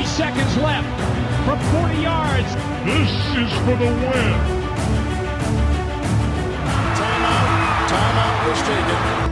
Three 0.00 0.06
seconds 0.06 0.56
left 0.56 0.88
from 1.44 1.58
40 1.72 2.02
yards. 2.02 2.48
This 2.86 3.10
is 3.36 3.52
for 3.66 3.76
the 3.76 3.84
win. 3.84 4.32
Timeout. 6.96 7.86
Timeout 7.86 8.48
was 8.48 8.62
taken. 8.62 9.30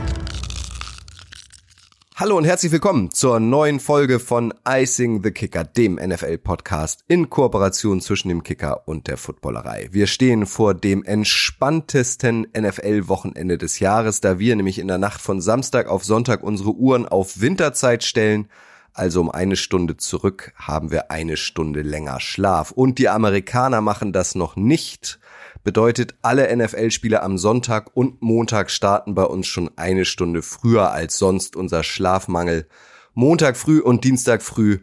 Hallo 2.13 2.37
und 2.37 2.43
herzlich 2.45 2.71
willkommen 2.71 3.09
zur 3.09 3.39
neuen 3.39 3.79
Folge 3.79 4.19
von 4.19 4.53
Icing 4.67 5.23
the 5.23 5.31
Kicker, 5.31 5.63
dem 5.63 5.95
NFL-Podcast 5.95 7.03
in 7.07 7.31
Kooperation 7.31 7.99
zwischen 7.99 8.29
dem 8.29 8.43
Kicker 8.43 8.87
und 8.87 9.07
der 9.07 9.17
Footballerei. 9.17 9.87
Wir 9.91 10.05
stehen 10.05 10.45
vor 10.45 10.75
dem 10.75 11.03
entspanntesten 11.03 12.45
NFL-Wochenende 12.55 13.57
des 13.57 13.79
Jahres, 13.79 14.21
da 14.21 14.37
wir 14.37 14.55
nämlich 14.55 14.77
in 14.77 14.87
der 14.87 14.99
Nacht 14.99 15.19
von 15.19 15.41
Samstag 15.41 15.87
auf 15.87 16.05
Sonntag 16.05 16.43
unsere 16.43 16.73
Uhren 16.75 17.07
auf 17.07 17.41
Winterzeit 17.41 18.03
stellen. 18.03 18.49
Also 18.99 19.21
um 19.21 19.31
eine 19.31 19.55
Stunde 19.55 19.95
zurück 19.95 20.51
haben 20.57 20.91
wir 20.91 21.09
eine 21.09 21.37
Stunde 21.37 21.83
länger 21.83 22.19
Schlaf. 22.19 22.71
Und 22.71 22.97
die 22.97 23.07
Amerikaner 23.07 23.79
machen 23.79 24.11
das 24.11 24.35
noch 24.35 24.57
nicht 24.57 25.21
bedeutet, 25.63 26.15
alle 26.21 26.53
NFL-Spiele 26.53 27.23
am 27.23 27.37
Sonntag 27.37 27.95
und 27.95 28.21
Montag 28.21 28.69
starten 28.69 29.15
bei 29.15 29.23
uns 29.23 29.47
schon 29.47 29.71
eine 29.77 30.03
Stunde 30.03 30.41
früher 30.41 30.91
als 30.91 31.17
sonst. 31.17 31.55
Unser 31.55 31.83
Schlafmangel 31.83 32.67
Montag 33.13 33.55
früh 33.55 33.79
und 33.79 34.03
Dienstag 34.03 34.43
früh 34.43 34.79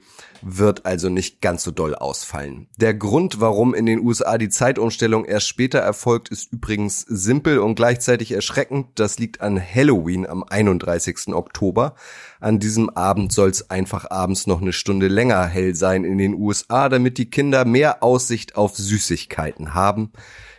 wird 0.49 0.87
also 0.87 1.09
nicht 1.09 1.41
ganz 1.41 1.65
so 1.65 1.73
doll 1.73 1.95
ausfallen. 1.97 2.69
Der 2.77 2.95
Grund, 2.95 3.41
warum 3.41 3.75
in 3.75 3.85
den 3.85 4.01
USA 4.01 4.39
die 4.39 4.49
Zeitumstellung 4.49 5.25
erst 5.25 5.49
später 5.49 5.81
erfolgt, 5.81 6.29
ist 6.29 6.53
übrigens 6.53 7.01
simpel 7.01 7.59
und 7.59 7.75
gleichzeitig 7.75 8.31
erschreckend. 8.31 8.87
Das 8.95 9.19
liegt 9.19 9.41
an 9.41 9.61
Halloween 9.61 10.25
am 10.25 10.45
31. 10.45 11.35
Oktober. 11.35 11.97
An 12.39 12.61
diesem 12.61 12.91
Abend 12.91 13.33
soll 13.33 13.51
es 13.51 13.71
einfach 13.71 14.09
abends 14.11 14.47
noch 14.47 14.63
eine 14.63 14.73
Stunde 14.73 15.09
länger 15.09 15.45
hell 15.47 15.75
sein 15.75 16.05
in 16.05 16.17
den 16.17 16.35
USA, 16.35 16.89
damit 16.89 17.19
die 17.19 17.29
Kinder 17.29 17.65
mehr 17.65 18.05
Aussicht 18.05 18.55
auf 18.55 18.77
Süßigkeiten 18.77 19.75
haben. 19.75 20.13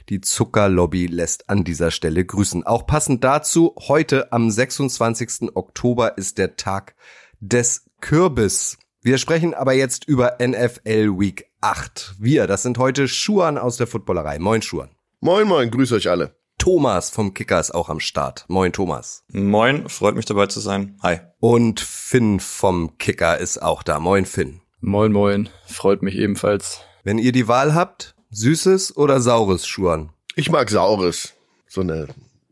Die 0.09 0.19
Zuckerlobby 0.19 1.07
lässt 1.07 1.49
an 1.49 1.63
dieser 1.63 1.91
Stelle 1.91 2.25
grüßen. 2.25 2.65
Auch 2.65 2.87
passend 2.87 3.23
dazu, 3.23 3.73
heute 3.87 4.33
am 4.33 4.51
26. 4.51 5.55
Oktober 5.55 6.17
ist 6.17 6.37
der 6.37 6.57
Tag 6.57 6.95
des 7.39 7.85
Kürbis. 8.01 8.77
Wir 9.07 9.17
sprechen 9.17 9.53
aber 9.53 9.71
jetzt 9.71 10.03
über 10.03 10.35
NFL 10.37 11.17
Week 11.17 11.45
8. 11.61 12.15
Wir, 12.19 12.45
das 12.45 12.63
sind 12.63 12.77
heute 12.77 13.07
Schuan 13.07 13.57
aus 13.57 13.77
der 13.77 13.87
Footballerei. 13.87 14.37
Moin 14.37 14.61
Schuan. 14.61 14.89
Moin, 15.21 15.47
moin, 15.47 15.71
grüß 15.71 15.93
euch 15.93 16.09
alle. 16.09 16.35
Thomas 16.57 17.09
vom 17.09 17.33
Kicker 17.33 17.57
ist 17.57 17.73
auch 17.73 17.87
am 17.87 18.01
Start. 18.01 18.43
Moin 18.49 18.73
Thomas. 18.73 19.23
Moin, 19.29 19.87
freut 19.87 20.17
mich 20.17 20.25
dabei 20.25 20.47
zu 20.47 20.59
sein. 20.59 20.97
Hi. 21.01 21.19
Und 21.39 21.79
Finn 21.79 22.41
vom 22.41 22.97
Kicker 22.97 23.37
ist 23.37 23.61
auch 23.61 23.81
da. 23.81 24.01
Moin 24.01 24.25
Finn. 24.25 24.59
Moin, 24.81 25.13
moin, 25.13 25.47
freut 25.65 26.01
mich 26.01 26.15
ebenfalls. 26.15 26.81
Wenn 27.05 27.17
ihr 27.17 27.31
die 27.31 27.47
Wahl 27.47 27.73
habt, 27.73 28.13
Süßes 28.31 28.97
oder 28.97 29.21
saures 29.21 29.65
Schuan? 29.65 30.09
Ich 30.35 30.51
mag 30.51 30.69
saures. 30.69 31.33
So 31.69 31.79
eine 31.79 32.07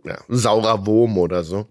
ja, 0.06 0.20
saurer 0.30 0.86
Wurm 0.86 1.18
oder 1.18 1.44
so. 1.44 1.68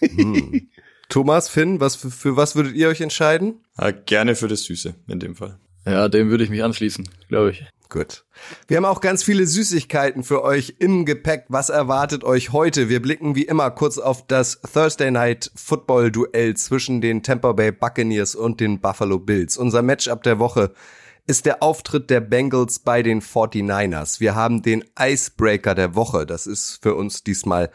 Hm. 0.00 0.68
Thomas, 1.08 1.48
Finn, 1.48 1.80
was 1.80 1.96
für, 1.96 2.10
für, 2.10 2.36
was 2.36 2.56
würdet 2.56 2.74
ihr 2.74 2.88
euch 2.88 3.00
entscheiden? 3.00 3.60
Ja, 3.78 3.90
gerne 3.90 4.34
für 4.34 4.48
das 4.48 4.64
Süße 4.64 4.94
in 5.08 5.20
dem 5.20 5.36
Fall. 5.36 5.58
Ja, 5.86 6.08
dem 6.08 6.30
würde 6.30 6.44
ich 6.44 6.50
mich 6.50 6.64
anschließen, 6.64 7.08
glaube 7.28 7.50
ich. 7.50 7.64
Gut. 7.90 8.24
Wir 8.66 8.78
haben 8.78 8.86
auch 8.86 9.00
ganz 9.00 9.22
viele 9.22 9.46
Süßigkeiten 9.46 10.24
für 10.24 10.42
euch 10.42 10.76
im 10.78 11.04
Gepäck. 11.04 11.44
Was 11.48 11.68
erwartet 11.68 12.24
euch 12.24 12.52
heute? 12.52 12.88
Wir 12.88 13.00
blicken 13.00 13.36
wie 13.36 13.44
immer 13.44 13.70
kurz 13.70 13.98
auf 13.98 14.26
das 14.26 14.60
Thursday 14.62 15.10
Night 15.10 15.52
Football 15.54 16.10
Duell 16.10 16.56
zwischen 16.56 17.00
den 17.00 17.22
Tampa 17.22 17.52
Bay 17.52 17.70
Buccaneers 17.70 18.34
und 18.34 18.58
den 18.58 18.80
Buffalo 18.80 19.18
Bills. 19.18 19.56
Unser 19.56 19.82
Matchup 19.82 20.22
der 20.24 20.38
Woche 20.38 20.72
ist 21.26 21.46
der 21.46 21.62
Auftritt 21.62 22.10
der 22.10 22.20
Bengals 22.20 22.80
bei 22.80 23.02
den 23.02 23.22
49ers. 23.22 24.18
Wir 24.18 24.34
haben 24.34 24.62
den 24.62 24.84
Icebreaker 24.98 25.74
der 25.74 25.94
Woche. 25.94 26.26
Das 26.26 26.46
ist 26.46 26.82
für 26.82 26.94
uns 26.94 27.22
diesmal 27.22 27.70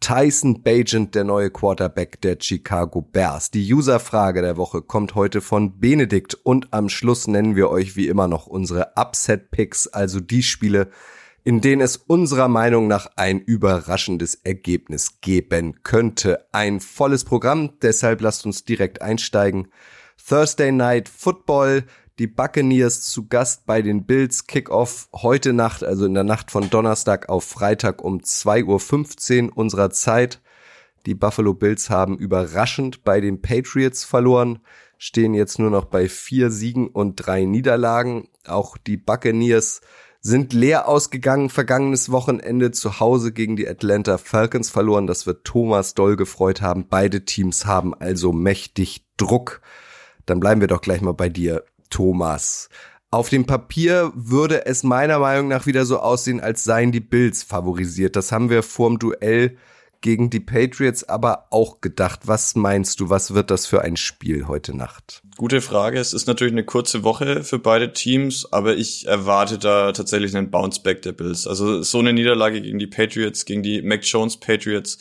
Tyson 0.00 0.62
Bagent, 0.62 1.14
der 1.14 1.24
neue 1.24 1.50
Quarterback 1.50 2.20
der 2.20 2.38
Chicago 2.40 3.02
Bears. 3.02 3.50
Die 3.50 3.72
Userfrage 3.72 4.42
der 4.42 4.56
Woche 4.56 4.80
kommt 4.80 5.14
heute 5.14 5.40
von 5.40 5.80
Benedikt 5.80 6.34
und 6.34 6.72
am 6.72 6.88
Schluss 6.88 7.26
nennen 7.26 7.56
wir 7.56 7.68
euch 7.70 7.96
wie 7.96 8.08
immer 8.08 8.28
noch 8.28 8.46
unsere 8.46 8.92
Upset 8.96 9.50
Picks, 9.50 9.88
also 9.88 10.20
die 10.20 10.42
Spiele, 10.42 10.90
in 11.44 11.60
denen 11.60 11.82
es 11.82 11.96
unserer 11.96 12.48
Meinung 12.48 12.88
nach 12.88 13.08
ein 13.16 13.40
überraschendes 13.40 14.34
Ergebnis 14.36 15.20
geben 15.20 15.82
könnte. 15.82 16.46
Ein 16.52 16.80
volles 16.80 17.24
Programm, 17.24 17.78
deshalb 17.82 18.20
lasst 18.20 18.46
uns 18.46 18.64
direkt 18.64 19.02
einsteigen. 19.02 19.68
Thursday 20.28 20.72
Night 20.72 21.08
Football, 21.08 21.84
die 22.18 22.26
Buccaneers 22.26 23.02
zu 23.02 23.28
Gast 23.28 23.64
bei 23.64 23.80
den 23.80 24.04
Bills. 24.04 24.46
Kickoff 24.46 25.08
heute 25.14 25.52
Nacht, 25.52 25.84
also 25.84 26.04
in 26.04 26.14
der 26.14 26.24
Nacht 26.24 26.50
von 26.50 26.68
Donnerstag 26.68 27.28
auf 27.28 27.44
Freitag 27.44 28.02
um 28.02 28.18
2.15 28.18 29.46
Uhr 29.46 29.56
unserer 29.56 29.90
Zeit. 29.90 30.40
Die 31.06 31.14
Buffalo 31.14 31.54
Bills 31.54 31.90
haben 31.90 32.18
überraschend 32.18 33.04
bei 33.04 33.20
den 33.20 33.40
Patriots 33.40 34.04
verloren, 34.04 34.58
stehen 34.98 35.32
jetzt 35.32 35.60
nur 35.60 35.70
noch 35.70 35.84
bei 35.84 36.08
vier 36.08 36.50
Siegen 36.50 36.88
und 36.88 37.16
drei 37.16 37.44
Niederlagen. 37.44 38.28
Auch 38.46 38.76
die 38.76 38.96
Buccaneers 38.96 39.80
sind 40.20 40.52
leer 40.52 40.88
ausgegangen 40.88 41.48
vergangenes 41.50 42.10
Wochenende 42.10 42.72
zu 42.72 42.98
Hause 42.98 43.32
gegen 43.32 43.54
die 43.54 43.68
Atlanta 43.68 44.18
Falcons 44.18 44.70
verloren. 44.70 45.06
Das 45.06 45.24
wird 45.26 45.44
Thomas 45.44 45.94
doll 45.94 46.16
gefreut 46.16 46.62
haben. 46.62 46.88
Beide 46.88 47.24
Teams 47.24 47.64
haben 47.64 47.94
also 47.94 48.32
mächtig 48.32 49.06
Druck. 49.16 49.60
Dann 50.26 50.40
bleiben 50.40 50.60
wir 50.60 50.68
doch 50.68 50.80
gleich 50.80 51.00
mal 51.00 51.14
bei 51.14 51.28
dir. 51.28 51.62
Thomas. 51.90 52.68
Auf 53.10 53.30
dem 53.30 53.46
Papier 53.46 54.12
würde 54.14 54.66
es 54.66 54.82
meiner 54.82 55.18
Meinung 55.18 55.48
nach 55.48 55.66
wieder 55.66 55.86
so 55.86 55.98
aussehen, 55.98 56.40
als 56.40 56.64
seien 56.64 56.92
die 56.92 57.00
Bills 57.00 57.42
favorisiert. 57.42 58.16
Das 58.16 58.32
haben 58.32 58.50
wir 58.50 58.62
vorm 58.62 58.98
Duell 58.98 59.56
gegen 60.00 60.30
die 60.30 60.40
Patriots 60.40 61.04
aber 61.04 61.46
auch 61.50 61.80
gedacht. 61.80 62.20
Was 62.24 62.54
meinst 62.54 63.00
du, 63.00 63.10
was 63.10 63.34
wird 63.34 63.50
das 63.50 63.66
für 63.66 63.82
ein 63.82 63.96
Spiel 63.96 64.46
heute 64.46 64.76
Nacht? 64.76 65.22
Gute 65.36 65.60
Frage. 65.60 65.98
Es 65.98 66.12
ist 66.12 66.26
natürlich 66.26 66.52
eine 66.52 66.64
kurze 66.64 67.04
Woche 67.04 67.44
für 67.44 67.58
beide 67.58 67.92
Teams, 67.92 68.52
aber 68.52 68.76
ich 68.76 69.06
erwarte 69.06 69.58
da 69.58 69.92
tatsächlich 69.92 70.36
einen 70.36 70.50
Bounceback 70.50 71.02
der 71.02 71.12
Bills. 71.12 71.46
Also 71.46 71.82
so 71.82 71.98
eine 71.98 72.12
Niederlage 72.12 72.60
gegen 72.60 72.78
die 72.78 72.86
Patriots, 72.86 73.44
gegen 73.44 73.62
die 73.62 73.82
Mac 73.82 74.04
Jones 74.04 74.36
Patriots 74.36 74.98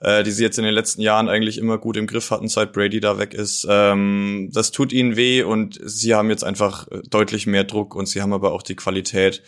äh, 0.00 0.22
die 0.22 0.30
sie 0.30 0.42
jetzt 0.42 0.58
in 0.58 0.64
den 0.64 0.74
letzten 0.74 1.02
Jahren 1.02 1.28
eigentlich 1.28 1.58
immer 1.58 1.78
gut 1.78 1.96
im 1.96 2.06
Griff 2.06 2.30
hatten, 2.30 2.48
seit 2.48 2.72
Brady 2.72 3.00
da 3.00 3.18
weg 3.18 3.34
ist. 3.34 3.66
Ähm, 3.68 4.50
das 4.52 4.70
tut 4.70 4.92
ihnen 4.92 5.16
weh 5.16 5.42
und 5.42 5.78
sie 5.82 6.14
haben 6.14 6.30
jetzt 6.30 6.44
einfach 6.44 6.88
äh, 6.88 7.02
deutlich 7.08 7.46
mehr 7.46 7.64
Druck 7.64 7.94
und 7.94 8.06
sie 8.06 8.22
haben 8.22 8.32
aber 8.32 8.52
auch 8.52 8.62
die 8.62 8.76
Qualität. 8.76 9.42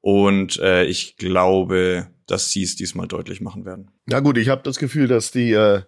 Und 0.00 0.58
äh, 0.58 0.84
ich 0.84 1.16
glaube, 1.16 2.08
dass 2.26 2.50
sie 2.50 2.62
es 2.62 2.74
diesmal 2.74 3.06
deutlich 3.06 3.40
machen 3.40 3.64
werden. 3.64 3.90
Na 4.06 4.20
gut, 4.20 4.36
ich 4.36 4.48
habe 4.48 4.62
das 4.64 4.78
Gefühl, 4.78 5.06
dass 5.06 5.30
die, 5.30 5.52
äh, 5.52 5.82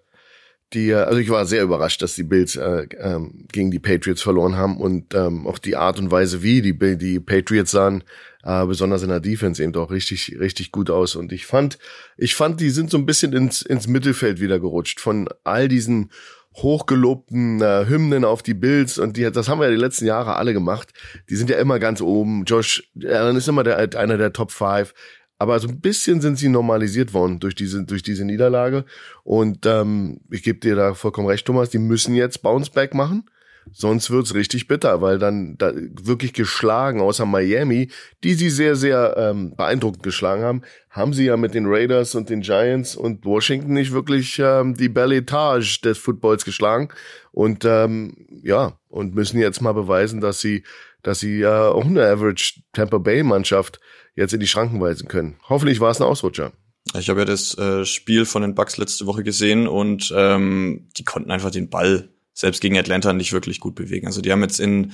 die, 0.73 0.91
äh, 0.91 0.95
also 0.95 1.19
ich 1.19 1.31
war 1.31 1.47
sehr 1.47 1.65
überrascht, 1.65 2.01
dass 2.01 2.15
die 2.15 2.23
Bills 2.23 2.55
äh, 2.55 2.87
ähm, 2.99 3.47
gegen 3.51 3.73
die 3.73 3.81
Patriots 3.81 4.23
verloren 4.23 4.57
haben 4.57 4.77
und 4.77 5.15
ähm, 5.15 5.49
auch 5.49 5.59
die 5.59 5.75
Art 5.75 5.99
und 5.99 6.13
Weise, 6.13 6.43
wie 6.43 6.63
die, 6.63 6.97
die 6.97 7.19
Patriots 7.19 7.73
sahen, 7.73 8.05
äh, 8.44 8.66
besonders 8.66 9.03
in 9.03 9.09
der 9.09 9.21
Defense 9.21 9.62
eben 9.62 9.72
doch 9.72 9.91
richtig, 9.91 10.37
richtig 10.38 10.71
gut 10.71 10.91
aus. 10.91 11.16
Und 11.16 11.32
ich 11.32 11.47
fand, 11.47 11.78
ich 12.16 12.34
fand, 12.34 12.60
die 12.60 12.71
sind 12.71 12.91
so 12.91 12.99
ein 12.99 13.06
bisschen 13.06 13.32
ins, 13.32 13.62
ins 13.62 13.87
Mittelfeld 13.87 14.41
wieder 14.41 14.60
gerutscht 14.60 15.00
von 15.00 15.28
all 15.44 15.69
diesen 15.69 16.10
hochgelobten 16.56 17.60
äh, 17.62 17.87
Hymnen 17.88 18.25
auf 18.25 18.43
die 18.43 18.55
Bills 18.55 18.99
und 18.99 19.16
die, 19.16 19.28
das 19.31 19.49
haben 19.49 19.59
wir 19.59 19.66
ja 19.66 19.72
die 19.72 19.81
letzten 19.81 20.06
Jahre 20.06 20.37
alle 20.37 20.53
gemacht. 20.53 20.93
Die 21.28 21.37
sind 21.37 21.50
ja 21.50 21.59
immer 21.59 21.81
ganz 21.81 22.00
oben. 22.00 22.44
Josh 22.44 22.91
Allen 23.05 23.37
ist 23.37 23.49
immer 23.49 23.65
der, 23.65 23.78
einer 23.99 24.19
der 24.19 24.32
Top 24.32 24.53
Five. 24.53 24.94
Aber 25.38 25.59
so 25.59 25.66
ein 25.66 25.81
bisschen 25.81 26.21
sind 26.21 26.38
sie 26.38 26.49
normalisiert 26.49 27.12
worden 27.12 27.41
durch 27.41 27.56
diese, 27.56 27.84
durch 27.84 28.05
diese 28.05 28.25
Niederlage. 28.25 28.84
Und 29.25 29.66
ähm, 29.66 30.21
ich 30.31 30.44
gebe 30.44 30.61
dir 30.61 30.76
da 30.76 30.94
vollkommen 30.94 31.26
recht, 31.26 31.44
Thomas, 31.44 31.71
die 31.71 31.78
müssen 31.78 32.15
jetzt 32.15 32.41
Bounce 32.43 32.71
Back 32.71 32.94
machen. 32.94 33.25
Sonst 33.73 34.11
wird's 34.11 34.35
richtig 34.35 34.69
bitter, 34.69 35.01
weil 35.01 35.19
dann 35.19 35.56
da 35.59 35.73
wirklich 35.75 36.33
geschlagen, 36.33 37.00
außer 37.00 37.27
Miami, 37.27 37.91
die 38.23 38.35
sie 38.35 38.50
sehr, 38.50 38.77
sehr 38.77 39.17
ähm, 39.17 39.55
beeindruckend 39.56 40.03
geschlagen 40.03 40.43
haben, 40.43 40.62
haben 40.91 41.12
sie 41.12 41.25
ja 41.25 41.37
mit 41.37 41.55
den 41.55 41.67
Raiders 41.67 42.15
und 42.15 42.31
den 42.31 42.41
Giants 42.41 42.94
und 42.97 43.25
Washington 43.25 43.73
nicht 43.73 43.93
wirklich 43.93 44.38
ähm, 44.38 44.75
die 44.75 44.88
Belletage 44.88 45.81
des 45.83 45.99
Footballs 45.99 46.44
geschlagen. 46.44 46.88
Und 47.33 47.65
ähm, 47.65 48.27
ja, 48.43 48.79
und 48.88 49.15
müssen 49.15 49.41
jetzt 49.41 49.61
mal 49.61 49.73
beweisen, 49.73 50.21
dass 50.21 50.41
sie, 50.41 50.62
dass 51.03 51.21
sie 51.21 51.43
äh, 51.43 51.47
auch 51.47 51.85
eine 51.85 52.06
Average 52.06 52.61
Tampa 52.73 52.99
Bay-Mannschaft 52.99 53.81
jetzt 54.15 54.33
in 54.33 54.41
die 54.41 54.47
Schranken 54.47 54.81
weisen 54.81 55.09
können. 55.09 55.37
Hoffentlich 55.49 55.81
war 55.81 55.91
es 55.91 56.00
ein 56.00 56.06
Ausrutscher. 56.06 56.53
Ich 56.99 57.09
habe 57.09 57.21
ja 57.21 57.25
das 57.25 57.56
äh, 57.59 57.85
Spiel 57.85 58.25
von 58.25 58.43
den 58.43 58.55
Bucks 58.55 58.77
letzte 58.77 59.06
Woche 59.06 59.25
gesehen 59.25 59.67
und 59.67 60.12
ähm, 60.15 60.88
die 60.97 61.05
konnten 61.05 61.31
einfach 61.31 61.50
den 61.50 61.71
Ball 61.71 62.13
selbst 62.35 62.61
gegen 62.61 62.77
Atlanta 62.77 63.13
nicht 63.13 63.33
wirklich 63.33 63.61
gut 63.61 63.75
bewegen. 63.75 64.07
Also 64.07 64.21
die 64.21 64.33
haben 64.33 64.43
jetzt 64.43 64.61
in 64.61 64.93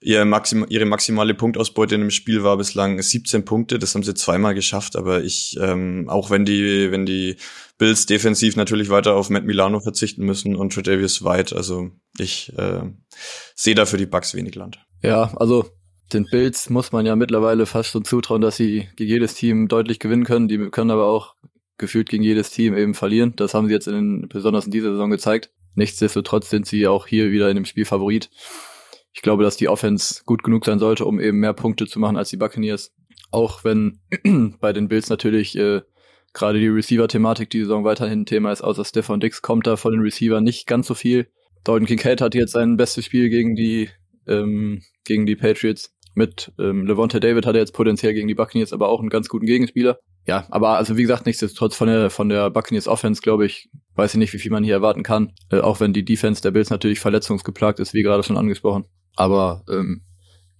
ihr 0.00 0.24
Maxim, 0.24 0.64
ihre 0.68 0.84
maximale 0.84 1.34
Punktausbeute 1.34 1.94
in 1.94 2.02
dem 2.02 2.10
Spiel 2.10 2.42
war 2.44 2.56
bislang 2.56 3.00
17 3.00 3.44
Punkte. 3.44 3.78
Das 3.78 3.94
haben 3.94 4.02
sie 4.02 4.14
zweimal 4.14 4.54
geschafft. 4.54 4.96
Aber 4.96 5.22
ich, 5.22 5.56
ähm, 5.60 6.08
auch 6.08 6.30
wenn 6.30 6.44
die, 6.44 6.90
wenn 6.90 7.04
die 7.04 7.36
Bills 7.78 8.06
defensiv 8.06 8.56
natürlich 8.56 8.90
weiter 8.90 9.14
auf 9.14 9.30
Matt 9.30 9.44
Milano 9.44 9.80
verzichten 9.80 10.24
müssen 10.24 10.56
und 10.56 10.72
Tredavious 10.72 11.24
White, 11.24 11.54
also 11.54 11.90
ich 12.18 12.52
äh, 12.56 12.82
sehe 13.54 13.74
da 13.74 13.86
für 13.86 13.96
die 13.96 14.06
Bucks 14.06 14.34
wenig 14.34 14.54
Land. 14.54 14.78
Ja, 15.02 15.32
also 15.36 15.66
den 16.12 16.24
Bills 16.24 16.70
muss 16.70 16.92
man 16.92 17.04
ja 17.04 17.16
mittlerweile 17.16 17.66
fast 17.66 17.90
schon 17.90 18.04
zutrauen, 18.04 18.40
dass 18.40 18.56
sie 18.56 18.88
gegen 18.96 19.10
jedes 19.10 19.34
Team 19.34 19.68
deutlich 19.68 19.98
gewinnen 19.98 20.24
können. 20.24 20.48
Die 20.48 20.58
können 20.70 20.90
aber 20.90 21.06
auch 21.06 21.34
gefühlt 21.76 22.08
gegen 22.08 22.24
jedes 22.24 22.50
Team 22.50 22.76
eben 22.76 22.94
verlieren. 22.94 23.34
Das 23.36 23.54
haben 23.54 23.68
sie 23.68 23.74
jetzt 23.74 23.88
in, 23.88 24.26
besonders 24.28 24.64
in 24.64 24.72
dieser 24.72 24.92
Saison 24.92 25.10
gezeigt. 25.10 25.50
Nichtsdestotrotz 25.78 26.50
sind 26.50 26.66
sie 26.66 26.88
auch 26.88 27.06
hier 27.06 27.30
wieder 27.30 27.48
in 27.48 27.54
dem 27.54 27.64
Spiel 27.64 27.84
Favorit. 27.84 28.30
Ich 29.12 29.22
glaube, 29.22 29.44
dass 29.44 29.56
die 29.56 29.68
Offense 29.68 30.22
gut 30.26 30.42
genug 30.42 30.64
sein 30.64 30.80
sollte, 30.80 31.04
um 31.04 31.20
eben 31.20 31.38
mehr 31.38 31.52
Punkte 31.52 31.86
zu 31.86 32.00
machen 32.00 32.16
als 32.16 32.30
die 32.30 32.36
Buccaneers. 32.36 32.92
Auch 33.30 33.62
wenn 33.62 34.00
bei 34.60 34.72
den 34.72 34.88
Bills 34.88 35.08
natürlich 35.08 35.56
äh, 35.56 35.82
gerade 36.32 36.58
die 36.58 36.66
Receiver-Thematik 36.66 37.48
die 37.50 37.60
Saison 37.60 37.84
weiterhin 37.84 38.22
ein 38.22 38.26
Thema 38.26 38.50
ist, 38.50 38.62
außer 38.62 38.84
Stefan 38.84 39.20
Dix 39.20 39.40
kommt 39.40 39.68
da 39.68 39.76
von 39.76 39.92
den 39.92 40.00
Receiver 40.00 40.40
nicht 40.40 40.66
ganz 40.66 40.88
so 40.88 40.94
viel. 40.94 41.28
Dalton 41.62 41.86
Kincaid 41.86 42.20
hat 42.20 42.34
jetzt 42.34 42.52
sein 42.52 42.76
bestes 42.76 43.04
Spiel 43.04 43.28
gegen 43.28 43.54
die 43.54 43.88
ähm, 44.26 44.82
gegen 45.04 45.26
die 45.26 45.36
Patriots. 45.36 45.94
Mit 46.18 46.52
ähm, 46.58 46.84
Levante 46.84 47.20
David 47.20 47.46
hat 47.46 47.54
er 47.54 47.60
jetzt 47.60 47.74
potenziell 47.74 48.12
gegen 48.12 48.26
die 48.26 48.34
Buccaneers 48.34 48.72
aber 48.72 48.88
auch 48.88 48.98
einen 48.98 49.08
ganz 49.08 49.28
guten 49.28 49.46
Gegenspieler. 49.46 50.00
Ja, 50.26 50.48
aber 50.50 50.70
also 50.70 50.96
wie 50.96 51.02
gesagt, 51.02 51.26
nichtsdestotrotz 51.26 51.76
von 51.76 51.86
der 51.86 52.10
von 52.10 52.28
der 52.28 52.50
Buccaneers 52.50 52.88
Offense, 52.88 53.22
glaube 53.22 53.46
ich, 53.46 53.70
weiß 53.94 54.14
ich 54.14 54.18
nicht, 54.18 54.32
wie 54.32 54.40
viel 54.40 54.50
man 54.50 54.64
hier 54.64 54.74
erwarten 54.74 55.04
kann. 55.04 55.32
Äh, 55.48 55.60
auch 55.60 55.78
wenn 55.78 55.92
die 55.92 56.04
Defense 56.04 56.42
der 56.42 56.50
Bills 56.50 56.70
natürlich 56.70 56.98
verletzungsgeplagt 56.98 57.78
ist, 57.78 57.94
wie 57.94 58.02
gerade 58.02 58.24
schon 58.24 58.36
angesprochen. 58.36 58.86
Aber 59.14 59.62
ähm, 59.70 60.02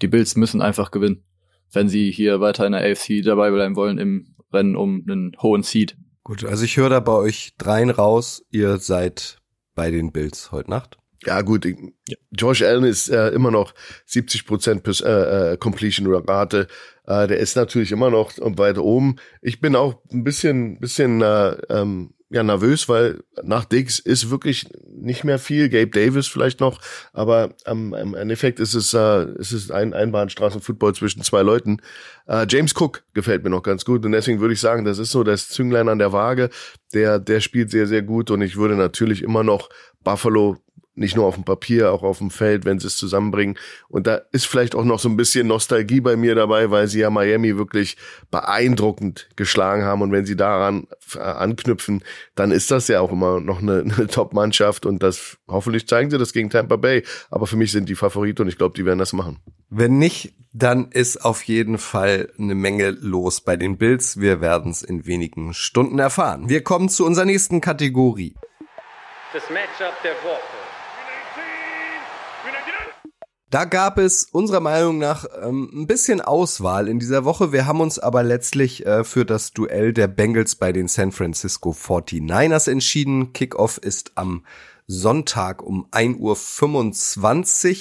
die 0.01 0.07
Bills 0.07 0.37
müssen 0.37 0.63
einfach 0.63 0.93
gewinnen, 0.93 1.25
wenn 1.73 1.89
sie 1.89 2.13
hier 2.13 2.41
weiter 2.41 2.65
in 2.65 2.71
der 2.71 2.89
AFC 2.89 3.21
dabei 3.25 3.51
bleiben 3.51 3.75
wollen 3.75 3.99
im 3.99 4.37
Rennen 4.53 4.77
um 4.77 5.05
einen 5.09 5.33
hohen 5.43 5.65
Seed. 5.65 5.97
Gut, 6.23 6.45
also 6.45 6.65
ich 6.65 6.77
höre 6.77 6.91
da 6.91 7.01
bei 7.01 7.15
euch 7.15 7.55
dreien 7.59 7.91
raus, 7.91 8.45
ihr 8.51 8.79
seid 8.79 9.39
bei 9.75 9.91
den 9.91 10.13
Bills 10.13 10.53
heute 10.53 10.71
Nacht. 10.71 10.99
Ja, 11.29 11.43
gut. 11.43 11.67
Ja. 11.67 12.17
Josh 12.31 12.63
Allen 12.63 12.85
ist 12.85 13.11
äh, 13.11 13.29
immer 13.29 13.51
noch 13.51 13.75
70 14.07 14.47
Prozent 14.47 15.03
äh, 15.03 15.53
äh, 15.53 15.57
Completion 15.59 16.07
Rate. 16.09 16.69
Äh, 17.07 17.27
der 17.27 17.39
ist 17.39 17.55
natürlich 17.55 17.93
immer 17.93 18.09
noch 18.09 18.33
weiter 18.39 18.83
oben. 18.83 19.17
Ich 19.43 19.61
bin 19.61 19.77
auch 19.77 20.01
ein 20.11 20.25
bisschen, 20.25 20.81
bisschen 20.81 21.21
äh, 21.21 21.51
ähm, 21.69 22.15
ja 22.31 22.43
nervös, 22.43 22.89
weil 22.89 23.25
nach 23.43 23.67
Diggs 23.67 23.99
ist 23.99 24.31
wirklich 24.31 24.69
nicht 24.91 25.23
mehr 25.23 25.39
viel. 25.39 25.69
Gabe 25.69 25.89
Davis 25.89 26.27
vielleicht 26.29 26.61
noch, 26.61 26.81
aber 27.13 27.55
ähm, 27.67 27.95
im 27.95 28.15
Endeffekt 28.15 28.59
ist 28.59 28.73
es 28.73 28.95
äh, 28.95 29.27
ist 29.39 29.53
es 29.53 29.71
ein 29.71 29.93
Einbahnstraßenfootball 29.93 30.95
zwischen 30.95 31.23
zwei 31.23 31.43
Leuten. 31.43 31.83
Äh, 32.27 32.47
James 32.49 32.75
Cook 32.75 33.05
gefällt 33.13 33.45
mir 33.45 33.51
noch 33.51 33.63
ganz 33.63 33.85
gut 33.85 34.05
und 34.07 34.13
deswegen 34.13 34.41
würde 34.41 34.55
ich 34.55 34.61
sagen, 34.61 34.87
das 34.87 34.99
ist 34.99 35.11
so 35.11 35.25
das 35.25 35.51
Zünglein 35.51 35.91
an 35.91 35.99
der 35.99 36.15
Waage. 36.15 36.49
Der 36.95 37.19
der 37.19 37.41
spielt 37.41 37.71
sehr 37.71 37.87
sehr 37.87 38.03
gut 38.03 38.31
und 38.31 38.41
ich 38.41 38.57
würde 38.57 38.77
natürlich 38.77 39.23
immer 39.23 39.43
noch 39.43 39.69
Buffalo 40.05 40.57
nicht 40.99 41.17
nur 41.17 41.27
auf 41.27 41.35
dem 41.35 41.45
Papier, 41.45 41.93
auch 41.93 42.03
auf 42.03 42.19
dem 42.19 42.31
Feld, 42.31 42.65
wenn 42.65 42.79
sie 42.79 42.87
es 42.87 42.97
zusammenbringen. 42.97 43.57
Und 43.89 44.07
da 44.07 44.21
ist 44.33 44.47
vielleicht 44.47 44.75
auch 44.75 44.85
noch 44.85 44.99
so 44.99 45.09
ein 45.09 45.17
bisschen 45.17 45.47
Nostalgie 45.47 46.01
bei 46.01 46.17
mir 46.17 46.35
dabei, 46.35 46.71
weil 46.71 46.89
sie 46.89 47.01
ja 47.01 47.11
Miami 47.11 47.57
wirklich 47.57 47.97
beeindruckend 48.31 49.29
geschlagen 49.37 49.83
haben. 49.85 50.03
Und 50.03 50.13
wenn 50.13 50.27
sie 50.27 50.37
daran 50.37 50.87
äh, 51.15 51.21
anknüpfen, 51.21 52.03
dann 52.35 52.51
ist 52.51 52.71
das 52.71 52.89
ja 52.89 53.01
auch 53.01 53.13
immer 53.13 53.41
noch 53.41 53.63
eine, 53.63 53.81
eine 53.97 54.07
Top-Mannschaft. 54.07 54.87
Und 54.87 55.03
das 55.03 55.39
hoffentlich 55.47 55.87
zeigen 55.89 56.11
sie 56.11 56.19
das 56.19 56.33
gegen 56.33 56.51
Tampa 56.51 56.77
Bay. 56.77 57.05
Aber 57.31 57.47
für 57.47 57.57
mich 57.57 57.73
sind 57.73 57.89
die 57.89 57.95
Favoriten 57.95 58.43
und 58.43 58.49
ich 58.49 58.59
glaube, 58.59 58.75
die 58.77 58.85
werden 58.85 58.99
das 58.99 59.13
machen. 59.13 59.39
Wenn 59.71 59.99
nicht, 59.99 60.35
dann 60.53 60.91
ist 60.91 61.25
auf 61.25 61.43
jeden 61.43 61.79
Fall 61.79 62.33
eine 62.39 62.55
Menge 62.55 62.91
los 62.91 63.41
bei 63.41 63.57
den 63.57 63.77
Bills. 63.77 64.21
Wir 64.21 64.41
werden 64.41 64.71
es 64.71 64.83
in 64.83 65.07
wenigen 65.07 65.55
Stunden 65.55 65.99
erfahren. 65.99 66.49
Wir 66.49 66.65
kommen 66.65 66.89
zu 66.89 67.05
unserer 67.05 67.27
nächsten 67.27 67.61
Kategorie. 67.61 68.35
Das 69.33 69.43
Matchup 69.51 69.95
der 70.03 70.15
Woche. 70.25 70.48
Da 73.51 73.65
gab 73.65 73.97
es 73.97 74.25
unserer 74.25 74.61
Meinung 74.61 74.99
nach 74.99 75.25
ähm, 75.43 75.71
ein 75.73 75.87
bisschen 75.87 76.21
Auswahl 76.21 76.87
in 76.87 76.99
dieser 76.99 77.25
Woche. 77.25 77.51
Wir 77.51 77.67
haben 77.67 77.81
uns 77.81 77.99
aber 77.99 78.23
letztlich 78.23 78.85
äh, 78.85 79.05
für 79.05 79.25
das 79.25 79.53
Duell 79.53 79.95
der 79.95 80.07
Bengals 80.07 80.55
bei 80.55 80.71
den 80.71 80.87
San 80.87 81.13
Francisco 81.13 81.71
49ers 81.71 82.71
entschieden. 82.71 83.33
Kickoff 83.33 83.79
ist 83.79 84.13
am 84.17 84.45
Sonntag 84.87 85.63
um 85.63 85.87
1.25 85.93 87.71
Uhr. 87.71 87.77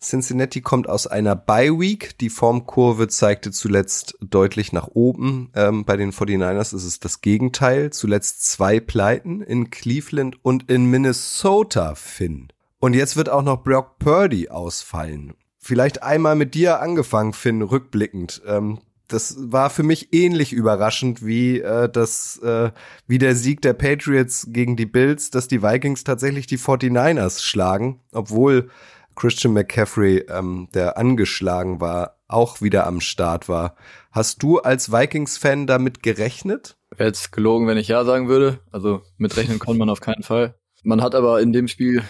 Cincinnati 0.00 0.62
kommt 0.62 0.88
aus 0.88 1.06
einer 1.06 1.36
Bye 1.36 1.78
Week. 1.78 2.16
Die 2.18 2.30
Formkurve 2.30 3.08
zeigte 3.08 3.50
zuletzt 3.50 4.16
deutlich 4.20 4.72
nach 4.72 4.88
oben. 4.88 5.50
Ähm, 5.54 5.84
bei 5.84 5.98
den 5.98 6.12
49ers 6.12 6.74
ist 6.74 6.84
es 6.84 6.98
das 6.98 7.20
Gegenteil. 7.20 7.90
Zuletzt 7.90 8.46
zwei 8.46 8.80
Pleiten 8.80 9.42
in 9.42 9.68
Cleveland 9.68 10.38
und 10.42 10.70
in 10.70 10.86
Minnesota, 10.86 11.94
Finn. 11.94 12.48
Und 12.80 12.94
jetzt 12.94 13.16
wird 13.16 13.28
auch 13.28 13.42
noch 13.42 13.62
Brock 13.62 13.98
Purdy 13.98 14.48
ausfallen. 14.48 15.34
Vielleicht 15.58 16.02
einmal 16.02 16.36
mit 16.36 16.54
dir 16.54 16.80
angefangen, 16.80 17.32
Finn, 17.32 17.62
rückblickend. 17.62 18.42
Ähm, 18.46 18.78
das 19.08 19.36
war 19.38 19.70
für 19.70 19.82
mich 19.82 20.12
ähnlich 20.12 20.52
überraschend 20.52 21.24
wie 21.24 21.60
äh, 21.60 21.88
das 21.88 22.38
äh, 22.42 22.70
wie 23.06 23.18
der 23.18 23.34
Sieg 23.34 23.62
der 23.62 23.72
Patriots 23.72 24.48
gegen 24.50 24.76
die 24.76 24.86
Bills, 24.86 25.30
dass 25.30 25.48
die 25.48 25.62
Vikings 25.62 26.04
tatsächlich 26.04 26.46
die 26.46 26.58
49ers 26.58 27.42
schlagen, 27.42 28.00
obwohl 28.12 28.70
Christian 29.16 29.54
McCaffrey, 29.54 30.26
ähm, 30.28 30.68
der 30.74 30.96
angeschlagen 30.96 31.80
war, 31.80 32.18
auch 32.28 32.60
wieder 32.60 32.86
am 32.86 33.00
Start 33.00 33.48
war. 33.48 33.74
Hast 34.12 34.42
du 34.42 34.58
als 34.60 34.92
Vikings-Fan 34.92 35.66
damit 35.66 36.02
gerechnet? 36.02 36.76
Wäre 36.96 37.08
jetzt 37.08 37.32
gelogen, 37.32 37.66
wenn 37.66 37.78
ich 37.78 37.88
ja 37.88 38.04
sagen 38.04 38.28
würde. 38.28 38.60
Also 38.70 39.02
mitrechnen 39.16 39.58
konnte 39.58 39.78
man 39.78 39.90
auf 39.90 40.00
keinen 40.00 40.22
Fall. 40.22 40.54
Man 40.84 41.02
hat 41.02 41.14
aber 41.14 41.40
in 41.40 41.52
dem 41.52 41.66
Spiel 41.66 42.04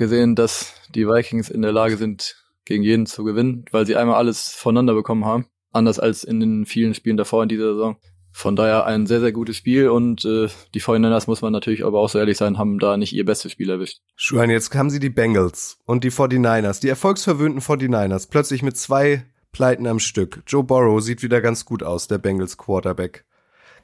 gesehen, 0.00 0.34
dass 0.34 0.74
die 0.92 1.06
Vikings 1.06 1.48
in 1.48 1.62
der 1.62 1.70
Lage 1.70 1.96
sind, 1.96 2.36
gegen 2.64 2.82
jeden 2.82 3.06
zu 3.06 3.22
gewinnen, 3.22 3.64
weil 3.70 3.86
sie 3.86 3.96
einmal 3.96 4.16
alles 4.16 4.50
voneinander 4.50 4.94
bekommen 4.94 5.24
haben. 5.24 5.46
Anders 5.72 6.00
als 6.00 6.24
in 6.24 6.40
den 6.40 6.66
vielen 6.66 6.94
Spielen 6.94 7.16
davor 7.16 7.44
in 7.44 7.48
dieser 7.48 7.74
Saison. 7.74 7.96
Von 8.32 8.56
daher 8.56 8.86
ein 8.86 9.06
sehr, 9.06 9.20
sehr 9.20 9.32
gutes 9.32 9.56
Spiel 9.56 9.88
und 9.88 10.24
äh, 10.24 10.48
die 10.74 10.80
49ers, 10.80 11.26
muss 11.26 11.42
man 11.42 11.52
natürlich 11.52 11.84
aber 11.84 11.98
auch 11.98 12.08
so 12.08 12.18
ehrlich 12.18 12.36
sein, 12.36 12.58
haben 12.58 12.78
da 12.78 12.96
nicht 12.96 13.12
ihr 13.12 13.24
bestes 13.24 13.52
Spiel 13.52 13.70
erwischt. 13.70 14.00
Schuhan, 14.14 14.50
jetzt 14.50 14.72
haben 14.74 14.90
sie 14.90 15.00
die 15.00 15.10
Bengals 15.10 15.78
und 15.84 16.04
die 16.04 16.12
49ers, 16.12 16.80
die 16.80 16.88
erfolgsverwöhnten 16.88 17.60
49ers, 17.60 18.28
plötzlich 18.30 18.62
mit 18.62 18.76
zwei 18.76 19.24
Pleiten 19.52 19.86
am 19.88 19.98
Stück. 19.98 20.42
Joe 20.46 20.62
Burrow 20.62 21.02
sieht 21.02 21.24
wieder 21.24 21.40
ganz 21.40 21.64
gut 21.64 21.82
aus, 21.82 22.06
der 22.06 22.18
Bengals 22.18 22.56
Quarterback. 22.56 23.24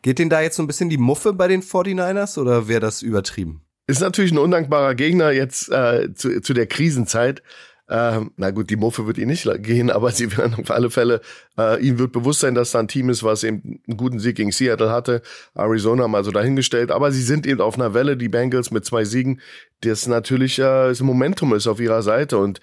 Geht 0.03 0.21
denen 0.21 0.31
da 0.31 0.41
jetzt 0.41 0.57
so 0.57 0.63
ein 0.63 0.69
bisschen 0.69 0.91
die 0.91 0.99
Muffe 0.99 1.33
bei 1.33 1.49
den 1.49 1.63
49ers 1.63 2.39
oder 2.39 2.69
wäre 2.69 2.81
das 2.81 3.03
übertrieben? 3.03 3.66
Ist 3.87 4.01
natürlich 4.01 4.33
ein 4.33 4.39
undankbarer 4.39 4.95
Gegner 4.95 5.31
jetzt 5.31 5.71
äh, 5.71 6.13
zu, 6.15 6.41
zu 6.41 6.55
der 6.55 6.67
Krisenzeit. 6.67 7.43
Ähm, 7.89 8.33
na 8.37 8.51
gut, 8.51 8.69
die 8.71 8.77
Muffe 8.77 9.07
wird 9.07 9.17
ihn 9.17 9.29
nicht 9.29 9.49
gehen, 9.63 9.91
aber 9.91 10.11
sie 10.11 10.37
werden 10.37 10.57
auf 10.57 10.71
alle 10.71 10.91
Fälle, 10.91 11.21
äh, 11.57 11.81
ihm 11.81 11.99
wird 11.99 12.11
bewusst 12.11 12.41
sein, 12.41 12.57
dass 12.57 12.73
da 12.73 12.81
ein 12.81 12.89
Team 12.89 13.11
ist, 13.11 13.23
was 13.23 13.45
eben 13.45 13.81
einen 13.87 13.97
guten 13.97 14.19
Sieg 14.19 14.37
gegen 14.37 14.51
Seattle 14.51 14.91
hatte. 14.91 15.23
Arizona 15.55 16.03
haben 16.03 16.17
also 16.17 16.33
dahingestellt, 16.33 16.91
aber 16.91 17.13
sie 17.13 17.23
sind 17.23 17.47
eben 17.47 17.61
auf 17.61 17.77
einer 17.77 17.95
Welle, 17.95 18.17
die 18.17 18.29
Bengals 18.29 18.73
mit 18.73 18.85
zwei 18.85 19.05
Siegen, 19.05 19.41
das 19.83 20.09
natürlich 20.09 20.59
äh, 20.59 20.89
das 20.89 21.01
Momentum 21.01 21.55
ist 21.55 21.69
auf 21.69 21.79
ihrer 21.79 22.03
Seite 22.03 22.39
und 22.39 22.61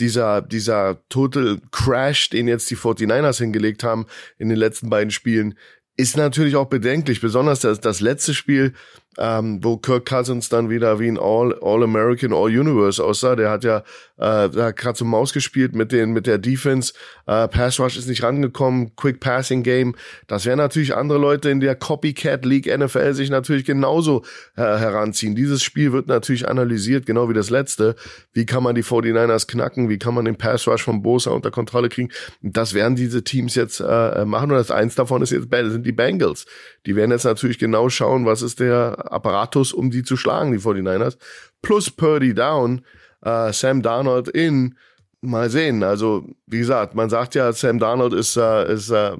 dieser, 0.00 0.42
dieser 0.42 0.98
Total 1.08 1.58
Crash, 1.70 2.30
den 2.30 2.48
jetzt 2.48 2.68
die 2.68 2.76
49ers 2.76 3.38
hingelegt 3.38 3.84
haben 3.84 4.06
in 4.38 4.48
den 4.48 4.58
letzten 4.58 4.90
beiden 4.90 5.12
Spielen, 5.12 5.54
ist 5.96 6.16
natürlich 6.16 6.56
auch 6.56 6.66
bedenklich, 6.66 7.20
besonders 7.20 7.60
das, 7.60 7.80
das 7.80 8.00
letzte 8.00 8.34
Spiel, 8.34 8.74
ähm, 9.18 9.62
wo 9.62 9.76
Kirk 9.76 10.06
Cousins 10.06 10.48
dann 10.48 10.70
wieder 10.70 10.98
wie 10.98 11.08
ein 11.08 11.18
All, 11.18 11.56
All 11.60 11.82
American, 11.82 12.32
All 12.32 12.46
Universe 12.48 13.02
aussah. 13.02 13.36
Der 13.36 13.50
hat 13.50 13.64
ja 13.64 13.82
äh, 14.16 14.48
da 14.48 14.70
gerade 14.70 14.96
zum 14.96 15.08
Maus 15.08 15.32
gespielt 15.32 15.74
mit 15.74 15.92
den 15.92 16.12
mit 16.12 16.26
der 16.26 16.38
Defense. 16.38 16.92
Äh, 17.26 17.48
Pass 17.48 17.80
Rush 17.80 17.96
ist 17.96 18.08
nicht 18.08 18.22
rangekommen, 18.22 18.94
Quick 18.96 19.20
Passing 19.20 19.62
Game. 19.62 19.96
Das 20.26 20.46
werden 20.46 20.58
natürlich 20.58 20.94
andere 20.94 21.18
Leute 21.18 21.50
in 21.50 21.60
der 21.60 21.74
Copycat 21.74 22.44
League 22.44 22.66
NFL 22.66 23.14
sich 23.14 23.30
natürlich 23.30 23.64
genauso 23.64 24.24
äh, 24.56 24.62
heranziehen. 24.62 25.34
Dieses 25.34 25.62
Spiel 25.62 25.92
wird 25.92 26.06
natürlich 26.06 26.48
analysiert, 26.48 27.06
genau 27.06 27.28
wie 27.28 27.34
das 27.34 27.50
letzte. 27.50 27.96
Wie 28.32 28.46
kann 28.46 28.62
man 28.62 28.74
die 28.74 28.84
49ers 28.84 29.46
knacken? 29.46 29.88
Wie 29.88 29.98
kann 29.98 30.14
man 30.14 30.24
den 30.24 30.36
Pass 30.36 30.66
Rush 30.68 30.82
von 30.82 31.02
Bosa 31.02 31.30
unter 31.30 31.50
Kontrolle 31.50 31.88
kriegen? 31.88 32.10
Das 32.40 32.74
werden 32.74 32.96
diese 32.96 33.24
Teams 33.24 33.54
jetzt 33.54 33.80
äh, 33.80 34.24
machen. 34.24 34.50
Und 34.50 34.58
das 34.58 34.70
eins 34.70 34.94
davon 34.94 35.22
ist 35.22 35.30
jetzt 35.30 35.48
sind 35.50 35.86
die 35.86 35.92
Bengals. 35.92 36.46
Die 36.86 36.96
werden 36.96 37.10
jetzt 37.10 37.24
natürlich 37.24 37.58
genau 37.58 37.88
schauen, 37.88 38.26
was 38.26 38.42
ist 38.42 38.60
der 38.60 39.12
Apparatus, 39.12 39.72
um 39.72 39.90
die 39.90 40.02
zu 40.02 40.16
schlagen, 40.16 40.52
die 40.52 40.58
49ers. 40.58 41.16
Plus 41.62 41.90
Purdy 41.90 42.34
down 42.34 42.82
äh, 43.24 43.52
Sam 43.52 43.82
Darnold 43.82 44.28
in. 44.28 44.76
Mal 45.20 45.48
sehen. 45.48 45.82
Also, 45.82 46.26
wie 46.46 46.58
gesagt, 46.58 46.94
man 46.94 47.08
sagt 47.08 47.34
ja, 47.34 47.50
Sam 47.54 47.78
Darnold 47.78 48.12
ist, 48.12 48.36
äh, 48.36 48.70
ist, 48.70 48.90
äh, 48.90 49.12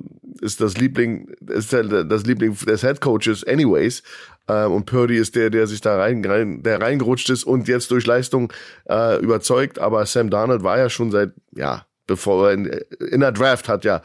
ist 0.43 0.61
das 0.61 0.77
Liebling, 0.77 1.31
ist 1.49 1.73
das 1.73 2.27
Liebling 2.27 2.55
des 2.55 2.83
Head 2.83 3.01
Coaches 3.01 3.43
anyways. 3.47 4.03
Äh, 4.47 4.65
und 4.65 4.85
Purdy 4.85 5.17
ist 5.17 5.35
der, 5.35 5.49
der 5.49 5.67
sich 5.67 5.81
da 5.81 5.97
rein, 5.97 6.23
rein 6.25 6.63
der 6.63 6.81
reingerutscht 6.81 7.31
ist 7.31 7.45
und 7.45 7.69
jetzt 7.69 7.91
durch 7.91 8.05
Leistung 8.07 8.53
äh, 8.87 9.19
überzeugt. 9.21 9.79
Aber 9.79 10.05
Sam 10.05 10.29
Darnold 10.29 10.63
war 10.63 10.77
ja 10.77 10.91
schon 10.91 11.11
seit, 11.11 11.33
ja, 11.53 11.87
bevor 12.07 12.53
in, 12.53 12.67
in 13.11 13.21
der 13.21 13.33
Draft 13.33 13.69
hat 13.69 13.85
ja 13.87 14.03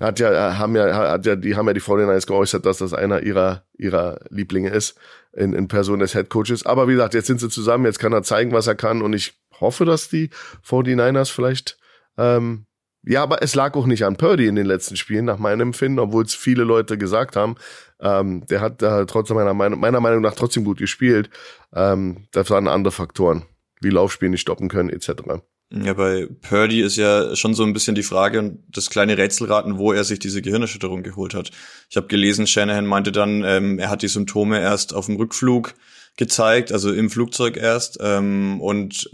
hat 0.00 0.18
ja 0.18 0.58
haben 0.58 0.76
ja 0.76 0.94
hat 0.94 1.26
ja 1.26 1.36
die 1.36 1.56
haben 1.56 1.66
ja 1.66 1.72
die 1.72 1.80
49ers 1.80 2.26
geäußert, 2.26 2.66
dass 2.66 2.78
das 2.78 2.92
einer 2.92 3.22
ihrer 3.22 3.64
ihrer 3.78 4.20
Lieblinge 4.28 4.70
ist 4.70 4.98
in, 5.32 5.52
in 5.52 5.68
Person 5.68 6.00
des 6.00 6.12
Head 6.12 6.28
Coaches. 6.28 6.66
Aber 6.66 6.88
wie 6.88 6.92
gesagt, 6.92 7.14
jetzt 7.14 7.26
sind 7.26 7.40
sie 7.40 7.48
zusammen, 7.48 7.84
jetzt 7.86 7.98
kann 7.98 8.12
er 8.12 8.22
zeigen, 8.22 8.52
was 8.52 8.66
er 8.66 8.74
kann 8.74 9.02
und 9.02 9.12
ich 9.14 9.34
hoffe, 9.60 9.84
dass 9.84 10.08
die 10.08 10.30
49ers 10.66 11.32
vielleicht 11.32 11.78
Ähm, 12.18 12.66
ja, 13.08 13.22
aber 13.22 13.40
es 13.42 13.54
lag 13.54 13.74
auch 13.74 13.86
nicht 13.86 14.04
an 14.04 14.16
Purdy 14.16 14.46
in 14.46 14.56
den 14.56 14.66
letzten 14.66 14.96
Spielen, 14.96 15.26
nach 15.26 15.38
meinem 15.38 15.68
Empfinden, 15.68 16.00
obwohl 16.00 16.24
es 16.24 16.34
viele 16.34 16.64
Leute 16.64 16.98
gesagt 16.98 17.36
haben. 17.36 17.54
Ähm, 18.00 18.44
der 18.46 18.60
hat 18.60 18.82
äh, 18.82 19.06
trotzdem 19.06 19.36
meiner 19.36 19.54
Meinung, 19.54 19.78
meiner 19.78 20.00
Meinung 20.00 20.22
nach 20.22 20.34
trotzdem 20.34 20.64
gut 20.64 20.78
gespielt. 20.78 21.30
Ähm, 21.72 22.26
das 22.32 22.50
waren 22.50 22.66
andere 22.66 22.90
Faktoren, 22.90 23.44
wie 23.80 23.90
Laufspiel 23.90 24.28
nicht 24.28 24.40
stoppen 24.40 24.68
können, 24.68 24.90
etc. 24.90 25.22
Ja, 25.70 25.94
bei 25.94 26.28
Purdy 26.42 26.80
ist 26.80 26.96
ja 26.96 27.34
schon 27.34 27.54
so 27.54 27.64
ein 27.64 27.72
bisschen 27.72 27.96
die 27.96 28.04
Frage 28.04 28.38
und 28.38 28.62
das 28.68 28.88
kleine 28.88 29.18
Rätselraten, 29.18 29.78
wo 29.78 29.92
er 29.92 30.04
sich 30.04 30.20
diese 30.20 30.40
Gehirnerschütterung 30.40 31.02
geholt 31.02 31.34
hat. 31.34 31.50
Ich 31.90 31.96
habe 31.96 32.06
gelesen, 32.06 32.46
Shanahan 32.46 32.86
meinte 32.86 33.10
dann, 33.10 33.42
ähm, 33.44 33.80
er 33.80 33.90
hat 33.90 34.02
die 34.02 34.08
Symptome 34.08 34.60
erst 34.60 34.94
auf 34.94 35.06
dem 35.06 35.16
Rückflug 35.16 35.74
gezeigt, 36.16 36.72
also 36.72 36.92
im 36.92 37.10
Flugzeug 37.10 37.56
erst. 37.56 37.98
Ähm, 38.00 38.60
und 38.60 39.10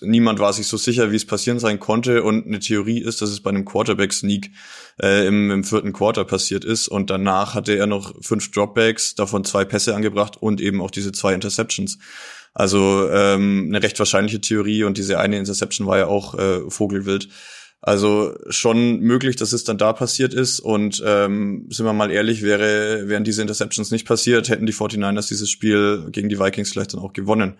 niemand 0.00 0.38
war 0.38 0.52
sich 0.52 0.66
so 0.66 0.76
sicher, 0.76 1.10
wie 1.10 1.16
es 1.16 1.26
passieren 1.26 1.58
sein 1.58 1.78
konnte. 1.78 2.22
Und 2.22 2.46
eine 2.46 2.60
Theorie 2.60 3.00
ist, 3.00 3.20
dass 3.20 3.30
es 3.30 3.40
bei 3.40 3.50
einem 3.50 3.64
Quarterback-Sneak 3.64 4.50
äh, 5.02 5.26
im, 5.26 5.50
im 5.50 5.64
vierten 5.64 5.92
Quarter 5.92 6.24
passiert 6.24 6.64
ist. 6.64 6.88
Und 6.88 7.10
danach 7.10 7.54
hatte 7.54 7.76
er 7.76 7.86
noch 7.86 8.14
fünf 8.22 8.50
Dropbacks, 8.50 9.14
davon 9.14 9.44
zwei 9.44 9.64
Pässe 9.64 9.94
angebracht 9.94 10.36
und 10.40 10.60
eben 10.60 10.80
auch 10.80 10.90
diese 10.90 11.12
zwei 11.12 11.34
Interceptions. 11.34 11.98
Also 12.58 13.08
ähm, 13.08 13.66
eine 13.68 13.84
recht 13.84 13.96
wahrscheinliche 14.00 14.40
Theorie 14.40 14.82
und 14.82 14.98
diese 14.98 15.20
eine 15.20 15.38
Interception 15.38 15.86
war 15.86 15.98
ja 15.98 16.06
auch 16.08 16.36
äh, 16.36 16.68
Vogelwild. 16.68 17.28
Also 17.80 18.34
schon 18.48 18.98
möglich, 18.98 19.36
dass 19.36 19.52
es 19.52 19.62
dann 19.62 19.78
da 19.78 19.92
passiert 19.92 20.34
ist. 20.34 20.58
Und 20.58 21.00
ähm, 21.06 21.66
sind 21.70 21.86
wir 21.86 21.92
mal 21.92 22.10
ehrlich, 22.10 22.42
wäre, 22.42 23.08
wären 23.08 23.22
diese 23.22 23.42
Interceptions 23.42 23.92
nicht 23.92 24.08
passiert, 24.08 24.48
hätten 24.48 24.66
die 24.66 24.74
49ers 24.74 25.28
dieses 25.28 25.48
Spiel 25.48 26.08
gegen 26.10 26.28
die 26.28 26.40
Vikings 26.40 26.72
vielleicht 26.72 26.94
dann 26.94 27.00
auch 27.00 27.12
gewonnen. 27.12 27.58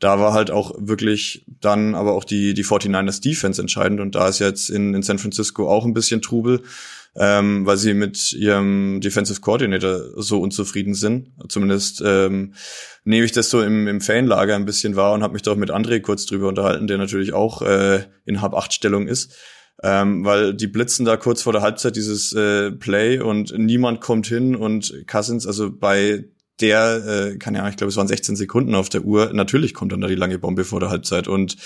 Da 0.00 0.20
war 0.20 0.32
halt 0.32 0.50
auch 0.50 0.74
wirklich 0.78 1.44
dann 1.60 1.94
aber 1.94 2.12
auch 2.12 2.24
die, 2.24 2.54
die 2.54 2.64
49ers 2.64 3.20
Defense 3.20 3.60
entscheidend. 3.60 4.00
Und 4.00 4.14
da 4.14 4.28
ist 4.28 4.38
jetzt 4.38 4.70
in, 4.70 4.94
in 4.94 5.02
San 5.02 5.18
Francisco 5.18 5.68
auch 5.68 5.84
ein 5.84 5.94
bisschen 5.94 6.22
Trubel, 6.22 6.62
ähm, 7.16 7.66
weil 7.66 7.76
sie 7.76 7.94
mit 7.94 8.32
ihrem 8.32 9.00
Defensive 9.00 9.40
Coordinator 9.40 10.00
so 10.16 10.40
unzufrieden 10.40 10.94
sind. 10.94 11.32
Zumindest 11.48 12.02
ähm, 12.04 12.54
nehme 13.04 13.24
ich 13.24 13.32
das 13.32 13.50
so 13.50 13.60
im, 13.62 13.88
im 13.88 14.00
Fanlager 14.00 14.54
ein 14.54 14.66
bisschen 14.66 14.94
wahr 14.94 15.14
und 15.14 15.22
habe 15.22 15.32
mich 15.32 15.42
doch 15.42 15.56
mit 15.56 15.70
André 15.70 16.00
kurz 16.00 16.26
drüber 16.26 16.48
unterhalten, 16.48 16.86
der 16.86 16.98
natürlich 16.98 17.32
auch 17.32 17.62
äh, 17.62 18.04
in 18.24 18.40
Hab-8-Stellung 18.40 19.08
ist 19.08 19.34
ähm, 19.82 20.24
weil 20.24 20.54
die 20.54 20.66
blitzen 20.66 21.04
da 21.06 21.16
kurz 21.16 21.42
vor 21.42 21.52
der 21.52 21.62
Halbzeit 21.62 21.96
dieses 21.96 22.32
äh, 22.32 22.72
Play 22.72 23.20
und 23.20 23.56
niemand 23.56 24.00
kommt 24.00 24.26
hin 24.26 24.56
und 24.56 24.92
Cousins, 25.06 25.46
also 25.46 25.70
bei 25.70 26.24
der, 26.60 27.04
äh, 27.06 27.36
keine 27.36 27.60
Ahnung, 27.60 27.70
ich 27.70 27.76
glaube, 27.76 27.90
es 27.90 27.96
waren 27.96 28.08
16 28.08 28.36
Sekunden 28.36 28.74
auf 28.74 28.88
der 28.88 29.02
Uhr, 29.02 29.32
natürlich 29.32 29.74
kommt 29.74 29.92
dann 29.92 30.00
da 30.00 30.08
die 30.08 30.14
lange 30.14 30.38
Bombe 30.38 30.64
vor 30.64 30.80
der 30.80 30.90
Halbzeit 30.90 31.28
und 31.28 31.56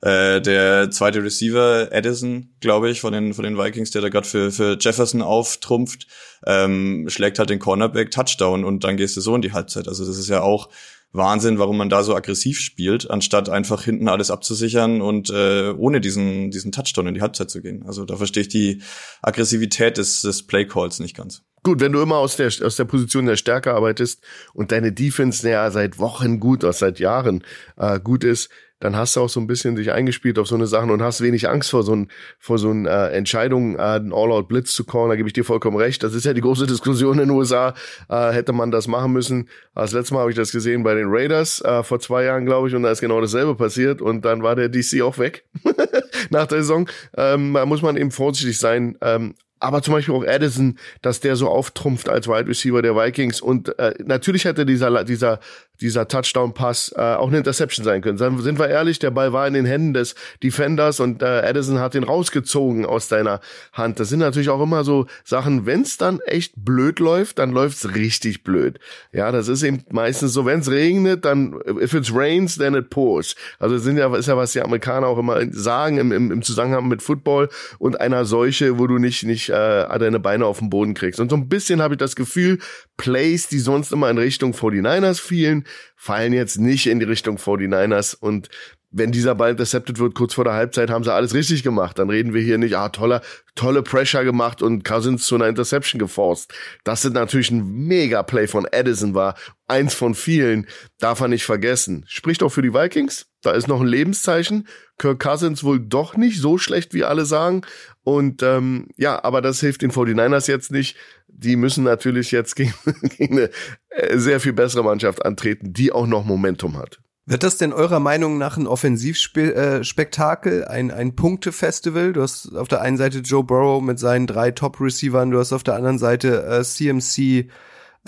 äh, 0.00 0.40
der 0.40 0.90
zweite 0.90 1.22
Receiver, 1.22 1.92
Edison, 1.92 2.50
glaube 2.60 2.90
ich, 2.90 3.00
von 3.00 3.12
den, 3.12 3.34
von 3.34 3.44
den 3.44 3.58
Vikings, 3.58 3.90
der 3.90 4.02
da 4.02 4.08
gerade 4.08 4.26
für, 4.26 4.50
für 4.50 4.78
Jefferson 4.80 5.22
auftrumpft, 5.22 6.06
ähm, 6.46 7.06
schlägt 7.08 7.38
halt 7.38 7.50
den 7.50 7.58
Cornerback 7.58 8.10
Touchdown 8.10 8.64
und 8.64 8.84
dann 8.84 8.96
gehst 8.96 9.16
du 9.16 9.20
so 9.20 9.34
in 9.34 9.42
die 9.42 9.52
Halbzeit. 9.52 9.88
Also 9.88 10.06
das 10.06 10.16
ist 10.16 10.28
ja 10.28 10.40
auch 10.40 10.68
Wahnsinn, 11.12 11.58
warum 11.58 11.78
man 11.78 11.88
da 11.88 12.02
so 12.02 12.14
aggressiv 12.14 12.58
spielt, 12.60 13.10
anstatt 13.10 13.48
einfach 13.48 13.82
hinten 13.82 14.08
alles 14.08 14.30
abzusichern 14.30 15.00
und 15.00 15.30
äh, 15.30 15.70
ohne 15.70 16.00
diesen, 16.00 16.50
diesen 16.50 16.70
Touchdown 16.72 17.06
in 17.06 17.14
die 17.14 17.22
Halbzeit 17.22 17.50
zu 17.50 17.62
gehen. 17.62 17.84
Also 17.86 18.04
da 18.04 18.16
verstehe 18.16 18.42
ich 18.42 18.48
die 18.48 18.82
Aggressivität 19.22 19.96
des, 19.96 20.20
des 20.20 20.46
Playcalls 20.46 21.00
nicht 21.00 21.16
ganz. 21.16 21.42
Gut, 21.62 21.80
wenn 21.80 21.92
du 21.92 22.00
immer 22.00 22.16
aus 22.16 22.36
der, 22.36 22.52
aus 22.62 22.76
der 22.76 22.84
Position 22.84 23.26
der 23.26 23.36
Stärke 23.36 23.74
arbeitest 23.74 24.22
und 24.54 24.70
deine 24.70 24.92
Defense 24.92 25.48
ja 25.48 25.70
seit 25.70 25.98
Wochen 25.98 26.40
gut, 26.40 26.64
aus 26.64 26.78
seit 26.78 27.00
Jahren 27.00 27.42
äh, 27.76 27.98
gut 27.98 28.22
ist, 28.22 28.48
dann 28.80 28.96
hast 28.96 29.16
du 29.16 29.20
auch 29.20 29.28
so 29.28 29.40
ein 29.40 29.46
bisschen 29.46 29.76
dich 29.76 29.92
eingespielt 29.92 30.38
auf 30.38 30.46
so 30.46 30.54
eine 30.54 30.66
Sachen 30.66 30.90
und 30.90 31.02
hast 31.02 31.20
wenig 31.20 31.48
Angst 31.48 31.70
vor 31.70 31.82
so 31.82 31.94
ein, 31.94 32.08
vor 32.38 32.58
so 32.58 32.70
einer 32.70 33.10
äh, 33.10 33.16
Entscheidung, 33.16 33.76
äh, 33.76 33.78
einen 33.78 34.12
All-Out-Blitz 34.12 34.72
zu 34.72 34.84
callen. 34.84 35.08
Da 35.08 35.16
gebe 35.16 35.28
ich 35.28 35.32
dir 35.32 35.44
vollkommen 35.44 35.76
recht. 35.76 36.02
Das 36.02 36.14
ist 36.14 36.24
ja 36.24 36.32
die 36.32 36.40
große 36.40 36.66
Diskussion 36.66 37.18
in 37.18 37.28
den 37.28 37.30
USA. 37.30 37.74
Äh, 38.08 38.30
hätte 38.32 38.52
man 38.52 38.70
das 38.70 38.86
machen 38.86 39.12
müssen. 39.12 39.48
Das 39.74 39.92
letzte 39.92 40.14
Mal 40.14 40.20
habe 40.20 40.30
ich 40.30 40.36
das 40.36 40.52
gesehen 40.52 40.82
bei 40.82 40.94
den 40.94 41.06
Raiders 41.08 41.60
äh, 41.62 41.82
vor 41.82 42.00
zwei 42.00 42.24
Jahren, 42.24 42.46
glaube 42.46 42.68
ich, 42.68 42.74
und 42.74 42.82
da 42.82 42.90
ist 42.90 43.00
genau 43.00 43.20
dasselbe 43.20 43.54
passiert 43.54 44.00
und 44.00 44.24
dann 44.24 44.42
war 44.42 44.54
der 44.54 44.68
DC 44.68 45.02
auch 45.02 45.18
weg 45.18 45.44
nach 46.30 46.46
der 46.46 46.58
Saison. 46.58 46.88
Ähm, 47.16 47.54
da 47.54 47.66
muss 47.66 47.82
man 47.82 47.96
eben 47.96 48.10
vorsichtig 48.10 48.58
sein. 48.58 48.96
Ähm, 49.00 49.34
aber 49.60 49.82
zum 49.82 49.94
Beispiel 49.94 50.14
auch 50.14 50.24
Addison, 50.26 50.78
dass 51.02 51.20
der 51.20 51.36
so 51.36 51.48
auftrumpft 51.48 52.08
als 52.08 52.28
Wide 52.28 52.48
Receiver 52.48 52.82
der 52.82 52.94
Vikings 52.96 53.40
und 53.40 53.78
äh, 53.78 53.94
natürlich 54.04 54.44
hätte 54.44 54.66
dieser 54.66 55.04
dieser 55.04 55.40
dieser 55.80 56.08
Touchdown-Pass 56.08 56.94
äh, 56.96 57.00
auch 57.00 57.28
eine 57.28 57.38
Interception 57.38 57.84
sein 57.84 58.02
können. 58.02 58.18
Dann 58.18 58.40
sind 58.40 58.58
wir 58.58 58.68
ehrlich, 58.68 58.98
der 58.98 59.10
Ball 59.10 59.32
war 59.32 59.46
in 59.46 59.54
den 59.54 59.66
Händen 59.66 59.94
des 59.94 60.14
Defenders 60.42 61.00
und 61.00 61.22
äh, 61.22 61.26
Addison 61.26 61.78
hat 61.78 61.94
den 61.94 62.04
rausgezogen 62.04 62.84
aus 62.84 63.08
deiner 63.08 63.40
Hand. 63.72 64.00
Das 64.00 64.08
sind 64.08 64.18
natürlich 64.18 64.48
auch 64.48 64.62
immer 64.62 64.84
so 64.84 65.06
Sachen, 65.24 65.66
wenn 65.66 65.82
es 65.82 65.96
dann 65.96 66.20
echt 66.20 66.54
blöd 66.56 66.98
läuft, 66.98 67.38
dann 67.38 67.50
läuft's 67.50 67.94
richtig 67.94 68.42
blöd. 68.42 68.78
Ja, 69.12 69.30
das 69.30 69.48
ist 69.48 69.62
eben 69.62 69.84
meistens 69.90 70.32
so, 70.32 70.44
wenn 70.44 70.60
es 70.60 70.70
regnet, 70.70 71.24
dann 71.24 71.58
if 71.80 71.94
it 71.94 72.10
rains, 72.12 72.56
then 72.56 72.74
it 72.74 72.90
pours. 72.90 73.36
Also 73.58 73.78
sind 73.78 73.96
ja 73.98 74.14
ist 74.16 74.26
ja 74.26 74.36
was 74.36 74.52
die 74.52 74.62
Amerikaner 74.62 75.06
auch 75.06 75.18
immer 75.18 75.40
sagen 75.52 75.98
im, 75.98 76.12
im, 76.12 76.32
im 76.32 76.42
Zusammenhang 76.42 76.88
mit 76.88 77.02
Football 77.02 77.48
und 77.78 78.00
einer 78.00 78.24
Seuche, 78.24 78.78
wo 78.78 78.86
du 78.86 78.98
nicht 78.98 79.24
nicht 79.24 79.47
äh, 79.50 79.98
deine 79.98 80.20
Beine 80.20 80.46
auf 80.46 80.58
den 80.58 80.70
Boden 80.70 80.94
kriegst. 80.94 81.20
Und 81.20 81.30
so 81.30 81.36
ein 81.36 81.48
bisschen 81.48 81.82
habe 81.82 81.94
ich 81.94 81.98
das 81.98 82.16
Gefühl, 82.16 82.58
Plays, 82.96 83.48
die 83.48 83.58
sonst 83.58 83.92
immer 83.92 84.10
in 84.10 84.18
Richtung 84.18 84.52
49ers 84.52 85.20
fielen, 85.20 85.64
fallen 85.96 86.32
jetzt 86.32 86.58
nicht 86.58 86.86
in 86.86 86.98
die 87.00 87.06
Richtung 87.06 87.36
49ers 87.36 88.16
und 88.18 88.48
wenn 88.90 89.12
dieser 89.12 89.34
Ball 89.34 89.50
intercepted 89.50 89.98
wird, 89.98 90.14
kurz 90.14 90.34
vor 90.34 90.44
der 90.44 90.54
Halbzeit, 90.54 90.88
haben 90.88 91.04
sie 91.04 91.12
alles 91.12 91.34
richtig 91.34 91.62
gemacht. 91.62 91.98
Dann 91.98 92.08
reden 92.08 92.32
wir 92.32 92.40
hier 92.40 92.56
nicht, 92.56 92.74
ah, 92.74 92.88
toller, 92.88 93.20
tolle 93.54 93.82
Pressure 93.82 94.24
gemacht 94.24 94.62
und 94.62 94.82
Cousins 94.82 95.26
zu 95.26 95.34
einer 95.34 95.48
Interception 95.48 95.98
geforst. 95.98 96.52
Das 96.84 97.02
sind 97.02 97.14
natürlich 97.14 97.50
ein 97.50 97.68
Mega-Play 97.86 98.46
von 98.46 98.66
Edison 98.70 99.14
war. 99.14 99.34
Eins 99.66 99.94
von 99.94 100.14
vielen. 100.14 100.66
Darf 100.98 101.20
er 101.20 101.28
nicht 101.28 101.44
vergessen. 101.44 102.04
Spricht 102.08 102.42
auch 102.42 102.48
für 102.48 102.62
die 102.62 102.72
Vikings. 102.72 103.26
Da 103.42 103.52
ist 103.52 103.68
noch 103.68 103.82
ein 103.82 103.86
Lebenszeichen. 103.86 104.66
Kirk 104.98 105.20
Cousins 105.20 105.62
wohl 105.62 105.78
doch 105.78 106.16
nicht 106.16 106.40
so 106.40 106.56
schlecht, 106.56 106.94
wie 106.94 107.04
alle 107.04 107.26
sagen. 107.26 107.62
Und 108.08 108.42
ähm, 108.42 108.86
ja, 108.96 109.22
aber 109.22 109.42
das 109.42 109.60
hilft 109.60 109.82
den 109.82 109.92
49ers 109.92 110.48
jetzt 110.48 110.72
nicht. 110.72 110.96
Die 111.26 111.56
müssen 111.56 111.84
natürlich 111.84 112.30
jetzt 112.30 112.56
gegen, 112.56 112.72
gegen 113.18 113.36
eine 113.36 113.50
äh, 113.90 114.16
sehr 114.16 114.40
viel 114.40 114.54
bessere 114.54 114.82
Mannschaft 114.82 115.26
antreten, 115.26 115.74
die 115.74 115.92
auch 115.92 116.06
noch 116.06 116.24
Momentum 116.24 116.78
hat. 116.78 117.00
Wird 117.26 117.42
das 117.42 117.58
denn 117.58 117.74
eurer 117.74 118.00
Meinung 118.00 118.38
nach 118.38 118.56
ein 118.56 118.66
Offensivspektakel, 118.66 120.62
äh, 120.62 120.66
ein, 120.68 120.90
ein 120.90 121.16
Punktefestival? 121.16 122.14
Du 122.14 122.22
hast 122.22 122.56
auf 122.56 122.68
der 122.68 122.80
einen 122.80 122.96
Seite 122.96 123.18
Joe 123.18 123.44
Burrow 123.44 123.82
mit 123.82 123.98
seinen 123.98 124.26
drei 124.26 124.52
Top-Receivern, 124.52 125.30
du 125.30 125.38
hast 125.38 125.52
auf 125.52 125.62
der 125.62 125.74
anderen 125.74 125.98
Seite 125.98 126.46
äh, 126.46 126.64
CMC, 126.64 127.50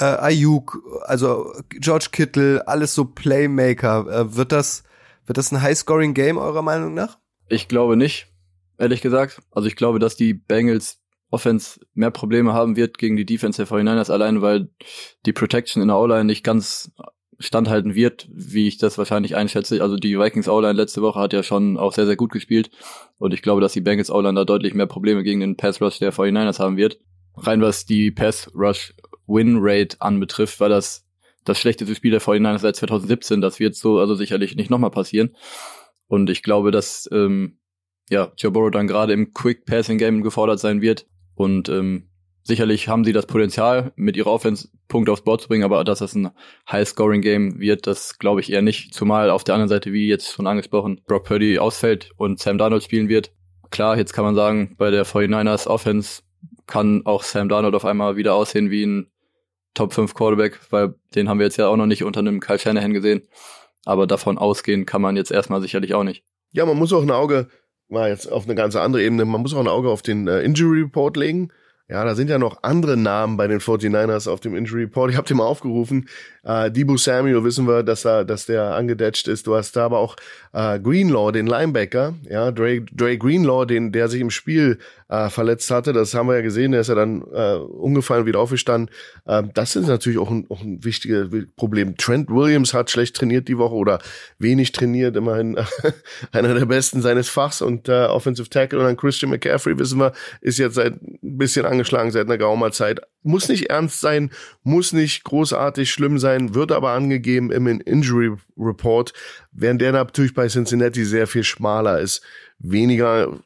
äh, 0.01 0.05
Ayuk, 0.05 0.79
also 1.03 1.53
George 1.69 2.07
Kittle, 2.11 2.67
alles 2.67 2.95
so 2.95 3.05
Playmaker. 3.05 4.07
Äh, 4.09 4.35
wird 4.35 4.51
das, 4.51 4.83
wird 5.27 5.37
das 5.37 5.53
ein 5.53 5.61
High-Scoring-Game 5.61 6.39
eurer 6.39 6.63
Meinung 6.63 6.95
nach? 6.95 7.19
Ich 7.51 7.69
glaube 7.69 7.99
nicht, 7.99 8.30
ehrlich 8.81 9.03
gesagt. 9.03 9.41
Also 9.53 9.69
ich 9.69 9.77
glaube, 9.77 9.99
dass 9.99 10.17
die 10.17 10.35
Bengals 10.35 10.99
Offense 11.31 11.81
mehr 11.95 12.11
Probleme 12.11 12.53
haben 12.53 12.75
wird 12.75 12.99
gegen 12.99 13.17
die 13.17 13.25
Defense 13.25 13.65
der 13.65 13.69
49ers, 13.69 14.11
allein 14.11 14.43
weil 14.43 14.69
die 15.27 15.33
Protection 15.33 15.81
in 15.81 15.89
der 15.89 15.97
O-Line 15.97 16.25
nicht 16.25 16.43
ganz 16.43 16.93
standhalten 17.39 17.95
wird, 17.95 18.29
wie 18.33 18.67
ich 18.67 18.79
das 18.79 18.99
wahrscheinlich 18.99 19.37
einschätze. 19.37 19.81
Also 19.81 19.97
die 19.97 20.19
Vikings 20.19 20.49
O-Line 20.49 20.75
letzte 20.75 21.03
Woche 21.03 21.21
hat 21.21 21.33
ja 21.33 21.43
schon 21.43 21.79
auch 21.79 21.93
sehr, 21.93 22.07
sehr 22.07 22.17
gut 22.17 22.33
gespielt. 22.33 22.71
Und 23.19 23.33
ich 23.33 23.43
glaube, 23.43 23.61
dass 23.61 23.73
die 23.73 23.81
Bengals 23.81 24.11
O-Line 24.11 24.35
da 24.35 24.45
deutlich 24.45 24.75
mehr 24.75 24.87
Probleme 24.87 25.23
gegen 25.23 25.41
den 25.41 25.57
Pass 25.57 25.81
Rush 25.81 26.01
der 26.01 26.13
49ers 26.13 26.59
haben 26.59 26.77
wird. 26.77 26.99
Rein 27.37 27.63
was 27.63 27.87
die 27.87 28.11
Pass 28.11 28.51
Rush 28.55 28.93
Win 29.27 29.59
Rate 29.61 29.97
anbetrifft, 30.01 30.59
war 30.59 30.69
das 30.69 31.07
das 31.45 31.59
schlechteste 31.59 31.95
Spiel 31.95 32.11
der 32.11 32.21
49ers 32.21 32.59
seit 32.59 32.77
2017. 32.77 33.41
Das 33.41 33.61
wird 33.61 33.77
so 33.77 33.99
also 33.99 34.15
sicherlich 34.17 34.57
nicht 34.57 34.69
nochmal 34.69 34.91
passieren. 34.91 35.37
Und 36.09 36.29
ich 36.29 36.43
glaube, 36.43 36.73
dass 36.73 37.09
ähm, 37.13 37.60
ja, 38.11 38.33
Joe 38.37 38.51
Burrow 38.51 38.71
dann 38.71 38.87
gerade 38.87 39.15
im 39.15 39.33
Quick 39.33 39.65
Passing 39.65 39.99
Game 39.99 40.23
gefordert 40.23 40.61
sein 40.61 40.83
wird. 40.83 41.07
Und 41.35 41.71
ähm, 41.71 42.11
Sicherlich 42.43 42.89
haben 42.89 43.05
sie 43.05 43.13
das 43.13 43.27
Potenzial, 43.27 43.93
mit 43.97 44.17
ihrer 44.17 44.33
Offense 44.33 44.69
Punkte 44.89 45.13
aufs 45.13 45.23
Board 45.23 45.43
zu 45.43 45.49
bringen, 45.49 45.63
aber 45.63 45.85
dass 45.85 45.99
das 45.99 46.15
ein 46.15 46.31
High-Scoring-Game 46.71 47.61
wird, 47.61 47.87
das 47.87 48.19
glaube 48.19 48.41
ich 48.41 48.51
eher 48.51 48.63
nicht. 48.63 48.95
Zumal 48.95 49.31
auf 49.31 49.45
der 49.45 49.55
anderen 49.55 49.69
Seite, 49.69 49.93
wie 49.93 50.09
jetzt 50.09 50.33
schon 50.33 50.47
angesprochen, 50.47 51.01
Brock 51.07 51.25
Purdy 51.25 51.59
ausfällt 51.59 52.11
und 52.17 52.41
Sam 52.41 52.59
Darnold 52.59 52.83
spielen 52.83 53.09
wird. 53.09 53.33
Klar, 53.71 53.99
jetzt 53.99 54.15
kann 54.15 54.25
man 54.25 54.35
sagen, 54.35 54.75
bei 54.79 54.91
der 54.91 55.05
49ers 55.05 55.69
Offense 55.69 56.23
kann 56.67 57.03
auch 57.05 57.23
Sam 57.23 57.49
Darnold 57.49 57.75
auf 57.75 57.85
einmal 57.85 58.17
wieder 58.17 58.35
aussehen 58.35 58.71
wie 58.71 58.85
ein 58.85 59.11
Top 59.75 59.93
5 59.93 60.15
Quarterback, 60.15 60.59
weil 60.71 60.95
den 61.15 61.29
haben 61.29 61.39
wir 61.39 61.47
jetzt 61.47 61.57
ja 61.59 61.69
auch 61.69 61.77
noch 61.77 61.87
nicht 61.87 62.03
unter 62.03 62.21
einem 62.21 62.41
Kyle 62.41 62.59
Shanahan 62.59 62.95
gesehen. 62.95 63.29
Aber 63.85 64.07
davon 64.07 64.39
ausgehen 64.39 64.87
kann 64.87 65.03
man 65.03 65.17
jetzt 65.17 65.31
erstmal 65.31 65.61
sicherlich 65.61 65.95
auch 65.95 66.05
nicht. 66.05 66.25
Ja, 66.51 66.67
man 66.67 66.77
muss 66.77 66.93
auch 66.93 67.03
ein 67.03 67.11
Auge, 67.13 67.49
mal 67.91 68.09
jetzt 68.09 68.31
auf 68.31 68.45
eine 68.45 68.55
ganz 68.55 68.77
andere 68.77 69.03
Ebene, 69.03 69.25
man 69.25 69.43
muss 69.43 69.55
auch 69.55 69.61
ein 69.61 69.69
Auge 69.69 69.89
auf 69.89 70.03
den 70.03 70.29
äh, 70.29 70.41
Injury 70.41 70.83
Report 70.83 71.17
legen. 71.17 71.51
Ja, 71.91 72.05
da 72.05 72.15
sind 72.15 72.31
ja 72.31 72.39
noch 72.39 72.63
andere 72.63 72.97
Namen 72.97 73.37
bei 73.37 73.49
den 73.49 73.59
49ers 73.59 74.31
auf 74.31 74.39
dem 74.39 74.55
Injury 74.55 74.83
Report. 74.83 75.11
Ich 75.11 75.17
habe 75.17 75.27
den 75.27 75.39
mal 75.39 75.45
aufgerufen. 75.45 76.09
Äh, 76.45 76.71
Debo 76.71 76.97
Samuel 76.97 77.43
wissen 77.43 77.67
wir, 77.67 77.83
dass 77.83 78.05
er, 78.05 78.25
dass 78.25 78.47
der 78.47 78.77
angedetscht 78.77 79.27
ist. 79.27 79.49
Du 79.49 79.57
hast 79.57 79.75
da 79.75 79.87
aber 79.87 79.99
auch 79.99 80.15
äh, 80.53 80.79
Greenlaw, 80.79 81.33
den 81.33 81.49
Linebacker, 81.49 82.15
ja, 82.29 82.53
Dre, 82.53 82.83
Dre 82.93 83.19
Greenlaw, 83.19 83.67
den, 83.67 83.91
der 83.91 84.09
sich 84.09 84.21
im 84.21 84.31
Spiel 84.31 84.79
äh, 85.11 85.29
verletzt 85.29 85.71
hatte. 85.71 85.93
Das 85.93 86.15
haben 86.15 86.29
wir 86.29 86.37
ja 86.37 86.41
gesehen. 86.41 86.73
Der 86.73 86.81
ist 86.81 86.89
ja 86.89 86.95
dann 86.95 87.23
äh, 87.33 87.57
umgefallen, 87.57 88.27
wieder 88.27 88.39
aufgestanden. 88.39 88.95
Äh, 89.27 89.43
das 89.55 89.77
ist 89.77 89.89
natürlich 89.89 90.19
auch 90.19 90.31
ein, 90.31 90.47
auch 90.49 90.61
ein 90.63 90.83
wichtiges 90.85 91.29
Problem. 91.57 91.97
Trent 91.97 92.31
Williams 92.31 92.73
hat 92.73 92.91
schlecht 92.91 93.17
trainiert 93.17 93.49
die 93.49 93.59
Woche 93.59 93.75
oder 93.75 93.99
wenig 94.39 94.73
trainiert, 94.73 95.17
immerhin 95.17 95.59
einer 96.33 96.55
der 96.55 96.67
besten 96.67 97.03
seines 97.03 97.29
Fachs 97.29 97.61
und 97.61 97.89
äh, 97.89 98.05
Offensive 98.05 98.49
Tackle 98.49 98.79
und 98.79 98.85
dann 98.85 98.97
Christian 98.97 99.31
McCaffrey, 99.31 99.79
wissen 99.79 99.99
wir, 99.99 100.13
ist 100.41 100.59
jetzt 100.59 100.77
seit 100.77 100.95
ein 101.03 101.19
bisschen 101.21 101.67
angeschlagen 101.67 102.13
seit 102.13 102.27
einer 102.27 102.39
geraumer 102.39 102.71
Zeit. 102.71 103.01
Muss 103.23 103.49
nicht 103.49 103.69
ernst 103.69 104.01
sein, 104.01 104.31
muss 104.63 104.93
nicht 104.93 105.25
großartig 105.25 105.91
schlimm 105.91 106.19
sein, 106.19 106.55
wird 106.55 106.73
aber 106.73 106.93
angegeben 106.93 107.51
im 107.51 107.67
Injury 107.67 108.35
Report, 108.59 109.13
während 109.53 109.83
der 109.83 109.93
natürlich 109.93 110.35
bei 110.35 110.49
Cincinnati 110.49 111.05
sehr 111.05 111.27
viel 111.27 111.45
schmaler 111.45 112.01
ist. 112.01 112.23
Weniger, 112.59 113.39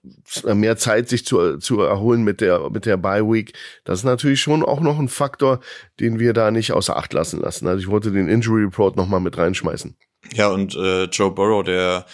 mehr 0.45 0.76
Zeit 0.76 1.09
sich 1.09 1.25
zu, 1.25 1.59
zu 1.59 1.81
erholen 1.81 2.25
mit 2.25 2.40
der, 2.40 2.71
mit 2.71 2.87
der 2.87 2.97
Bye 2.97 3.23
Week. 3.23 3.52
Das 3.85 4.00
ist 4.00 4.04
natürlich 4.04 4.40
schon 4.40 4.64
auch 4.64 4.81
noch 4.81 4.99
ein 4.99 5.09
Faktor, 5.09 5.61
den 6.00 6.19
wir 6.19 6.33
da 6.33 6.50
nicht 6.50 6.73
außer 6.73 6.97
Acht 6.97 7.12
lassen 7.12 7.40
lassen. 7.40 7.69
Also 7.69 7.81
ich 7.81 7.88
wollte 7.88 8.11
den 8.11 8.28
Injury 8.28 8.64
Report 8.64 8.97
nochmal 8.97 9.21
mit 9.21 9.38
reinschmeißen. 9.38 9.97
Ja, 10.33 10.49
und 10.49 10.75
äh, 10.75 11.04
Joe 11.04 11.31
Burrow, 11.31 11.62
der 11.62 12.07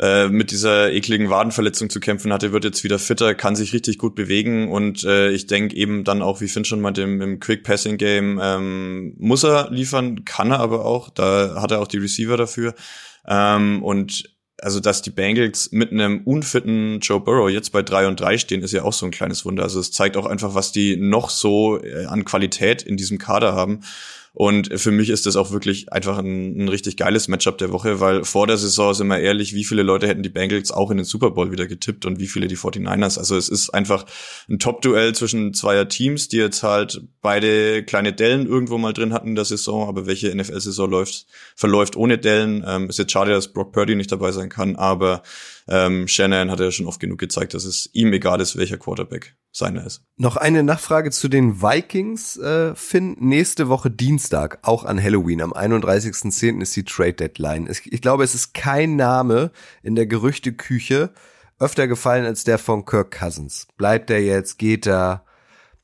äh, 0.00 0.28
mit 0.28 0.50
dieser 0.50 0.92
ekligen 0.92 1.30
Wadenverletzung 1.30 1.88
zu 1.88 2.00
kämpfen 2.00 2.32
hatte, 2.32 2.52
wird 2.52 2.64
jetzt 2.64 2.82
wieder 2.84 2.98
fitter, 2.98 3.34
kann 3.34 3.54
sich 3.54 3.72
richtig 3.72 3.98
gut 3.98 4.14
bewegen 4.14 4.70
und 4.70 5.04
äh, 5.04 5.30
ich 5.30 5.46
denke 5.46 5.76
eben 5.76 6.04
dann 6.04 6.22
auch, 6.22 6.40
wie 6.40 6.48
Finn 6.48 6.64
schon 6.64 6.80
meinte, 6.80 7.02
im, 7.02 7.20
im 7.20 7.40
Quick 7.40 7.62
Passing 7.62 7.96
Game 7.96 8.40
ähm, 8.42 9.14
muss 9.18 9.44
er 9.44 9.70
liefern, 9.70 10.24
kann 10.24 10.50
er 10.50 10.60
aber 10.60 10.84
auch, 10.84 11.10
da 11.10 11.60
hat 11.62 11.70
er 11.70 11.80
auch 11.80 11.88
die 11.88 11.98
Receiver 11.98 12.36
dafür 12.36 12.74
ähm, 13.28 13.82
und 13.82 14.34
also 14.62 14.80
dass 14.80 15.02
die 15.02 15.10
Bengals 15.10 15.72
mit 15.72 15.92
einem 15.92 16.22
unfitten 16.24 17.00
Joe 17.00 17.20
Burrow 17.20 17.50
jetzt 17.50 17.70
bei 17.70 17.82
drei 17.82 18.06
und 18.06 18.20
drei 18.20 18.38
stehen, 18.38 18.62
ist 18.62 18.72
ja 18.72 18.82
auch 18.82 18.92
so 18.92 19.04
ein 19.04 19.12
kleines 19.12 19.44
Wunder. 19.44 19.62
Also 19.62 19.80
es 19.80 19.92
zeigt 19.92 20.16
auch 20.16 20.26
einfach, 20.26 20.54
was 20.54 20.72
die 20.72 20.96
noch 20.96 21.28
so 21.28 21.82
äh, 21.82 22.06
an 22.06 22.24
Qualität 22.24 22.82
in 22.82 22.96
diesem 22.96 23.18
Kader 23.18 23.54
haben. 23.54 23.80
Und 24.36 24.80
für 24.80 24.90
mich 24.90 25.10
ist 25.10 25.26
das 25.26 25.36
auch 25.36 25.52
wirklich 25.52 25.92
einfach 25.92 26.18
ein, 26.18 26.58
ein, 26.58 26.68
richtig 26.68 26.96
geiles 26.96 27.28
Matchup 27.28 27.56
der 27.56 27.70
Woche, 27.70 28.00
weil 28.00 28.24
vor 28.24 28.48
der 28.48 28.56
Saison, 28.56 28.92
sind 28.92 29.06
wir 29.06 29.20
ehrlich, 29.20 29.54
wie 29.54 29.62
viele 29.62 29.84
Leute 29.84 30.08
hätten 30.08 30.24
die 30.24 30.28
Bengals 30.28 30.72
auch 30.72 30.90
in 30.90 30.96
den 30.96 31.06
Super 31.06 31.30
Bowl 31.30 31.52
wieder 31.52 31.68
getippt 31.68 32.04
und 32.04 32.18
wie 32.18 32.26
viele 32.26 32.48
die 32.48 32.56
49ers. 32.56 33.16
Also 33.16 33.36
es 33.36 33.48
ist 33.48 33.70
einfach 33.70 34.04
ein 34.48 34.58
Top-Duell 34.58 35.14
zwischen 35.14 35.54
zweier 35.54 35.88
Teams, 35.88 36.26
die 36.26 36.38
jetzt 36.38 36.64
halt 36.64 37.00
beide 37.22 37.84
kleine 37.84 38.12
Dellen 38.12 38.48
irgendwo 38.48 38.76
mal 38.76 38.92
drin 38.92 39.12
hatten 39.12 39.28
in 39.28 39.34
der 39.36 39.44
Saison, 39.44 39.88
aber 39.88 40.06
welche 40.06 40.34
NFL-Saison 40.34 40.90
läuft, 40.90 41.26
verläuft 41.54 41.94
ohne 41.94 42.18
Dellen. 42.18 42.64
Ähm, 42.66 42.88
ist 42.88 42.98
jetzt 42.98 43.12
schade, 43.12 43.30
dass 43.30 43.52
Brock 43.52 43.70
Purdy 43.70 43.94
nicht 43.94 44.10
dabei 44.10 44.32
sein 44.32 44.48
kann, 44.48 44.74
aber 44.74 45.22
ähm, 45.66 46.06
Shannon 46.08 46.50
hat 46.50 46.60
ja 46.60 46.70
schon 46.70 46.86
oft 46.86 47.00
genug 47.00 47.18
gezeigt, 47.18 47.54
dass 47.54 47.64
es 47.64 47.88
ihm 47.92 48.12
egal 48.12 48.40
ist, 48.40 48.56
welcher 48.56 48.76
Quarterback 48.76 49.36
seiner 49.50 49.86
ist. 49.86 50.02
Noch 50.16 50.36
eine 50.36 50.62
Nachfrage 50.62 51.10
zu 51.10 51.28
den 51.28 51.62
Vikings, 51.62 52.36
äh, 52.36 52.74
Finn. 52.74 53.16
Nächste 53.18 53.68
Woche 53.68 53.90
Dienstag, 53.90 54.58
auch 54.62 54.84
an 54.84 55.02
Halloween, 55.02 55.40
am 55.40 55.52
31.10. 55.52 56.60
ist 56.60 56.76
die 56.76 56.84
Trade 56.84 57.14
Deadline. 57.14 57.70
Ich 57.70 58.02
glaube, 58.02 58.24
es 58.24 58.34
ist 58.34 58.52
kein 58.52 58.96
Name 58.96 59.52
in 59.82 59.94
der 59.94 60.06
Gerüchteküche 60.06 61.12
öfter 61.58 61.86
gefallen 61.86 62.26
als 62.26 62.44
der 62.44 62.58
von 62.58 62.84
Kirk 62.84 63.18
Cousins. 63.18 63.68
Bleibt 63.76 64.10
er 64.10 64.22
jetzt, 64.22 64.58
geht 64.58 64.86
er? 64.86 65.24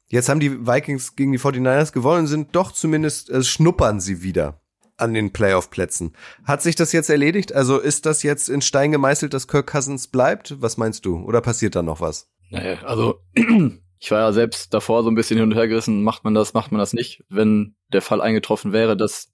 Jetzt 0.08 0.28
haben 0.28 0.40
die 0.40 0.66
Vikings 0.66 1.14
gegen 1.14 1.32
die 1.32 1.38
49ers 1.38 1.92
gewonnen, 1.92 2.26
sind 2.26 2.56
doch 2.56 2.72
zumindest, 2.72 3.30
äh, 3.30 3.42
schnuppern 3.42 4.00
sie 4.00 4.22
wieder 4.22 4.59
an 5.00 5.14
den 5.14 5.32
Playoff-Plätzen. 5.32 6.14
Hat 6.44 6.62
sich 6.62 6.76
das 6.76 6.92
jetzt 6.92 7.10
erledigt? 7.10 7.52
Also 7.52 7.78
ist 7.78 8.06
das 8.06 8.22
jetzt 8.22 8.48
in 8.48 8.62
Stein 8.62 8.92
gemeißelt, 8.92 9.34
dass 9.34 9.48
Kirk 9.48 9.66
Cousins 9.66 10.08
bleibt? 10.08 10.60
Was 10.60 10.76
meinst 10.76 11.06
du? 11.06 11.16
Oder 11.24 11.40
passiert 11.40 11.74
da 11.74 11.82
noch 11.82 12.00
was? 12.00 12.30
Naja, 12.50 12.78
also 12.84 13.20
ich 14.00 14.10
war 14.10 14.20
ja 14.20 14.32
selbst 14.32 14.74
davor 14.74 15.02
so 15.02 15.10
ein 15.10 15.14
bisschen 15.14 15.36
hin 15.36 15.48
und 15.50 15.54
her 15.54 15.68
gerissen, 15.68 16.02
macht 16.02 16.24
man 16.24 16.34
das, 16.34 16.54
macht 16.54 16.72
man 16.72 16.78
das 16.78 16.92
nicht, 16.92 17.22
wenn 17.28 17.76
der 17.92 18.02
Fall 18.02 18.20
eingetroffen 18.20 18.72
wäre, 18.72 18.96
dass 18.96 19.32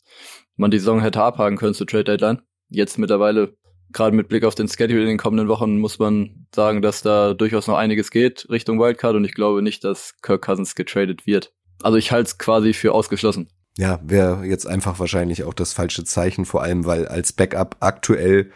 man 0.57 0.71
die 0.71 0.79
Saison 0.79 1.01
hätte 1.01 1.23
abhaken 1.23 1.57
können 1.57 1.75
zur 1.75 1.87
Trade 1.87 2.05
Deadline. 2.05 2.43
Jetzt 2.69 2.99
mittlerweile, 2.99 3.57
gerade 3.93 4.17
mit 4.17 4.29
Blick 4.29 4.45
auf 4.45 4.55
den 4.55 4.69
Schedule 4.69 5.03
in 5.03 5.09
den 5.09 5.19
kommenden 5.19 5.49
Wochen, 5.49 5.79
muss 5.79 5.99
man 5.99 6.47
sagen, 6.55 6.83
dass 6.83 7.03
da 7.03 7.35
durchaus 7.35 7.67
noch 7.69 7.77
einiges 7.77 8.11
geht 8.11 8.49
Richtung 8.51 8.81
Wildcard 8.81 9.15
und 9.15 9.25
ich 9.25 9.35
glaube 9.35 9.63
nicht, 9.63 9.85
dass 9.85 10.17
Kirk 10.21 10.43
Cousins 10.43 10.75
getradet 10.75 11.27
wird. 11.27 11.53
Also 11.83 11.97
ich 11.99 12.11
halte 12.11 12.27
es 12.27 12.39
quasi 12.39 12.73
für 12.73 12.93
ausgeschlossen. 12.93 13.49
Ja, 13.79 14.01
wäre 14.03 14.45
jetzt 14.45 14.67
einfach 14.67 14.99
wahrscheinlich 14.99 15.45
auch 15.45 15.55
das 15.55 15.73
falsche 15.73 16.05
Zeichen, 16.05 16.47
vor 16.47 16.63
allem 16.63 16.87
weil 16.87 17.07
als 17.09 17.33
Backup 17.33 17.77
aktuell 17.81 18.51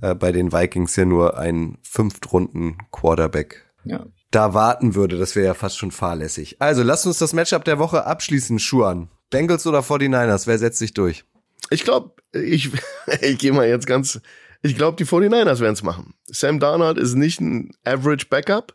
äh, 0.00 0.14
bei 0.14 0.32
den 0.32 0.52
Vikings 0.52 0.96
ja 0.96 1.04
nur 1.04 1.38
ein 1.38 1.78
Fünftrunden 1.82 2.78
Quarterback 2.90 3.64
ja. 3.84 4.04
da 4.30 4.52
warten 4.52 4.94
würde. 4.94 5.16
Das 5.16 5.36
wäre 5.36 5.46
ja 5.46 5.54
fast 5.54 5.78
schon 5.78 5.92
fahrlässig. 5.92 6.56
Also 6.60 6.82
lasst 6.82 7.06
uns 7.06 7.18
das 7.18 7.32
Matchup 7.32 7.64
der 7.64 7.78
Woche 7.78 8.04
abschließen, 8.04 8.58
Schuan. 8.58 9.08
Bengals 9.30 9.66
oder 9.66 9.80
49ers, 9.80 10.46
wer 10.46 10.58
setzt 10.58 10.78
sich 10.78 10.92
durch? 10.94 11.24
Ich 11.70 11.84
glaube, 11.84 12.12
ich, 12.32 12.70
ich 13.20 13.38
gehe 13.38 13.52
mal 13.52 13.68
jetzt 13.68 13.86
ganz, 13.86 14.20
ich 14.62 14.76
glaube, 14.76 14.96
die 14.96 15.06
49ers 15.06 15.60
werden 15.60 15.74
es 15.74 15.82
machen. 15.82 16.14
Sam 16.26 16.58
Darnold 16.58 16.98
ist 16.98 17.14
nicht 17.14 17.40
ein 17.40 17.70
Average 17.84 18.26
Backup. 18.28 18.74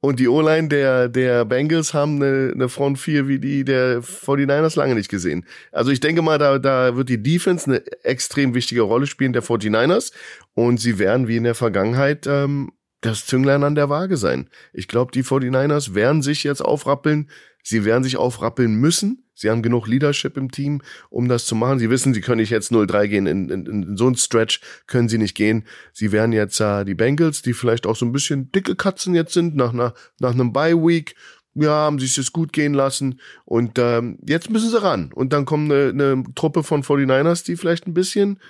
Und 0.00 0.20
die 0.20 0.28
O-Line 0.28 0.68
der, 0.68 1.08
der 1.08 1.44
Bengals 1.44 1.92
haben 1.92 2.22
eine, 2.22 2.52
eine 2.54 2.68
Front 2.68 3.00
4 3.00 3.26
wie 3.26 3.40
die 3.40 3.64
der 3.64 4.00
49ers 4.00 4.78
lange 4.78 4.94
nicht 4.94 5.08
gesehen. 5.08 5.44
Also 5.72 5.90
ich 5.90 5.98
denke 5.98 6.22
mal, 6.22 6.38
da, 6.38 6.58
da 6.58 6.94
wird 6.94 7.08
die 7.08 7.22
Defense 7.22 7.66
eine 7.66 8.04
extrem 8.04 8.54
wichtige 8.54 8.82
Rolle 8.82 9.08
spielen 9.08 9.32
der 9.32 9.42
49ers. 9.42 10.12
Und 10.54 10.78
sie 10.78 11.00
werden 11.00 11.26
wie 11.26 11.36
in 11.36 11.44
der 11.44 11.56
Vergangenheit 11.56 12.28
ähm, 12.28 12.70
das 13.00 13.26
Zünglein 13.26 13.64
an 13.64 13.74
der 13.74 13.88
Waage 13.88 14.16
sein. 14.16 14.48
Ich 14.72 14.86
glaube, 14.86 15.10
die 15.12 15.24
49ers 15.24 15.94
werden 15.94 16.22
sich 16.22 16.44
jetzt 16.44 16.60
aufrappeln. 16.60 17.28
Sie 17.68 17.84
werden 17.84 18.02
sich 18.02 18.16
aufrappeln 18.16 18.76
müssen. 18.76 19.24
Sie 19.34 19.50
haben 19.50 19.60
genug 19.60 19.86
Leadership 19.86 20.38
im 20.38 20.50
Team, 20.50 20.80
um 21.10 21.28
das 21.28 21.44
zu 21.44 21.54
machen. 21.54 21.78
Sie 21.78 21.90
wissen, 21.90 22.14
sie 22.14 22.22
können 22.22 22.40
nicht 22.40 22.48
jetzt 22.48 22.72
0-3 22.72 23.08
gehen. 23.08 23.26
In, 23.26 23.50
in, 23.50 23.66
in 23.66 23.96
so 23.98 24.08
ein 24.08 24.16
Stretch 24.16 24.60
können 24.86 25.10
sie 25.10 25.18
nicht 25.18 25.34
gehen. 25.34 25.66
Sie 25.92 26.10
werden 26.10 26.32
jetzt 26.32 26.60
äh, 26.60 26.86
die 26.86 26.94
Bengals, 26.94 27.42
die 27.42 27.52
vielleicht 27.52 27.86
auch 27.86 27.94
so 27.94 28.06
ein 28.06 28.12
bisschen 28.12 28.50
dicke 28.52 28.74
Katzen 28.74 29.14
jetzt 29.14 29.34
sind, 29.34 29.54
nach, 29.54 29.74
nach, 29.74 29.92
nach 30.18 30.32
einem 30.32 30.54
Bye-Week. 30.54 31.14
Ja, 31.52 31.72
haben 31.72 31.98
sich 31.98 32.14
das 32.14 32.32
gut 32.32 32.54
gehen 32.54 32.72
lassen. 32.72 33.20
Und 33.44 33.78
ähm, 33.78 34.18
jetzt 34.26 34.48
müssen 34.48 34.70
sie 34.70 34.80
ran. 34.80 35.12
Und 35.12 35.34
dann 35.34 35.44
kommt 35.44 35.70
eine, 35.70 35.90
eine 35.90 36.24
Truppe 36.34 36.62
von 36.62 36.82
49ers, 36.82 37.44
die 37.44 37.56
vielleicht 37.56 37.86
ein 37.86 37.92
bisschen, 37.92 38.40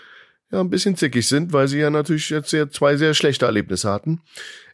ja, 0.52 0.60
ein 0.60 0.70
bisschen 0.70 0.94
zickig 0.94 1.26
sind, 1.26 1.52
weil 1.52 1.66
sie 1.66 1.80
ja 1.80 1.90
natürlich 1.90 2.30
jetzt 2.30 2.50
sehr, 2.50 2.70
zwei 2.70 2.96
sehr 2.96 3.14
schlechte 3.14 3.46
Erlebnisse 3.46 3.90
hatten. 3.90 4.20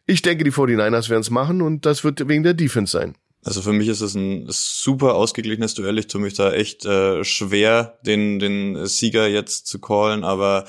Ich 0.05 0.21
denke, 0.21 0.43
die 0.43 0.51
49ers 0.51 1.09
werden 1.09 1.21
es 1.21 1.31
machen 1.31 1.63
und 1.63 1.87
das 1.87 2.03
wird 2.03 2.27
wegen 2.29 2.43
der 2.43 2.53
Defense 2.53 2.91
sein. 2.91 3.15
Also 3.45 3.61
für 3.61 3.73
mich 3.73 3.87
ist 3.89 4.01
es 4.01 4.15
ein 4.15 4.47
super 4.49 5.13
ausgeglichenes 5.13 5.75
Duell. 5.75 5.99
Ich 5.99 6.07
tue 6.07 6.19
mich 6.19 6.33
da 6.33 6.51
echt 6.51 6.83
äh, 6.83 7.23
schwer, 7.23 7.99
den, 8.01 8.39
den 8.39 8.87
Sieger 8.87 9.27
jetzt 9.27 9.67
zu 9.67 9.79
callen, 9.79 10.23
aber 10.23 10.65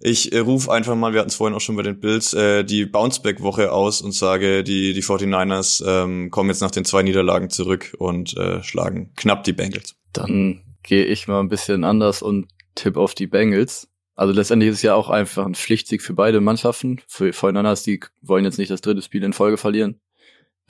ich 0.00 0.32
äh, 0.32 0.40
rufe 0.40 0.72
einfach 0.72 0.96
mal, 0.96 1.12
wir 1.12 1.20
hatten 1.20 1.28
es 1.28 1.36
vorhin 1.36 1.56
auch 1.56 1.60
schon 1.60 1.76
bei 1.76 1.84
den 1.84 2.00
Bills, 2.00 2.34
äh, 2.34 2.64
die 2.64 2.84
Bounceback-Woche 2.84 3.70
aus 3.70 4.02
und 4.02 4.10
sage, 4.10 4.64
die, 4.64 4.92
die 4.92 5.04
49ers 5.04 5.84
ähm, 5.86 6.32
kommen 6.32 6.50
jetzt 6.50 6.62
nach 6.62 6.72
den 6.72 6.84
zwei 6.84 7.04
Niederlagen 7.04 7.48
zurück 7.48 7.94
und 7.96 8.36
äh, 8.36 8.60
schlagen 8.64 9.12
knapp 9.14 9.44
die 9.44 9.52
Bengals. 9.52 9.94
Dann 10.12 10.62
gehe 10.82 11.04
ich 11.04 11.28
mal 11.28 11.38
ein 11.38 11.48
bisschen 11.48 11.84
anders 11.84 12.22
und 12.22 12.48
tipp 12.74 12.96
auf 12.96 13.14
die 13.14 13.28
Bengals. 13.28 13.86
Also 14.16 14.32
letztendlich 14.32 14.70
ist 14.70 14.78
es 14.78 14.82
ja 14.82 14.96
auch 14.96 15.10
einfach 15.10 15.46
ein 15.46 15.54
Pflichtsieg 15.54 16.02
für 16.02 16.14
beide 16.14 16.40
Mannschaften. 16.40 17.00
Für 17.06 17.30
49ers, 17.30 17.84
die 17.84 18.00
wollen 18.20 18.44
jetzt 18.44 18.58
nicht 18.58 18.72
das 18.72 18.80
dritte 18.80 19.02
Spiel 19.02 19.22
in 19.22 19.32
Folge 19.32 19.58
verlieren. 19.58 20.00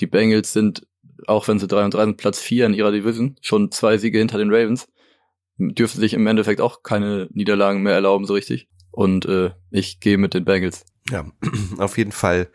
Die 0.01 0.07
Bengals 0.07 0.53
sind 0.53 0.87
auch 1.26 1.48
wenn 1.48 1.59
sie 1.59 1.66
3 1.66 1.85
und 1.85 1.94
3 1.94 2.05
sind, 2.05 2.16
Platz 2.16 2.40
4 2.40 2.66
in 2.66 2.74
ihrer 2.74 2.92
Division, 2.92 3.37
schon 3.40 3.70
zwei 3.70 3.98
Siege 3.98 4.18
hinter 4.18 4.38
den 4.38 4.52
Ravens, 4.52 4.88
dürfen 5.59 6.00
sich 6.00 6.14
im 6.14 6.26
Endeffekt 6.26 6.61
auch 6.61 6.83
keine 6.83 7.29
Niederlagen 7.33 7.83
mehr 7.83 7.94
erlauben, 7.94 8.26
so 8.26 8.35
richtig. 8.35 8.68
Und 8.90 9.26
äh, 9.26 9.50
ich 9.70 10.00
gehe 10.00 10.18
mit 10.18 10.35
den 10.35 10.44
Bengals. 10.44 10.85
Ja, 11.11 11.26
auf 11.79 11.98
jeden 11.98 12.12
Fall 12.12 12.48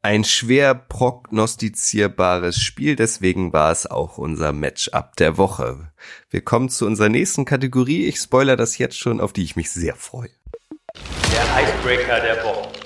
ein 0.00 0.24
schwer 0.24 0.74
prognostizierbares 0.74 2.60
Spiel, 2.60 2.94
deswegen 2.94 3.52
war 3.52 3.72
es 3.72 3.86
auch 3.86 4.16
unser 4.16 4.52
Matchup 4.52 5.16
der 5.16 5.36
Woche. 5.36 5.92
Wir 6.30 6.40
kommen 6.40 6.68
zu 6.68 6.86
unserer 6.86 7.08
nächsten 7.08 7.44
Kategorie. 7.44 8.06
Ich 8.06 8.18
spoiler 8.18 8.56
das 8.56 8.78
jetzt 8.78 8.98
schon, 8.98 9.20
auf 9.20 9.32
die 9.32 9.42
ich 9.42 9.56
mich 9.56 9.70
sehr 9.70 9.96
freue. 9.96 10.30
Der 11.32 11.62
Icebreaker 11.62 12.20
der 12.20 12.44
Woche. 12.44 12.77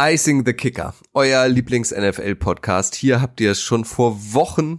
Icing 0.00 0.46
the 0.46 0.52
Kicker, 0.52 0.94
euer 1.12 1.48
Lieblings-NFL-Podcast. 1.48 2.94
Hier 2.94 3.20
habt 3.20 3.40
ihr 3.40 3.50
es 3.50 3.60
schon 3.60 3.84
vor 3.84 4.16
Wochen 4.32 4.78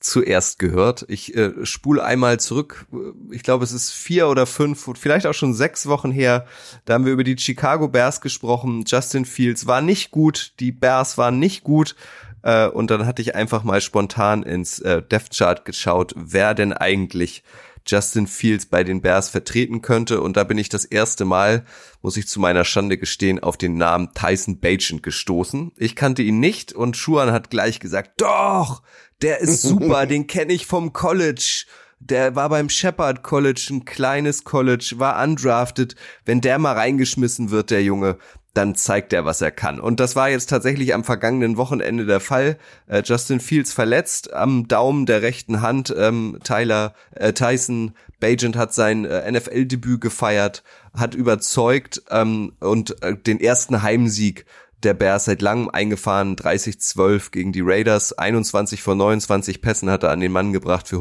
zuerst 0.00 0.58
gehört. 0.58 1.04
Ich 1.08 1.36
äh, 1.36 1.66
spule 1.66 2.02
einmal 2.02 2.40
zurück. 2.40 2.86
Ich 3.30 3.42
glaube, 3.42 3.64
es 3.64 3.72
ist 3.72 3.90
vier 3.90 4.26
oder 4.26 4.46
fünf, 4.46 4.88
vielleicht 4.96 5.26
auch 5.26 5.34
schon 5.34 5.52
sechs 5.52 5.86
Wochen 5.86 6.10
her. 6.10 6.46
Da 6.86 6.94
haben 6.94 7.04
wir 7.04 7.12
über 7.12 7.24
die 7.24 7.36
Chicago 7.36 7.88
Bears 7.88 8.22
gesprochen. 8.22 8.84
Justin 8.86 9.26
Fields 9.26 9.66
war 9.66 9.82
nicht 9.82 10.10
gut. 10.10 10.54
Die 10.60 10.72
Bears 10.72 11.18
waren 11.18 11.38
nicht 11.38 11.62
gut. 11.62 11.94
Äh, 12.42 12.68
und 12.68 12.90
dann 12.90 13.04
hatte 13.04 13.20
ich 13.20 13.34
einfach 13.34 13.64
mal 13.64 13.82
spontan 13.82 14.44
ins 14.44 14.78
äh, 14.78 15.02
Death 15.02 15.28
Chart 15.36 15.66
geschaut, 15.66 16.14
wer 16.16 16.54
denn 16.54 16.72
eigentlich 16.72 17.42
Justin 17.86 18.26
Fields 18.26 18.66
bei 18.66 18.84
den 18.84 19.00
Bears 19.00 19.28
vertreten 19.28 19.82
könnte. 19.82 20.20
Und 20.20 20.36
da 20.36 20.44
bin 20.44 20.58
ich 20.58 20.68
das 20.68 20.84
erste 20.84 21.24
Mal, 21.24 21.64
muss 22.02 22.16
ich 22.16 22.28
zu 22.28 22.40
meiner 22.40 22.64
Schande 22.64 22.98
gestehen, 22.98 23.42
auf 23.42 23.56
den 23.56 23.76
Namen 23.76 24.10
Tyson 24.14 24.60
Bagent 24.60 25.02
gestoßen. 25.02 25.72
Ich 25.76 25.96
kannte 25.96 26.22
ihn 26.22 26.40
nicht 26.40 26.72
und 26.72 26.96
Schuan 26.96 27.32
hat 27.32 27.50
gleich 27.50 27.80
gesagt, 27.80 28.20
doch, 28.20 28.82
der 29.22 29.40
ist 29.40 29.62
super, 29.62 30.06
den 30.06 30.26
kenne 30.26 30.52
ich 30.52 30.66
vom 30.66 30.92
College. 30.92 31.64
Der 32.00 32.36
war 32.36 32.50
beim 32.50 32.68
Shepard 32.68 33.22
College, 33.22 33.68
ein 33.70 33.84
kleines 33.84 34.44
College, 34.44 34.94
war 34.96 35.22
undrafted. 35.22 35.96
Wenn 36.24 36.40
der 36.42 36.58
mal 36.58 36.74
reingeschmissen 36.74 37.50
wird, 37.50 37.70
der 37.70 37.82
Junge, 37.82 38.18
dann 38.54 38.76
zeigt 38.76 39.12
er, 39.12 39.24
was 39.24 39.40
er 39.40 39.50
kann. 39.50 39.80
Und 39.80 40.00
das 40.00 40.16
war 40.16 40.30
jetzt 40.30 40.48
tatsächlich 40.48 40.94
am 40.94 41.04
vergangenen 41.04 41.56
Wochenende 41.56 42.06
der 42.06 42.20
Fall. 42.20 42.56
Äh, 42.86 43.02
Justin 43.04 43.40
Fields 43.40 43.72
verletzt 43.72 44.32
am 44.32 44.68
Daumen 44.68 45.06
der 45.06 45.22
rechten 45.22 45.60
Hand. 45.60 45.92
Ähm, 45.96 46.38
Tyler 46.44 46.94
äh, 47.10 47.32
Tyson 47.32 47.94
Bagent 48.20 48.56
hat 48.56 48.72
sein 48.72 49.04
äh, 49.04 49.30
NFL-Debüt 49.30 50.00
gefeiert, 50.00 50.62
hat 50.96 51.14
überzeugt 51.14 52.02
ähm, 52.10 52.52
und 52.60 53.02
äh, 53.02 53.16
den 53.16 53.40
ersten 53.40 53.82
Heimsieg 53.82 54.46
der 54.84 54.94
Bears 54.94 55.24
seit 55.24 55.42
langem 55.42 55.68
eingefahren, 55.70 56.36
30-12 56.36 57.30
gegen 57.30 57.52
die 57.52 57.62
Raiders, 57.62 58.12
21 58.12 58.82
von 58.82 58.98
29 58.98 59.62
Pässen 59.62 59.90
hat 59.90 60.02
er 60.02 60.10
an 60.10 60.20
den 60.20 60.32
Mann 60.32 60.52
gebracht 60.52 60.88
für 60.88 60.98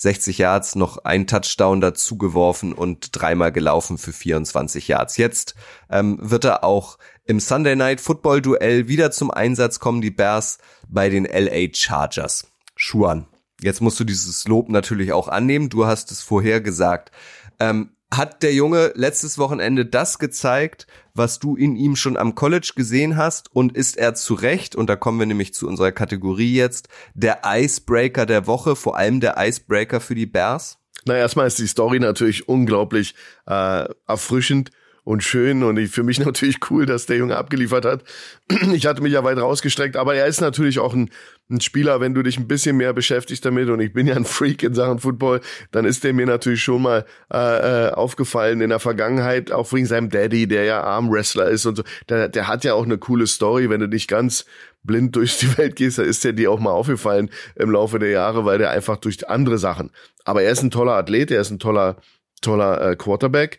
162 0.00 0.38
Yards, 0.38 0.76
noch 0.76 1.04
ein 1.04 1.26
Touchdown 1.26 1.82
dazu 1.82 2.16
geworfen 2.16 2.72
und 2.72 3.10
dreimal 3.12 3.52
gelaufen 3.52 3.98
für 3.98 4.12
24 4.12 4.88
Yards. 4.88 5.18
Jetzt 5.18 5.54
ähm, 5.90 6.18
wird 6.22 6.44
er 6.44 6.64
auch 6.64 6.98
im 7.24 7.38
Sunday 7.38 7.76
Night 7.76 8.00
Football 8.00 8.40
Duell 8.40 8.88
wieder 8.88 9.10
zum 9.10 9.30
Einsatz 9.30 9.78
kommen, 9.78 10.00
die 10.00 10.10
Bears 10.10 10.58
bei 10.88 11.10
den 11.10 11.26
LA 11.26 11.68
Chargers. 11.74 12.46
Schuan, 12.76 13.26
jetzt 13.60 13.82
musst 13.82 14.00
du 14.00 14.04
dieses 14.04 14.48
Lob 14.48 14.70
natürlich 14.70 15.12
auch 15.12 15.28
annehmen, 15.28 15.68
du 15.68 15.84
hast 15.84 16.10
es 16.10 16.22
vorher 16.22 16.62
gesagt. 16.62 17.12
Ähm, 17.58 17.90
hat 18.12 18.42
der 18.42 18.52
Junge 18.52 18.92
letztes 18.96 19.38
Wochenende 19.38 19.86
das 19.86 20.18
gezeigt, 20.18 20.86
was 21.14 21.38
du 21.38 21.56
in 21.56 21.76
ihm 21.76 21.96
schon 21.96 22.16
am 22.16 22.34
College 22.34 22.72
gesehen 22.74 23.16
hast 23.16 23.54
und 23.54 23.76
ist 23.76 23.96
er 23.96 24.14
zu 24.14 24.34
Recht, 24.34 24.74
und 24.74 24.88
da 24.88 24.96
kommen 24.96 25.18
wir 25.18 25.26
nämlich 25.26 25.54
zu 25.54 25.68
unserer 25.68 25.92
Kategorie 25.92 26.54
jetzt, 26.54 26.88
der 27.14 27.42
Icebreaker 27.44 28.26
der 28.26 28.46
Woche, 28.46 28.74
vor 28.74 28.96
allem 28.96 29.20
der 29.20 29.36
Icebreaker 29.38 30.00
für 30.00 30.14
die 30.14 30.26
Bears? 30.26 30.78
Na, 31.06 31.16
erstmal 31.16 31.46
ist 31.46 31.58
die 31.58 31.66
Story 31.66 31.98
natürlich 31.98 32.48
unglaublich 32.48 33.14
äh, 33.46 33.88
erfrischend 34.06 34.70
und 35.04 35.22
schön 35.22 35.62
und 35.62 35.78
für 35.88 36.02
mich 36.02 36.18
natürlich 36.24 36.58
cool, 36.70 36.86
dass 36.86 37.06
der 37.06 37.16
Junge 37.16 37.36
abgeliefert 37.36 37.84
hat. 37.84 38.04
Ich 38.72 38.86
hatte 38.86 39.02
mich 39.02 39.12
ja 39.12 39.24
weit 39.24 39.38
rausgestreckt, 39.38 39.96
aber 39.96 40.14
er 40.14 40.26
ist 40.26 40.40
natürlich 40.40 40.78
auch 40.78 40.94
ein, 40.94 41.10
ein 41.50 41.60
Spieler, 41.60 42.00
wenn 42.00 42.14
du 42.14 42.22
dich 42.22 42.38
ein 42.38 42.46
bisschen 42.46 42.76
mehr 42.76 42.92
beschäftigst 42.92 43.44
damit 43.44 43.68
und 43.68 43.80
ich 43.80 43.92
bin 43.92 44.06
ja 44.06 44.14
ein 44.14 44.24
Freak 44.24 44.62
in 44.62 44.74
Sachen 44.74 44.98
Football, 44.98 45.40
dann 45.70 45.84
ist 45.84 46.04
der 46.04 46.12
mir 46.12 46.26
natürlich 46.26 46.62
schon 46.62 46.82
mal 46.82 47.04
äh, 47.32 47.88
äh 47.88 47.90
aufgefallen 47.92 48.60
in 48.60 48.70
der 48.70 48.78
Vergangenheit, 48.78 49.52
auch 49.52 49.72
wegen 49.72 49.86
seinem 49.86 50.10
Daddy, 50.10 50.46
der 50.46 50.64
ja 50.64 50.82
Armwrestler 50.82 51.48
ist 51.48 51.66
und 51.66 51.76
so. 51.76 51.82
Der, 52.08 52.28
der 52.28 52.48
hat 52.48 52.64
ja 52.64 52.74
auch 52.74 52.84
eine 52.84 52.98
coole 52.98 53.26
Story, 53.26 53.70
wenn 53.70 53.80
du 53.80 53.88
nicht 53.88 54.08
ganz 54.08 54.44
blind 54.82 55.16
durch 55.16 55.38
die 55.38 55.58
Welt 55.58 55.76
gehst, 55.76 55.98
da 55.98 56.02
ist 56.02 56.24
der 56.24 56.32
dir 56.32 56.50
auch 56.50 56.60
mal 56.60 56.70
aufgefallen 56.70 57.30
im 57.56 57.70
Laufe 57.70 57.98
der 57.98 58.10
Jahre, 58.10 58.44
weil 58.44 58.58
der 58.58 58.70
einfach 58.70 58.96
durch 58.96 59.28
andere 59.28 59.58
Sachen. 59.58 59.90
Aber 60.24 60.42
er 60.42 60.52
ist 60.52 60.62
ein 60.62 60.70
toller 60.70 60.92
Athlet, 60.92 61.30
er 61.30 61.40
ist 61.40 61.50
ein 61.50 61.58
toller 61.58 61.96
toller 62.40 62.80
äh, 62.80 62.96
Quarterback 62.96 63.58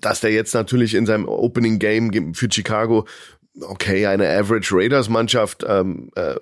dass 0.00 0.20
der 0.20 0.30
jetzt 0.32 0.54
natürlich 0.54 0.94
in 0.94 1.06
seinem 1.06 1.28
Opening 1.28 1.78
Game 1.78 2.34
für 2.34 2.48
Chicago, 2.50 3.06
okay, 3.60 4.06
eine 4.06 4.28
Average 4.28 4.74
Raiders 4.74 5.08
Mannschaft 5.08 5.64
ähm, 5.66 6.10
äh, 6.14 6.36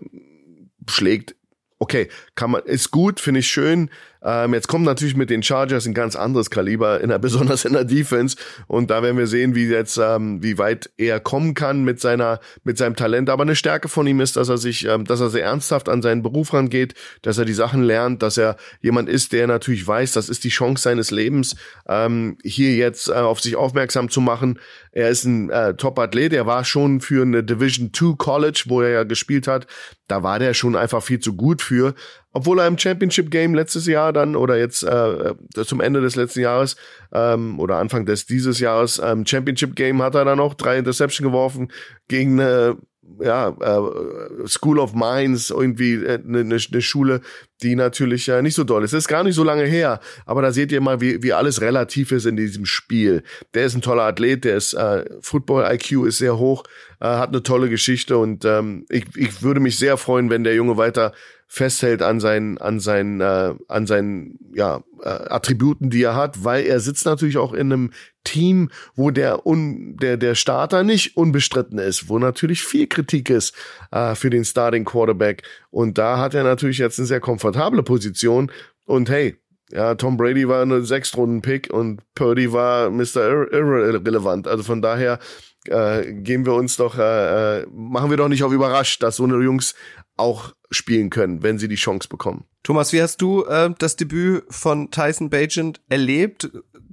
schlägt, 0.89 1.35
okay, 1.79 2.09
kann 2.35 2.51
man, 2.51 2.63
ist 2.65 2.91
gut, 2.91 3.21
finde 3.21 3.41
ich 3.41 3.49
schön, 3.49 3.91
ähm, 4.23 4.55
jetzt 4.55 4.69
kommt 4.69 4.85
natürlich 4.85 5.17
mit 5.17 5.31
den 5.31 5.43
Chargers 5.43 5.87
ein 5.87 5.95
ganz 5.95 6.17
anderes 6.17 6.51
Kaliber, 6.51 7.01
in 7.01 7.09
der, 7.09 7.19
besonders 7.31 7.65
in 7.65 7.73
der 7.73 7.85
Defense. 7.85 8.37
Und 8.67 8.91
da 8.91 9.03
werden 9.03 9.17
wir 9.17 9.27
sehen, 9.27 9.55
wie 9.55 9.67
jetzt, 9.67 9.99
ähm, 9.99 10.43
wie 10.43 10.59
weit 10.59 10.91
er 10.97 11.21
kommen 11.21 11.55
kann 11.55 11.85
mit 11.85 12.01
seiner, 12.01 12.41
mit 12.65 12.79
seinem 12.79 12.97
Talent. 12.97 13.31
Aber 13.31 13.43
eine 13.43 13.57
Stärke 13.57 13.89
von 13.89 14.07
ihm 14.07 14.21
ist, 14.21 14.37
dass 14.37 14.49
er 14.49 14.59
sich, 14.59 14.87
ähm, 14.87 15.05
dass 15.05 15.21
er 15.21 15.31
sehr 15.31 15.45
ernsthaft 15.45 15.89
an 15.89 16.03
seinen 16.03 16.23
Beruf 16.23 16.53
rangeht, 16.53 16.95
dass 17.23 17.39
er 17.39 17.45
die 17.45 17.55
Sachen 17.55 17.83
lernt, 17.83 18.23
dass 18.23 18.37
er 18.37 18.57
jemand 18.81 19.09
ist, 19.09 19.33
der 19.33 19.47
natürlich 19.47 19.87
weiß, 19.87 20.13
das 20.13 20.29
ist 20.29 20.45
die 20.45 20.49
Chance 20.51 20.83
seines 20.83 21.11
Lebens, 21.11 21.57
ähm, 21.89 22.37
hier 22.43 22.75
jetzt 22.75 23.09
äh, 23.09 23.13
auf 23.13 23.41
sich 23.41 23.57
aufmerksam 23.57 24.11
zu 24.11 24.21
machen. 24.21 24.59
Er 24.93 25.09
ist 25.09 25.25
ein 25.25 25.51
äh, 25.51 25.75
Top-Athlet, 25.75 26.33
er 26.33 26.47
war 26.47 26.65
schon 26.65 27.01
für 27.01 27.23
eine 27.23 27.45
Division 27.45 27.93
2 27.93 28.17
College, 28.17 28.65
wo 28.67 28.83
er 28.83 28.91
ja 28.91 29.05
gespielt 29.05 29.47
hat, 29.47 29.67
da 30.11 30.23
war 30.25 30.41
der 30.41 30.55
schon 30.55 30.75
einfach 30.75 31.03
viel 31.03 31.21
zu 31.21 31.35
gut 31.37 31.63
für 31.63 31.95
obwohl 32.33 32.61
er 32.61 32.67
im 32.67 32.79
Championship 32.79 33.31
Game 33.31 33.55
letztes 33.55 33.87
Jahr 33.87 34.13
dann 34.13 34.37
oder 34.37 34.57
jetzt 34.59 34.83
äh, 34.83 35.35
zum 35.65 35.81
Ende 35.81 36.01
des 36.01 36.17
letzten 36.17 36.41
Jahres 36.41 36.77
ähm, 37.13 37.59
oder 37.59 37.77
Anfang 37.77 38.07
des 38.07 38.27
dieses 38.27 38.61
Jahres 38.61 39.01
ähm, 39.05 39.27
Championship 39.27 39.77
Game 39.77 40.03
hat 40.03 40.15
er 40.15 40.25
dann 40.25 40.39
noch 40.39 40.55
drei 40.55 40.79
Interception 40.79 41.27
geworfen 41.27 41.73
gegen 42.09 42.41
eine 42.41 42.77
ja, 43.19 43.49
äh, 43.49 44.47
School 44.47 44.79
of 44.79 44.95
Mines, 44.95 45.51
irgendwie 45.51 45.97
eine 45.97 46.15
äh, 46.15 46.21
ne, 46.25 46.45
ne 46.45 46.83
Schule, 46.83 47.21
die 47.63 47.75
natürlich 47.75 48.29
äh, 48.29 48.43
nicht 48.43 48.55
so 48.55 48.65
doll 48.65 48.85
ist. 48.85 48.93
Das 48.93 49.05
ist 49.05 49.09
gar 49.09 49.25
nicht 49.25 49.35
so 49.35 49.45
lange 49.45 49.65
her, 49.65 50.01
aber 50.27 50.43
da 50.43 50.53
seht 50.53 50.73
ihr 50.73 50.81
mal, 50.81 51.01
wie, 51.01 51.23
wie 51.23 51.33
alles 51.33 51.61
relativ 51.61 52.13
ist 52.13 52.27
in 52.27 52.37
diesem 52.37 52.67
Spiel. 52.67 53.23
Der 53.55 53.67
ist 53.67 53.75
ein 53.75 53.83
toller 53.83 54.05
Athlet, 54.05 54.45
der 54.45 54.57
ist 54.57 54.75
äh, 54.75 55.05
Football-IQ 55.21 56.07
ist 56.07 56.19
sehr 56.19 56.39
hoch, 56.39 56.65
äh, 57.01 57.07
hat 57.07 57.31
eine 57.31 57.43
tolle 57.43 57.69
Geschichte 57.69 58.17
und 58.19 58.45
ähm, 58.45 58.87
ich, 58.89 59.05
ich 59.17 59.43
würde 59.43 59.61
mich 59.61 59.79
sehr 59.79 59.97
freuen, 59.97 60.31
wenn 60.31 60.45
der 60.45 60.55
Junge 60.55 60.77
weiter 60.77 61.13
festhält 61.53 62.01
an 62.01 62.21
seinen, 62.21 62.59
an 62.59 62.79
seinen, 62.79 63.21
äh, 63.21 63.55
an 63.67 63.85
seinen 63.85 64.39
ja, 64.55 64.85
äh, 65.03 65.09
Attributen, 65.09 65.91
die 65.91 66.05
er 66.05 66.15
hat, 66.15 66.45
weil 66.45 66.65
er 66.65 66.79
sitzt 66.79 67.07
natürlich 67.07 67.39
auch 67.39 67.53
in 67.53 67.73
einem 67.73 67.91
Team, 68.23 68.71
wo 68.95 69.11
der, 69.11 69.45
un, 69.45 69.97
der, 69.97 70.17
der 70.17 70.37
Starter 70.37 70.85
nicht 70.85 71.17
unbestritten 71.17 71.81
ist, 71.81 72.09
wo 72.09 72.21
natürlich 72.21 72.63
viel 72.63 72.87
Kritik 72.87 73.31
ist 73.31 73.53
äh, 73.91 74.15
für 74.15 74.31
den 74.31 74.45
Starting 74.45 74.85
Quarterback. 74.85 75.43
Und 75.71 75.99
da 75.99 76.19
hat 76.19 76.35
er 76.35 76.45
natürlich 76.45 76.79
jetzt 76.79 77.01
eine 77.01 77.07
sehr 77.07 77.21
komfortable 77.21 77.83
Position. 77.83 78.53
Und 78.87 79.11
hey, 79.11 79.37
ja, 79.73 79.97
Tom 79.97 80.17
Brady 80.17 80.47
war 80.47 80.63
eine 80.63 80.83
Sechstrunden-Pick 80.85 81.73
und 81.73 82.01
Purdy 82.15 82.53
war 82.53 82.91
Mr. 82.91 83.53
Irrelevant. 83.53 84.47
Also 84.47 84.63
von 84.63 84.83
daher 84.83 85.19
äh, 85.67 86.13
gehen 86.13 86.47
wir 86.47 86.55
uns 86.55 86.77
doch, 86.77 86.97
äh, 86.99 87.61
äh, 87.61 87.67
machen 87.73 88.11
wir 88.11 88.17
doch 88.17 88.29
nicht 88.29 88.43
auf 88.43 88.53
überrascht, 88.53 89.03
dass 89.03 89.17
so 89.17 89.25
eine 89.25 89.37
Jungs 89.43 89.75
auch 90.21 90.55
spielen 90.71 91.11
können, 91.11 91.43
wenn 91.43 91.59
sie 91.59 91.69
die 91.69 91.77
Chance 91.77 92.09
bekommen. 92.09 92.45
Thomas, 92.63 92.93
wie 92.93 93.03
hast 93.03 93.21
du 93.21 93.45
äh, 93.45 93.71
das 93.79 93.97
Debüt 93.97 94.45
von 94.49 94.91
Tyson 94.91 95.31
Bagent 95.31 95.81
erlebt? 95.89 96.51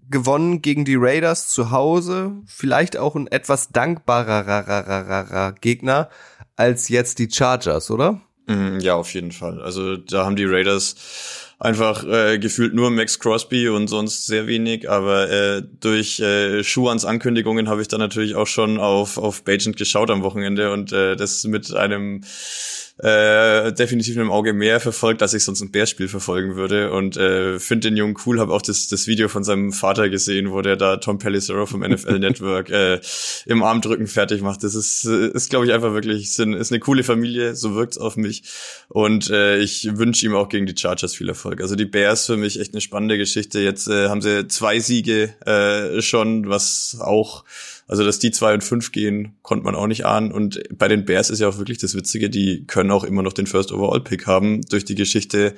Gewonnen 0.10 0.62
gegen 0.62 0.86
die 0.86 0.96
Raiders 0.98 1.50
zu 1.50 1.70
Hause, 1.72 2.32
vielleicht 2.46 2.96
auch 2.96 3.16
ein 3.16 3.28
etwas 3.28 3.74
dankbarer 3.74 5.54
Gegner 5.60 6.10
als 6.56 6.88
jetzt 6.88 7.20
die 7.20 7.30
Chargers, 7.30 7.92
oder? 7.92 8.22
Mm, 8.48 8.80
ja, 8.80 8.96
auf 8.96 9.14
jeden 9.14 9.34
Fall. 9.34 9.62
Also 9.62 9.98
da 9.98 10.26
haben 10.26 10.38
die 10.38 10.46
Raiders 10.46 10.96
einfach 11.60 12.06
äh, 12.06 12.40
gefühlt 12.40 12.74
nur 12.74 12.90
Max 12.90 13.20
Crosby 13.20 13.68
und 13.68 13.88
sonst 13.88 14.28
sehr 14.28 14.48
wenig, 14.48 14.90
aber 14.90 15.30
äh, 15.30 15.64
durch 15.80 16.20
äh, 16.20 16.64
Schuans 16.64 17.04
Ankündigungen 17.04 17.68
habe 17.68 17.82
ich 17.82 17.88
dann 17.88 18.00
natürlich 18.00 18.36
auch 18.36 18.48
schon 18.48 18.80
auf 18.80 19.18
auf 19.18 19.44
Bagent 19.44 19.76
geschaut 19.76 20.12
am 20.12 20.24
Wochenende 20.24 20.72
und 20.72 20.92
äh, 20.92 21.16
das 21.16 21.44
mit 21.46 21.74
einem 21.74 22.22
äh, 23.00 23.72
definitiv 23.74 24.18
im 24.18 24.32
Auge 24.32 24.54
mehr 24.54 24.80
verfolgt, 24.80 25.22
als 25.22 25.34
ich 25.34 25.44
sonst 25.44 25.62
ein 25.62 25.72
Bärspiel 25.72 26.08
verfolgen 26.08 26.56
würde. 26.56 26.92
Und 26.92 27.16
äh, 27.16 27.60
finde 27.60 27.90
den 27.90 27.98
Jungen 27.98 28.18
cool, 28.26 28.40
habe 28.40 28.54
auch 28.54 28.62
das, 28.62 28.88
das 28.88 29.06
Video 29.08 29.28
von 29.28 29.44
seinem 29.44 29.72
Vater 29.72 30.10
gesehen, 30.10 30.52
wo 30.52 30.62
der 30.62 30.78
da 30.78 30.98
Tom 30.98 31.20
Pelissero 31.20 31.66
vom 31.66 31.82
NFL 31.82 32.20
Network 32.20 32.70
äh, 32.70 33.00
im 33.46 33.62
Armdrücken 33.62 34.08
fertig 34.08 34.42
macht. 34.42 34.64
Das 34.64 34.74
ist, 34.74 35.06
ist 35.06 35.50
glaube 35.50 35.68
ich, 35.68 35.74
einfach 35.74 35.94
wirklich, 35.94 36.34
sind, 36.34 36.54
ist 36.54 36.72
eine 36.72 36.80
coole 36.80 37.04
Familie, 37.04 37.56
so 37.56 37.76
wirkt's 37.76 37.98
auf 37.98 38.18
mich. 38.18 38.44
Und 38.90 39.30
äh, 39.30 39.58
ich 39.60 39.98
wünsche 39.98 40.26
ihm 40.26 40.36
auch 40.36 40.50
gegen 40.50 40.66
die 40.66 40.76
Chargers 40.76 41.14
viel 41.14 41.30
Erfolg. 41.30 41.62
Also 41.62 41.76
die 41.76 41.86
Bears 41.86 42.26
für 42.26 42.38
mich 42.38 42.60
echt 42.60 42.74
eine 42.74 42.82
spannende 42.82 43.18
Geschichte. 43.18 43.60
Jetzt 43.60 43.88
äh, 43.88 44.10
haben 44.10 44.22
sie 44.22 44.48
zwei 44.48 44.80
Siege 44.80 45.36
äh, 45.46 46.02
schon, 46.02 46.50
was 46.50 46.98
auch 47.00 47.44
also, 47.88 48.04
dass 48.04 48.20
die 48.20 48.32
zwei 48.32 48.54
und 48.54 48.64
fünf 48.64 48.92
gehen, 48.92 49.38
konnte 49.42 49.64
man 49.64 49.76
auch 49.76 49.88
nicht 49.88 50.06
ahnen. 50.06 50.32
Und 50.32 50.62
bei 50.78 50.90
den 50.90 51.06
Bears 51.06 51.30
ist 51.30 51.40
ja 51.40 51.48
auch 51.48 51.58
wirklich 51.58 51.78
das 51.78 51.96
Witzige, 51.96 52.30
die 52.30 52.66
können 52.68 52.92
auch 52.92 53.06
immer 53.06 53.24
noch 53.24 53.34
den 53.34 53.48
First 53.48 53.72
Overall 53.72 54.02
Pick 54.02 54.28
haben 54.28 54.62
durch 54.64 54.84
die 54.84 54.96
Geschichte 54.96 55.54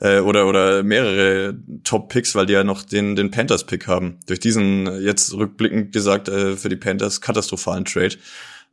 äh, 0.00 0.20
oder 0.20 0.46
oder 0.46 0.82
mehrere 0.82 1.56
Top 1.82 2.10
Picks, 2.10 2.34
weil 2.34 2.44
die 2.44 2.52
ja 2.52 2.62
noch 2.62 2.82
den 2.82 3.16
den 3.16 3.30
Panthers 3.30 3.64
Pick 3.64 3.86
haben. 3.86 4.18
Durch 4.26 4.40
diesen 4.40 5.02
jetzt 5.02 5.32
rückblickend 5.32 5.92
gesagt 5.92 6.28
äh, 6.28 6.56
für 6.56 6.68
die 6.68 6.76
Panthers 6.76 7.22
katastrophalen 7.22 7.86
Trade. 7.86 8.16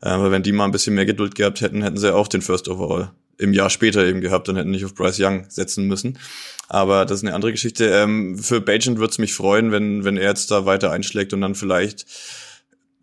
Äh, 0.02 0.10
aber 0.10 0.32
wenn 0.32 0.44
die 0.44 0.52
mal 0.52 0.66
ein 0.66 0.72
bisschen 0.72 0.96
mehr 0.96 1.06
Geduld 1.06 1.36
gehabt 1.36 1.62
hätten, 1.62 1.82
hätten 1.82 1.98
sie 1.98 2.14
auch 2.14 2.28
den 2.28 2.42
First 2.42 2.68
Overall 2.68 3.12
im 3.38 3.54
Jahr 3.54 3.70
später 3.70 4.06
eben 4.06 4.20
gehabt 4.20 4.50
und 4.50 4.58
hätten 4.58 4.72
nicht 4.72 4.84
auf 4.84 4.94
Bryce 4.94 5.22
Young 5.22 5.46
setzen 5.48 5.88
müssen. 5.88 6.20
Aber 6.68 7.06
das 7.06 7.20
ist 7.20 7.24
eine 7.24 7.34
andere 7.34 7.54
Geschichte. 7.54 7.86
Ähm, 7.86 8.38
für 8.38 8.60
Bajent 8.60 9.00
würde 9.00 9.12
es 9.12 9.18
mich 9.18 9.34
freuen, 9.34 9.72
wenn, 9.72 10.04
wenn 10.04 10.18
er 10.18 10.30
jetzt 10.30 10.52
da 10.52 10.66
weiter 10.66 10.92
einschlägt 10.92 11.32
und 11.32 11.40
dann 11.40 11.56
vielleicht 11.56 12.06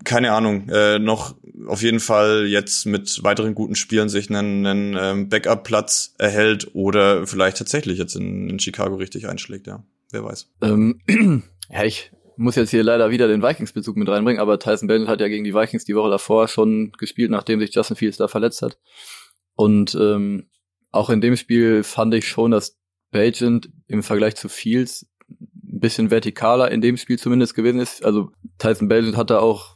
keine 0.04 0.32
Ahnung, 0.32 0.68
äh, 0.68 0.98
noch 0.98 1.34
auf 1.66 1.82
jeden 1.82 2.00
Fall 2.00 2.46
jetzt 2.46 2.86
mit 2.86 3.22
weiteren 3.22 3.54
guten 3.54 3.74
Spielen 3.74 4.08
sich 4.08 4.30
einen, 4.30 4.66
einen 4.66 4.96
ähm, 4.98 5.28
Backup-Platz 5.28 6.14
erhält 6.18 6.70
oder 6.74 7.26
vielleicht 7.26 7.58
tatsächlich 7.58 7.98
jetzt 7.98 8.14
in, 8.14 8.48
in 8.48 8.58
Chicago 8.58 8.96
richtig 8.96 9.28
einschlägt, 9.28 9.66
ja. 9.66 9.84
Wer 10.12 10.24
weiß. 10.24 10.48
Ähm, 10.62 11.00
ja, 11.70 11.84
ich 11.84 12.12
muss 12.36 12.56
jetzt 12.56 12.70
hier 12.70 12.84
leider 12.84 13.10
wieder 13.10 13.28
den 13.28 13.42
Vikings-Bezug 13.42 13.96
mit 13.96 14.08
reinbringen, 14.08 14.40
aber 14.40 14.58
Tyson 14.58 14.88
Bennett 14.88 15.08
hat 15.08 15.20
ja 15.20 15.28
gegen 15.28 15.44
die 15.44 15.54
Vikings 15.54 15.84
die 15.84 15.96
Woche 15.96 16.10
davor 16.10 16.48
schon 16.48 16.92
gespielt, 16.98 17.30
nachdem 17.30 17.60
sich 17.60 17.74
Justin 17.74 17.96
Fields 17.96 18.18
da 18.18 18.28
verletzt 18.28 18.62
hat. 18.62 18.78
Und 19.54 19.96
ähm, 19.98 20.48
auch 20.92 21.10
in 21.10 21.20
dem 21.20 21.36
Spiel 21.36 21.82
fand 21.82 22.14
ich 22.14 22.28
schon, 22.28 22.50
dass 22.50 22.78
Bagent 23.10 23.70
im 23.88 24.02
Vergleich 24.02 24.36
zu 24.36 24.48
Fields 24.48 25.06
ein 25.28 25.80
bisschen 25.80 26.10
vertikaler 26.10 26.70
in 26.70 26.80
dem 26.80 26.96
Spiel 26.96 27.18
zumindest 27.18 27.54
gewesen 27.54 27.80
ist. 27.80 28.04
Also 28.04 28.30
Tyson 28.58 28.88
Bagent 28.88 29.16
hat 29.16 29.30
da 29.30 29.38
auch 29.40 29.75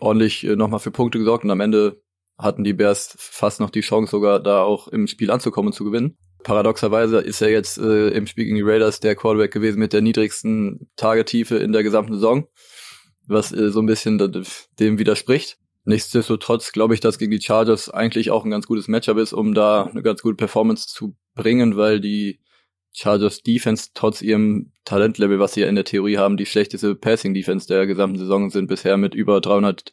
ordentlich 0.00 0.44
äh, 0.44 0.56
nochmal 0.56 0.80
für 0.80 0.90
Punkte 0.90 1.18
gesorgt 1.18 1.44
und 1.44 1.50
am 1.50 1.60
Ende 1.60 2.02
hatten 2.38 2.64
die 2.64 2.72
Bears 2.72 3.14
fast 3.18 3.60
noch 3.60 3.70
die 3.70 3.82
Chance, 3.82 4.10
sogar 4.10 4.40
da 4.40 4.62
auch 4.62 4.88
im 4.88 5.06
Spiel 5.06 5.30
anzukommen 5.30 5.68
und 5.68 5.74
zu 5.74 5.84
gewinnen. 5.84 6.16
Paradoxerweise 6.42 7.18
ist 7.18 7.42
er 7.42 7.50
jetzt 7.50 7.78
äh, 7.78 8.08
im 8.08 8.26
Spiel 8.26 8.44
gegen 8.44 8.56
die 8.56 8.62
Raiders 8.62 9.00
der 9.00 9.14
Quarterback 9.14 9.52
gewesen 9.52 9.78
mit 9.78 9.92
der 9.92 10.00
niedrigsten 10.00 10.90
Tagetiefe 10.96 11.56
in 11.56 11.72
der 11.72 11.82
gesamten 11.82 12.14
Saison, 12.14 12.46
was 13.26 13.52
äh, 13.52 13.70
so 13.70 13.80
ein 13.80 13.86
bisschen 13.86 14.18
dem 14.78 14.98
widerspricht. 14.98 15.58
Nichtsdestotrotz 15.84 16.72
glaube 16.72 16.94
ich, 16.94 17.00
dass 17.00 17.18
gegen 17.18 17.30
die 17.30 17.40
Chargers 17.40 17.90
eigentlich 17.90 18.30
auch 18.30 18.44
ein 18.44 18.50
ganz 18.50 18.66
gutes 18.66 18.88
Matchup 18.88 19.18
ist, 19.18 19.32
um 19.32 19.54
da 19.54 19.84
eine 19.84 20.02
ganz 20.02 20.22
gute 20.22 20.36
Performance 20.36 20.88
zu 20.88 21.16
bringen, 21.34 21.76
weil 21.76 22.00
die 22.00 22.40
Chargers 22.92 23.42
Defense 23.42 23.90
trotz 23.94 24.22
ihrem 24.22 24.72
Talentlevel, 24.84 25.38
was 25.38 25.54
sie 25.54 25.60
ja 25.60 25.68
in 25.68 25.74
der 25.74 25.84
Theorie 25.84 26.18
haben, 26.18 26.36
die 26.36 26.46
schlechteste 26.46 26.94
Passing 26.94 27.34
Defense 27.34 27.66
der 27.66 27.86
gesamten 27.86 28.18
Saison 28.18 28.50
sind 28.50 28.66
bisher 28.66 28.96
mit 28.96 29.14
über 29.14 29.40
300 29.40 29.92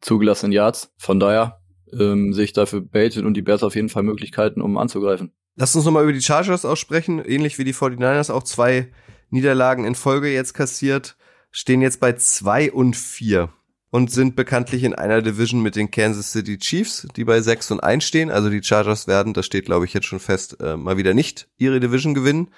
zugelassenen 0.00 0.52
Yards. 0.52 0.92
Von 0.96 1.18
daher 1.18 1.60
ähm, 1.92 2.32
sehe 2.32 2.44
ich 2.44 2.52
dafür 2.52 2.80
Bates 2.80 3.18
und 3.18 3.34
die 3.34 3.42
Bears 3.42 3.62
auf 3.62 3.74
jeden 3.74 3.88
Fall 3.88 4.02
Möglichkeiten, 4.02 4.60
um 4.60 4.76
anzugreifen. 4.78 5.32
Lass 5.56 5.74
uns 5.74 5.84
nochmal 5.84 6.04
über 6.04 6.12
die 6.12 6.22
Chargers 6.22 6.64
aussprechen. 6.64 7.24
Ähnlich 7.24 7.58
wie 7.58 7.64
die 7.64 7.74
49ers 7.74 8.30
auch 8.30 8.42
zwei 8.42 8.92
Niederlagen 9.30 9.84
in 9.84 9.94
Folge 9.94 10.32
jetzt 10.32 10.52
kassiert, 10.52 11.16
stehen 11.50 11.80
jetzt 11.80 11.98
bei 11.98 12.12
zwei 12.12 12.70
und 12.70 12.94
vier 12.94 13.50
und 13.90 14.10
sind 14.10 14.36
bekanntlich 14.36 14.84
in 14.84 14.94
einer 14.94 15.22
Division 15.22 15.62
mit 15.62 15.76
den 15.76 15.90
Kansas 15.90 16.32
City 16.32 16.58
Chiefs, 16.58 17.06
die 17.16 17.24
bei 17.24 17.40
6 17.40 17.70
und 17.72 17.80
1 17.80 18.04
stehen. 18.04 18.30
Also 18.30 18.50
die 18.50 18.62
Chargers 18.62 19.06
werden, 19.06 19.32
das 19.32 19.46
steht 19.46 19.66
glaube 19.66 19.84
ich 19.84 19.94
jetzt 19.94 20.06
schon 20.06 20.20
fest, 20.20 20.58
äh, 20.60 20.76
mal 20.76 20.96
wieder 20.96 21.14
nicht 21.14 21.48
ihre 21.56 21.80
Division 21.80 22.14
gewinnen. 22.14 22.48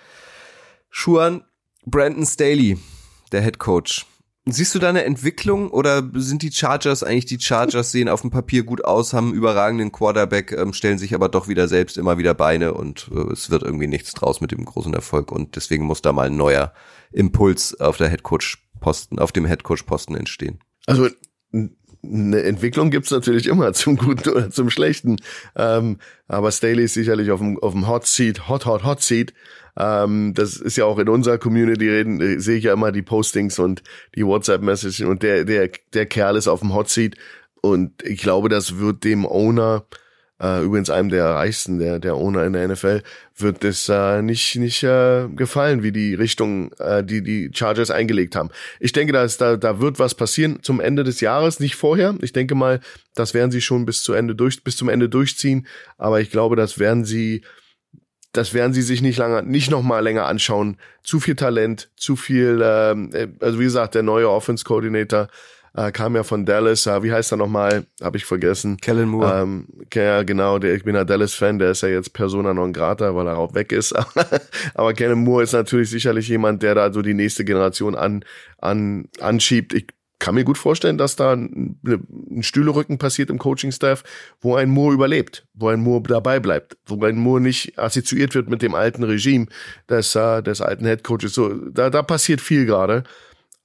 Schuan, 0.90 1.44
Brandon 1.84 2.26
Staley, 2.26 2.78
der 3.32 3.42
Head 3.42 3.58
Coach. 3.58 4.06
Siehst 4.50 4.74
du 4.74 4.78
da 4.78 4.88
eine 4.88 5.04
Entwicklung 5.04 5.70
oder 5.70 6.02
sind 6.14 6.40
die 6.40 6.50
Chargers 6.50 7.02
eigentlich 7.02 7.26
die 7.26 7.38
Chargers, 7.38 7.92
sehen 7.92 8.08
auf 8.08 8.22
dem 8.22 8.30
Papier 8.30 8.62
gut 8.62 8.82
aus, 8.82 9.12
haben 9.12 9.28
einen 9.28 9.36
überragenden 9.36 9.92
Quarterback, 9.92 10.52
ähm, 10.52 10.72
stellen 10.72 10.96
sich 10.96 11.14
aber 11.14 11.28
doch 11.28 11.48
wieder 11.48 11.68
selbst 11.68 11.98
immer 11.98 12.16
wieder 12.16 12.32
Beine 12.32 12.72
und 12.72 13.10
äh, 13.14 13.30
es 13.30 13.50
wird 13.50 13.62
irgendwie 13.62 13.88
nichts 13.88 14.14
draus 14.14 14.40
mit 14.40 14.50
dem 14.50 14.64
großen 14.64 14.94
Erfolg 14.94 15.32
und 15.32 15.56
deswegen 15.56 15.84
muss 15.84 16.00
da 16.00 16.14
mal 16.14 16.28
ein 16.28 16.36
neuer 16.36 16.72
Impuls 17.12 17.78
auf 17.78 17.98
der 17.98 18.08
Head 18.08 18.22
Coach 18.22 18.66
Posten, 18.80 19.18
auf 19.18 19.32
dem 19.32 19.44
Head 19.44 19.64
Coach 19.64 19.82
Posten 19.82 20.14
entstehen. 20.14 20.60
Also 20.88 21.08
eine 22.02 22.42
Entwicklung 22.42 22.90
gibt's 22.90 23.10
natürlich 23.10 23.46
immer 23.46 23.72
zum 23.74 23.96
Guten 23.96 24.30
oder 24.30 24.50
zum 24.50 24.70
Schlechten. 24.70 25.16
Ähm, 25.54 25.98
aber 26.26 26.50
Staley 26.50 26.84
ist 26.84 26.94
sicherlich 26.94 27.30
auf 27.30 27.40
dem, 27.40 27.58
auf 27.58 27.72
dem 27.72 27.86
Hot 27.86 28.06
Seat, 28.06 28.48
Hot, 28.48 28.64
Hot, 28.64 28.84
Hot 28.84 29.02
Seat. 29.02 29.34
Ähm, 29.76 30.32
das 30.34 30.56
ist 30.56 30.76
ja 30.78 30.86
auch 30.86 30.98
in 30.98 31.10
unserer 31.10 31.36
Community 31.36 31.88
reden, 31.88 32.20
äh, 32.20 32.40
sehe 32.40 32.56
ich 32.56 32.64
ja 32.64 32.72
immer 32.72 32.90
die 32.90 33.02
Postings 33.02 33.58
und 33.58 33.82
die 34.16 34.24
WhatsApp-Messages 34.24 35.02
und 35.02 35.22
der, 35.22 35.44
der, 35.44 35.70
der 35.92 36.06
Kerl 36.06 36.36
ist 36.36 36.48
auf 36.48 36.60
dem 36.60 36.74
Hot 36.74 36.88
Seat. 36.88 37.16
Und 37.60 38.02
ich 38.02 38.20
glaube, 38.20 38.48
das 38.48 38.78
wird 38.78 39.04
dem 39.04 39.26
Owner 39.26 39.84
äh, 40.40 40.62
übrigens 40.62 40.90
einem 40.90 41.08
der 41.08 41.26
reichsten, 41.26 41.78
der, 41.78 41.98
der 41.98 42.14
Owner 42.14 42.44
in 42.44 42.52
der 42.52 42.68
NFL, 42.68 43.02
wird 43.36 43.64
es 43.64 43.88
äh, 43.88 44.22
nicht, 44.22 44.56
nicht 44.56 44.82
äh, 44.82 45.28
gefallen, 45.28 45.82
wie 45.82 45.92
die 45.92 46.14
Richtung, 46.14 46.72
äh, 46.78 47.02
die 47.02 47.22
die 47.22 47.50
Chargers 47.52 47.90
eingelegt 47.90 48.36
haben. 48.36 48.50
Ich 48.78 48.92
denke, 48.92 49.12
da, 49.12 49.24
ist, 49.24 49.40
da, 49.40 49.56
da 49.56 49.80
wird 49.80 49.98
was 49.98 50.14
passieren 50.14 50.60
zum 50.62 50.80
Ende 50.80 51.04
des 51.04 51.20
Jahres, 51.20 51.60
nicht 51.60 51.76
vorher. 51.76 52.14
Ich 52.20 52.32
denke 52.32 52.54
mal, 52.54 52.80
das 53.14 53.34
werden 53.34 53.50
sie 53.50 53.60
schon 53.60 53.84
bis 53.84 54.02
zu 54.02 54.12
Ende 54.12 54.34
durch, 54.34 54.62
bis 54.62 54.76
zum 54.76 54.88
Ende 54.88 55.08
durchziehen. 55.08 55.66
Aber 55.96 56.20
ich 56.20 56.30
glaube, 56.30 56.54
das 56.54 56.78
werden 56.78 57.04
sie, 57.04 57.42
das 58.32 58.54
werden 58.54 58.72
sie 58.72 58.82
sich 58.82 59.02
nicht 59.02 59.18
lange, 59.18 59.42
nicht 59.42 59.70
noch 59.70 59.82
mal 59.82 60.00
länger 60.00 60.26
anschauen. 60.26 60.76
Zu 61.02 61.18
viel 61.18 61.34
Talent, 61.34 61.90
zu 61.96 62.14
viel, 62.14 62.60
ähm, 62.62 63.10
äh, 63.12 63.28
also 63.40 63.58
wie 63.58 63.64
gesagt, 63.64 63.96
der 63.96 64.02
neue 64.02 64.30
Offense 64.30 64.64
Coordinator 64.64 65.28
äh, 65.74 65.92
kam 65.92 66.16
ja 66.16 66.22
von 66.22 66.44
Dallas, 66.44 66.86
äh, 66.86 67.02
wie 67.02 67.12
heißt 67.12 67.32
er 67.32 67.36
nochmal? 67.36 67.86
Habe 68.02 68.16
ich 68.16 68.24
vergessen. 68.24 68.76
Kellen 68.78 69.08
Moore. 69.08 69.42
Ähm, 69.42 69.68
ja, 69.92 70.22
genau, 70.22 70.58
der, 70.58 70.74
ich 70.74 70.84
bin 70.84 70.94
ja 70.94 71.04
Dallas-Fan, 71.04 71.58
der 71.58 71.72
ist 71.72 71.82
ja 71.82 71.88
jetzt 71.88 72.12
Persona 72.12 72.54
non 72.54 72.72
grata, 72.72 73.14
weil 73.14 73.26
er 73.26 73.38
auch 73.38 73.54
weg 73.54 73.72
ist. 73.72 73.94
Aber 74.74 74.94
Kellen 74.94 75.24
Moore 75.24 75.42
ist 75.42 75.52
natürlich 75.52 75.90
sicherlich 75.90 76.28
jemand, 76.28 76.62
der 76.62 76.74
da 76.74 76.92
so 76.92 77.02
die 77.02 77.14
nächste 77.14 77.44
Generation 77.44 77.94
an, 77.94 78.24
an, 78.58 79.08
anschiebt. 79.20 79.74
Ich 79.74 79.86
kann 80.18 80.34
mir 80.34 80.44
gut 80.44 80.58
vorstellen, 80.58 80.98
dass 80.98 81.16
da 81.16 81.32
ein, 81.32 81.78
ein 81.86 82.42
Stühlerücken 82.42 82.98
passiert 82.98 83.30
im 83.30 83.38
Coaching-Staff, 83.38 84.02
wo 84.40 84.56
ein 84.56 84.68
Moore 84.68 84.94
überlebt, 84.94 85.46
wo 85.54 85.68
ein 85.68 85.80
Moore 85.80 86.02
dabei 86.02 86.40
bleibt, 86.40 86.76
wo 86.86 87.02
ein 87.04 87.16
Moore 87.16 87.40
nicht 87.40 87.78
assoziiert 87.78 88.34
wird 88.34 88.48
mit 88.48 88.62
dem 88.62 88.74
alten 88.74 89.04
Regime 89.04 89.46
des, 89.88 90.16
uh, 90.16 90.40
des 90.40 90.60
alten 90.60 90.84
Headcoaches. 90.86 91.34
So, 91.34 91.54
da, 91.70 91.90
da 91.90 92.02
passiert 92.02 92.40
viel 92.40 92.66
gerade. 92.66 93.04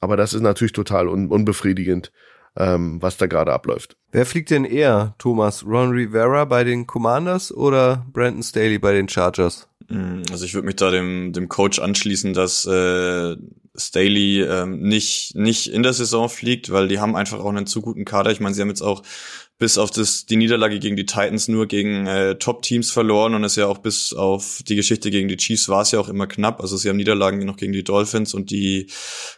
Aber 0.04 0.18
das 0.18 0.34
ist 0.34 0.42
natürlich 0.42 0.74
total 0.74 1.08
un 1.08 1.30
unbefriedigend, 1.30 2.12
ähm, 2.58 3.02
was 3.02 3.16
da 3.16 3.26
gerade 3.26 3.54
abläuft. 3.54 3.96
Wer 4.12 4.26
fliegt 4.26 4.50
denn 4.50 4.66
eher, 4.66 5.16
Thomas? 5.18 5.66
Ron 5.66 5.92
Rivera 5.92 6.44
bei 6.44 6.66
den 6.66 6.86
Commanders 6.88 7.54
oder 7.54 8.06
Brandon 8.12 8.44
Staley 8.44 8.80
bei 8.80 8.92
den 8.92 9.08
Chargers? 9.08 9.70
Mm, 9.88 10.24
also 10.30 10.44
ich 10.44 10.56
würde 10.56 10.66
mich 10.66 10.76
da 10.76 10.92
dem, 10.92 11.32
dem 11.32 11.48
Coach 11.48 11.80
anschließen, 11.80 12.34
dass 12.34 12.66
äh, 12.66 13.38
Staley 13.78 14.42
ähm, 14.42 14.82
nicht, 14.82 15.36
nicht 15.36 15.68
in 15.68 15.84
der 15.84 15.94
Saison 15.94 16.28
fliegt, 16.28 16.70
weil 16.70 16.89
die 16.89 17.00
haben 17.00 17.16
einfach 17.16 17.39
auch 17.39 17.50
einen 17.50 17.66
zu 17.66 17.82
guten 17.82 18.04
Kader. 18.04 18.30
Ich 18.32 18.42
meine, 18.42 18.54
sie 18.54 18.62
haben 18.62 18.68
jetzt 18.68 18.82
auch 18.82 19.04
bis 19.60 19.78
auf 19.78 19.92
das, 19.92 20.26
die 20.26 20.36
Niederlage 20.36 20.80
gegen 20.80 20.96
die 20.96 21.06
Titans 21.06 21.48
nur 21.48 21.68
gegen 21.68 22.08
äh, 22.08 22.36
Top-Teams 22.36 22.92
verloren 22.92 23.36
und 23.36 23.44
es 23.44 23.56
ja 23.56 23.68
auch 23.68 23.78
bis 23.78 24.13
auf 24.13 24.62
die 24.68 24.76
Geschichte 24.76 25.12
gegen 25.12 25.28
die 25.28 25.38
Chiefs 25.38 25.70
war 25.70 25.82
es 25.82 25.92
ja 25.92 26.00
auch 26.00 26.10
immer 26.10 26.28
knapp. 26.28 26.60
Also 26.60 26.76
sie 26.76 26.89
haben 26.89 26.98
Niederlagen 26.98 27.46
noch 27.46 27.58
gegen 27.58 27.72
die 27.72 27.84
Dolphins 27.84 28.34
und 28.34 28.50
die 28.52 28.88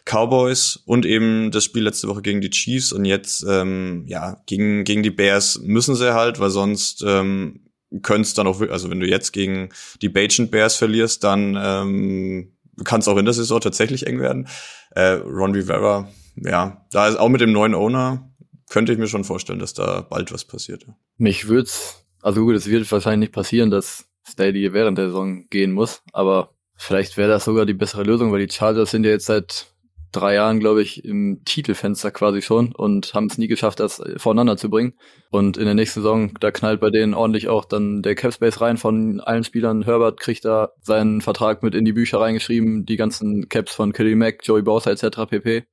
Cowboys 0.04 0.82
und 0.84 1.06
eben 1.06 1.50
das 1.50 1.64
Spiel 1.64 1.82
letzte 1.82 2.08
Woche 2.08 2.22
gegen 2.22 2.40
die 2.40 2.50
Chiefs 2.50 2.92
und 2.92 3.04
jetzt 3.04 3.44
ähm, 3.48 4.04
ja 4.06 4.42
gegen 4.46 4.84
gegen 4.84 5.02
die 5.02 5.10
Bears 5.10 5.60
müssen 5.62 5.94
sie 5.94 6.14
halt, 6.14 6.40
weil 6.40 6.50
sonst 6.50 7.04
ähm, 7.06 7.66
könnte 8.02 8.22
es 8.22 8.34
dann 8.34 8.46
auch, 8.46 8.60
also 8.60 8.90
wenn 8.90 9.00
du 9.00 9.06
jetzt 9.06 9.32
gegen 9.32 9.68
die 10.02 10.08
Bajan 10.08 10.48
Bears 10.48 10.76
verlierst, 10.76 11.24
dann 11.24 11.56
ähm, 11.60 12.52
kann 12.84 13.00
es 13.00 13.08
auch 13.08 13.16
in 13.16 13.24
der 13.24 13.34
Saison 13.34 13.60
tatsächlich 13.60 14.06
eng 14.06 14.20
werden. 14.20 14.48
Äh, 14.90 15.12
Ron 15.12 15.54
Rivera, 15.54 16.08
ja, 16.36 16.84
da 16.90 17.08
ist 17.08 17.16
auch 17.16 17.28
mit 17.28 17.40
dem 17.40 17.52
neuen 17.52 17.74
Owner 17.74 18.30
könnte 18.68 18.92
ich 18.92 18.98
mir 18.98 19.06
schon 19.06 19.24
vorstellen, 19.24 19.58
dass 19.58 19.74
da 19.74 20.00
bald 20.00 20.32
was 20.32 20.44
passiert. 20.44 20.86
Mich 21.16 21.48
würd's, 21.48 22.04
also 22.22 22.44
gut, 22.44 22.54
es 22.54 22.68
wird 22.68 22.90
wahrscheinlich 22.90 23.28
nicht 23.28 23.34
passieren, 23.34 23.70
dass 23.70 24.06
Staley 24.28 24.72
während 24.72 24.98
der 24.98 25.06
Saison 25.06 25.48
gehen 25.48 25.72
muss, 25.72 26.02
aber 26.12 26.50
vielleicht 26.76 27.16
wäre 27.16 27.28
das 27.28 27.44
sogar 27.44 27.66
die 27.66 27.74
bessere 27.74 28.02
Lösung, 28.02 28.32
weil 28.32 28.44
die 28.44 28.52
Chargers 28.52 28.90
sind 28.90 29.04
ja 29.04 29.10
jetzt 29.10 29.26
seit 29.26 29.68
drei 30.12 30.34
Jahren, 30.34 30.60
glaube 30.60 30.82
ich, 30.82 31.04
im 31.04 31.42
Titelfenster 31.44 32.10
quasi 32.10 32.40
schon 32.40 32.72
und 32.72 33.12
haben 33.12 33.26
es 33.26 33.38
nie 33.38 33.48
geschafft, 33.48 33.80
das 33.80 34.02
voneinander 34.16 34.56
zu 34.56 34.70
bringen. 34.70 34.94
Und 35.30 35.58
in 35.58 35.66
der 35.66 35.74
nächsten 35.74 36.00
Saison, 36.00 36.32
da 36.40 36.50
knallt 36.50 36.80
bei 36.80 36.90
denen 36.90 37.12
ordentlich 37.12 37.48
auch 37.48 37.64
dann 37.64 38.02
der 38.02 38.14
Capspace 38.14 38.60
rein 38.60 38.76
von 38.78 39.20
allen 39.20 39.44
Spielern. 39.44 39.82
Herbert 39.82 40.18
kriegt 40.18 40.44
da 40.44 40.70
seinen 40.80 41.20
Vertrag 41.20 41.62
mit 41.62 41.74
in 41.74 41.84
die 41.84 41.92
Bücher 41.92 42.20
reingeschrieben, 42.20 42.86
die 42.86 42.96
ganzen 42.96 43.48
Caps 43.48 43.74
von 43.74 43.92
Kelly 43.92 44.14
Mack, 44.14 44.40
Joey 44.42 44.62
Bowser 44.62 44.90
etc. 44.92 45.28
pp. 45.28 45.64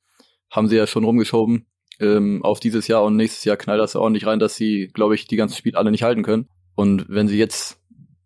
Haben 0.49 0.67
sie 0.67 0.75
ja 0.75 0.87
schon 0.87 1.05
rumgeschoben 1.05 1.67
ähm, 1.99 2.43
auf 2.43 2.59
dieses 2.59 2.87
Jahr 2.87 3.03
und 3.03 3.15
nächstes 3.15 3.43
Jahr 3.43 3.57
knallt 3.57 3.81
das 3.81 3.95
ordentlich 3.95 4.25
rein, 4.25 4.39
dass 4.39 4.55
sie, 4.55 4.89
glaube 4.93 5.15
ich, 5.15 5.27
die 5.27 5.35
ganzen 5.35 5.55
Spiele 5.55 5.77
alle 5.77 5.91
nicht 5.91 6.03
halten 6.03 6.23
können. 6.23 6.47
Und 6.75 7.05
wenn 7.07 7.27
sie 7.27 7.37
jetzt, 7.37 7.79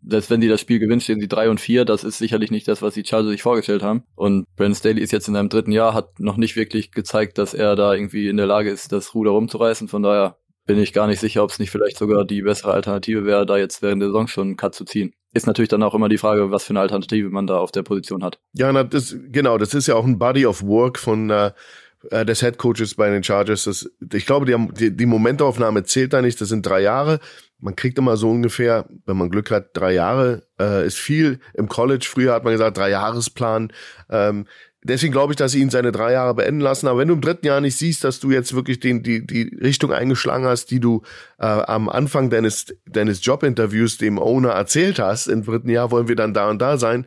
selbst 0.05 0.29
wenn 0.29 0.41
sie 0.41 0.47
das 0.47 0.61
Spiel 0.61 0.79
gewinnen, 0.79 1.01
stehen 1.01 1.19
sie 1.19 1.27
drei 1.27 1.49
und 1.49 1.59
vier. 1.59 1.85
Das 1.85 2.03
ist 2.03 2.17
sicherlich 2.17 2.51
nicht 2.51 2.67
das, 2.67 2.81
was 2.81 2.93
die 2.93 3.03
Chargers 3.05 3.31
sich 3.31 3.41
vorgestellt 3.41 3.83
haben. 3.83 4.03
Und 4.15 4.45
Brandon 4.55 4.75
Staley 4.75 5.01
ist 5.01 5.11
jetzt 5.11 5.27
in 5.27 5.33
seinem 5.33 5.49
dritten 5.49 5.71
Jahr, 5.71 5.93
hat 5.93 6.19
noch 6.19 6.37
nicht 6.37 6.55
wirklich 6.55 6.91
gezeigt, 6.91 7.37
dass 7.37 7.53
er 7.53 7.75
da 7.75 7.93
irgendwie 7.93 8.29
in 8.29 8.37
der 8.37 8.47
Lage 8.47 8.69
ist, 8.69 8.91
das 8.91 9.13
Ruder 9.13 9.31
rumzureißen. 9.31 9.87
Von 9.87 10.03
daher 10.03 10.37
bin 10.65 10.79
ich 10.79 10.93
gar 10.93 11.07
nicht 11.07 11.19
sicher, 11.19 11.43
ob 11.43 11.49
es 11.49 11.59
nicht 11.59 11.71
vielleicht 11.71 11.97
sogar 11.97 12.25
die 12.25 12.41
bessere 12.41 12.73
Alternative 12.73 13.25
wäre, 13.25 13.45
da 13.45 13.57
jetzt 13.57 13.81
während 13.81 14.01
der 14.01 14.09
Saison 14.09 14.27
schon 14.27 14.47
einen 14.47 14.57
Cut 14.57 14.75
zu 14.75 14.85
ziehen. 14.85 15.13
Ist 15.33 15.47
natürlich 15.47 15.69
dann 15.69 15.83
auch 15.83 15.93
immer 15.93 16.09
die 16.09 16.17
Frage, 16.17 16.51
was 16.51 16.65
für 16.65 16.71
eine 16.71 16.81
Alternative 16.81 17.29
man 17.29 17.47
da 17.47 17.57
auf 17.57 17.71
der 17.71 17.83
Position 17.83 18.23
hat. 18.23 18.39
Ja, 18.53 18.71
na, 18.71 18.83
das, 18.83 19.15
genau, 19.29 19.57
das 19.57 19.73
ist 19.73 19.87
ja 19.87 19.95
auch 19.95 20.05
ein 20.05 20.19
Body 20.19 20.45
of 20.45 20.63
Work 20.63 20.99
von 20.99 21.29
äh, 21.29 21.51
äh, 22.11 22.25
des 22.25 22.41
Head 22.41 22.57
Coaches 22.57 22.95
bei 22.95 23.09
den 23.09 23.23
Chargers. 23.23 23.65
Das, 23.65 23.89
ich 24.13 24.25
glaube, 24.25 24.45
die, 24.45 24.73
die, 24.73 24.95
die 24.95 25.05
Momentaufnahme 25.05 25.83
zählt 25.83 26.13
da 26.13 26.21
nicht. 26.21 26.39
Das 26.41 26.49
sind 26.49 26.65
drei 26.65 26.81
Jahre. 26.81 27.19
man 27.59 27.75
kriegt 27.75 27.97
immer 27.97 28.17
so 28.17 28.29
ungefähr, 28.29 28.85
wenn 29.05 29.17
man 29.17 29.29
Glück 29.29 29.51
hat, 29.51 29.69
drei 29.73 29.93
Jahre, 29.93 30.43
äh, 30.59 30.85
ist 30.85 30.97
viel. 30.97 31.39
Im 31.53 31.67
College 31.67 32.07
früher 32.09 32.33
hat 32.33 32.43
man 32.43 32.53
gesagt, 32.53 32.77
drei 32.77 32.89
Jahresplan. 32.89 33.73
Ähm, 34.09 34.45
deswegen 34.83 35.11
glaube 35.11 35.33
ich, 35.33 35.37
dass 35.37 35.51
sie 35.51 35.61
ihn 35.61 35.69
seine 35.69 35.91
drei 35.91 36.13
Jahre 36.13 36.33
beenden 36.33 36.61
lassen. 36.61 36.87
Aber 36.87 36.99
wenn 36.99 37.07
du 37.07 37.15
im 37.15 37.21
dritten 37.21 37.45
Jahr 37.45 37.61
nicht 37.61 37.77
siehst, 37.77 38.03
dass 38.03 38.19
du 38.19 38.31
jetzt 38.31 38.53
wirklich 38.53 38.79
den, 38.79 39.03
die, 39.03 39.25
die 39.25 39.55
Richtung 39.61 39.91
eingeschlagen 39.91 40.45
hast, 40.45 40.71
die 40.71 40.79
du 40.79 41.01
äh, 41.39 41.45
am 41.45 41.89
Anfang 41.89 42.29
deines, 42.29 42.67
deines 42.85 43.23
Jobinterviews 43.25 43.97
dem 43.97 44.19
Owner 44.19 44.51
erzählt 44.51 44.99
hast, 44.99 45.27
im 45.27 45.43
dritten 45.43 45.69
Jahr 45.69 45.91
wollen 45.91 46.07
wir 46.07 46.15
dann 46.15 46.33
da 46.33 46.49
und 46.49 46.59
da 46.59 46.77
sein, 46.77 47.05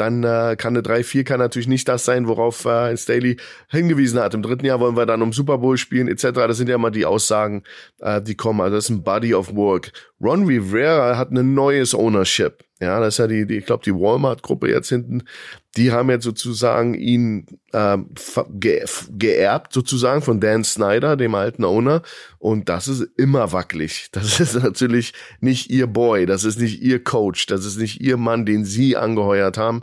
dann 0.00 0.24
äh, 0.24 0.56
kann 0.56 0.76
eine 0.76 0.82
3-4 0.82 1.24
kann 1.24 1.40
natürlich 1.40 1.68
nicht 1.68 1.88
das 1.88 2.04
sein, 2.04 2.28
worauf 2.28 2.64
äh, 2.64 2.96
Staley 2.96 3.36
hingewiesen 3.68 4.20
hat. 4.20 4.34
Im 4.34 4.42
dritten 4.42 4.64
Jahr 4.64 4.80
wollen 4.80 4.96
wir 4.96 5.06
dann 5.06 5.22
um 5.22 5.32
Super 5.32 5.58
Bowl 5.58 5.76
spielen 5.76 6.08
etc. 6.08 6.22
Das 6.32 6.56
sind 6.56 6.68
ja 6.68 6.76
immer 6.76 6.90
die 6.90 7.06
Aussagen, 7.06 7.64
äh, 8.00 8.22
die 8.22 8.34
kommen. 8.34 8.60
Also 8.60 8.76
das 8.76 8.84
ist 8.84 8.90
ein 8.90 9.02
Body 9.02 9.34
of 9.34 9.54
Work. 9.54 9.92
Ron 10.20 10.44
Rivera 10.44 11.16
hat 11.16 11.30
ein 11.30 11.54
neues 11.54 11.94
Ownership. 11.94 12.67
Ja, 12.80 13.00
das 13.00 13.14
ist 13.14 13.18
ja 13.18 13.26
die, 13.26 13.44
die 13.44 13.56
ich 13.56 13.66
glaube, 13.66 13.82
die 13.84 13.94
Walmart-Gruppe 13.94 14.70
jetzt 14.70 14.88
hinten, 14.88 15.24
die 15.76 15.90
haben 15.90 16.10
jetzt 16.10 16.22
sozusagen 16.22 16.94
ihn 16.94 17.46
ähm, 17.72 18.10
ge 18.50 18.84
geerbt, 19.10 19.72
sozusagen 19.72 20.22
von 20.22 20.40
Dan 20.40 20.62
Snyder, 20.62 21.16
dem 21.16 21.34
alten 21.34 21.64
Owner. 21.64 22.02
Und 22.38 22.68
das 22.68 22.86
ist 22.86 23.02
immer 23.16 23.52
wackelig. 23.52 24.10
Das 24.12 24.38
ist 24.40 24.54
natürlich 24.54 25.12
nicht 25.40 25.70
ihr 25.70 25.88
Boy, 25.88 26.24
das 26.24 26.44
ist 26.44 26.60
nicht 26.60 26.80
ihr 26.80 27.02
Coach, 27.02 27.46
das 27.46 27.64
ist 27.64 27.78
nicht 27.78 28.00
ihr 28.00 28.16
Mann, 28.16 28.46
den 28.46 28.64
sie 28.64 28.96
angeheuert 28.96 29.58
haben. 29.58 29.82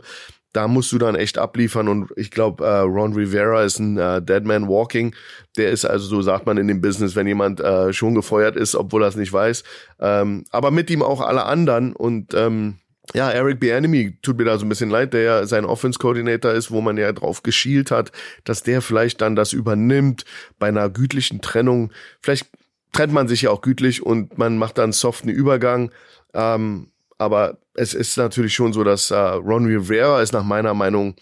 Da 0.54 0.66
musst 0.66 0.90
du 0.90 0.96
dann 0.96 1.16
echt 1.16 1.36
abliefern 1.36 1.88
und 1.88 2.10
ich 2.16 2.30
glaube, 2.30 2.64
äh, 2.64 2.78
Ron 2.78 3.12
Rivera 3.12 3.62
ist 3.62 3.78
ein 3.78 3.98
äh, 3.98 4.22
Dead 4.22 4.42
Man 4.42 4.68
Walking. 4.68 5.14
Der 5.58 5.70
ist 5.70 5.84
also, 5.84 6.06
so 6.06 6.22
sagt 6.22 6.46
man 6.46 6.56
in 6.56 6.66
dem 6.66 6.80
Business, 6.80 7.14
wenn 7.14 7.26
jemand 7.26 7.60
äh, 7.60 7.92
schon 7.92 8.14
gefeuert 8.14 8.56
ist, 8.56 8.74
obwohl 8.74 9.02
er 9.02 9.08
es 9.08 9.16
nicht 9.16 9.34
weiß. 9.34 9.64
Ähm, 10.00 10.44
aber 10.50 10.70
mit 10.70 10.88
ihm 10.88 11.02
auch 11.02 11.20
alle 11.20 11.44
anderen 11.44 11.94
und 11.94 12.32
ähm, 12.32 12.78
ja, 13.14 13.30
Eric 13.30 13.60
Bieniemy 13.60 14.18
tut 14.22 14.38
mir 14.38 14.44
da 14.44 14.58
so 14.58 14.66
ein 14.66 14.68
bisschen 14.68 14.90
leid, 14.90 15.12
der 15.12 15.22
ja 15.22 15.46
sein 15.46 15.64
Offense 15.64 15.98
Coordinator 15.98 16.52
ist, 16.52 16.70
wo 16.70 16.80
man 16.80 16.96
ja 16.96 17.12
drauf 17.12 17.42
geschielt 17.42 17.90
hat, 17.90 18.12
dass 18.44 18.62
der 18.62 18.82
vielleicht 18.82 19.20
dann 19.20 19.36
das 19.36 19.52
übernimmt 19.52 20.24
bei 20.58 20.68
einer 20.68 20.90
gütlichen 20.90 21.40
Trennung. 21.40 21.92
Vielleicht 22.20 22.46
trennt 22.92 23.12
man 23.12 23.28
sich 23.28 23.42
ja 23.42 23.50
auch 23.50 23.60
gütlich 23.60 24.02
und 24.02 24.38
man 24.38 24.58
macht 24.58 24.78
dann 24.78 24.92
soften 24.92 25.28
Übergang. 25.28 25.90
Ähm, 26.34 26.90
aber 27.18 27.58
es 27.74 27.94
ist 27.94 28.16
natürlich 28.16 28.54
schon 28.54 28.72
so, 28.72 28.84
dass 28.84 29.10
äh, 29.10 29.16
Ron 29.16 29.66
Rivera 29.66 30.20
ist 30.20 30.32
nach 30.32 30.44
meiner 30.44 30.74
Meinung, 30.74 31.14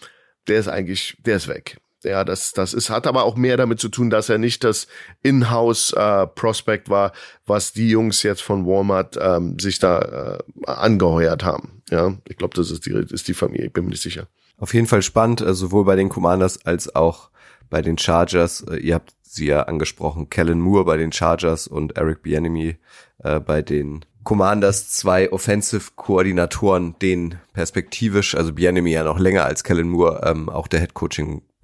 der 0.47 0.59
ist 0.59 0.67
eigentlich, 0.67 1.17
der 1.25 1.37
ist 1.37 1.47
weg. 1.47 1.77
Ja, 2.05 2.23
das, 2.23 2.53
das 2.53 2.73
ist, 2.73 2.89
hat 2.89 3.07
aber 3.07 3.23
auch 3.23 3.35
mehr 3.35 3.57
damit 3.57 3.79
zu 3.79 3.89
tun, 3.89 4.09
dass 4.09 4.29
er 4.29 4.37
nicht 4.37 4.63
das 4.63 4.87
In-House-Prospect 5.23 6.87
äh, 6.87 6.91
war, 6.91 7.11
was 7.45 7.73
die 7.73 7.89
Jungs 7.89 8.23
jetzt 8.23 8.41
von 8.41 8.65
Walmart 8.65 9.17
ähm, 9.19 9.57
sich 9.59 9.79
da 9.79 9.99
äh, 9.99 10.65
angeheuert 10.65 11.43
haben. 11.43 11.81
Ja, 11.89 12.13
ich 12.27 12.37
glaube, 12.37 12.55
das 12.55 12.71
ist 12.71 12.85
die, 12.85 12.91
ist 12.91 13.27
die 13.27 13.33
Familie, 13.33 13.67
ich 13.67 13.73
bin 13.73 13.85
mir 13.85 13.91
nicht 13.91 14.03
sicher. 14.03 14.27
Auf 14.57 14.73
jeden 14.73 14.87
Fall 14.87 15.01
spannend, 15.01 15.41
äh, 15.41 15.53
sowohl 15.53 15.85
bei 15.85 15.95
den 15.95 16.09
Commanders 16.09 16.65
als 16.65 16.95
auch 16.95 17.29
bei 17.69 17.81
den 17.81 17.97
Chargers. 17.97 18.61
Äh, 18.61 18.77
ihr 18.77 18.95
habt 18.95 19.13
sie 19.21 19.47
ja 19.47 19.63
angesprochen, 19.63 20.29
Kellen 20.29 20.61
Moore 20.61 20.85
bei 20.85 20.97
den 20.97 21.11
Chargers 21.11 21.67
und 21.67 21.97
Eric 21.97 22.21
Bieniemy 22.21 22.77
äh, 23.23 23.39
bei 23.39 23.61
den 23.61 24.05
Commanders 24.25 24.89
zwei 24.89 25.31
Offensive-Koordinatoren, 25.31 26.95
denen 26.99 27.39
perspektivisch, 27.53 28.33
also 28.35 28.53
Bienemy 28.53 28.91
ja 28.91 29.03
noch 29.03 29.19
länger 29.19 29.45
als 29.45 29.63
Kellen 29.63 29.87
Moore, 29.87 30.21
ähm, 30.25 30.49
auch 30.49 30.67
der 30.67 30.79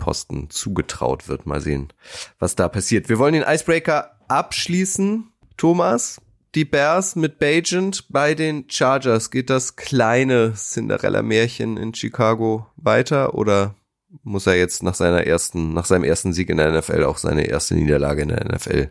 Head-Coaching-Posten 0.02 0.50
zugetraut 0.50 1.28
wird. 1.28 1.46
Mal 1.46 1.62
sehen, 1.62 1.94
was 2.40 2.56
da 2.56 2.68
passiert. 2.68 3.10
Wir 3.10 3.20
wollen 3.20 3.34
den 3.34 3.44
Icebreaker 3.48 4.18
abschließen. 4.28 5.32
Thomas, 5.58 6.20
die 6.56 6.66
Bears 6.66 7.16
mit 7.16 7.40
Bajent 7.40 8.08
bei 8.10 8.34
den 8.34 8.70
Chargers. 8.70 9.32
Geht 9.32 9.50
das 9.50 9.76
kleine 9.76 10.54
Cinderella-Märchen 10.56 11.78
in 11.78 11.94
Chicago 11.94 12.68
weiter 12.76 13.36
oder 13.36 13.76
muss 14.24 14.48
er 14.48 14.58
jetzt 14.58 14.84
nach 14.84 14.96
seiner 14.96 15.26
ersten, 15.26 15.74
nach 15.74 15.86
seinem 15.86 16.04
ersten 16.04 16.34
Sieg 16.34 16.50
in 16.50 16.58
der 16.58 16.72
NFL 16.72 17.04
auch 17.04 17.18
seine 17.18 17.46
erste 17.48 17.76
Niederlage 17.76 18.24
in 18.24 18.30
der 18.30 18.44
NFL 18.44 18.90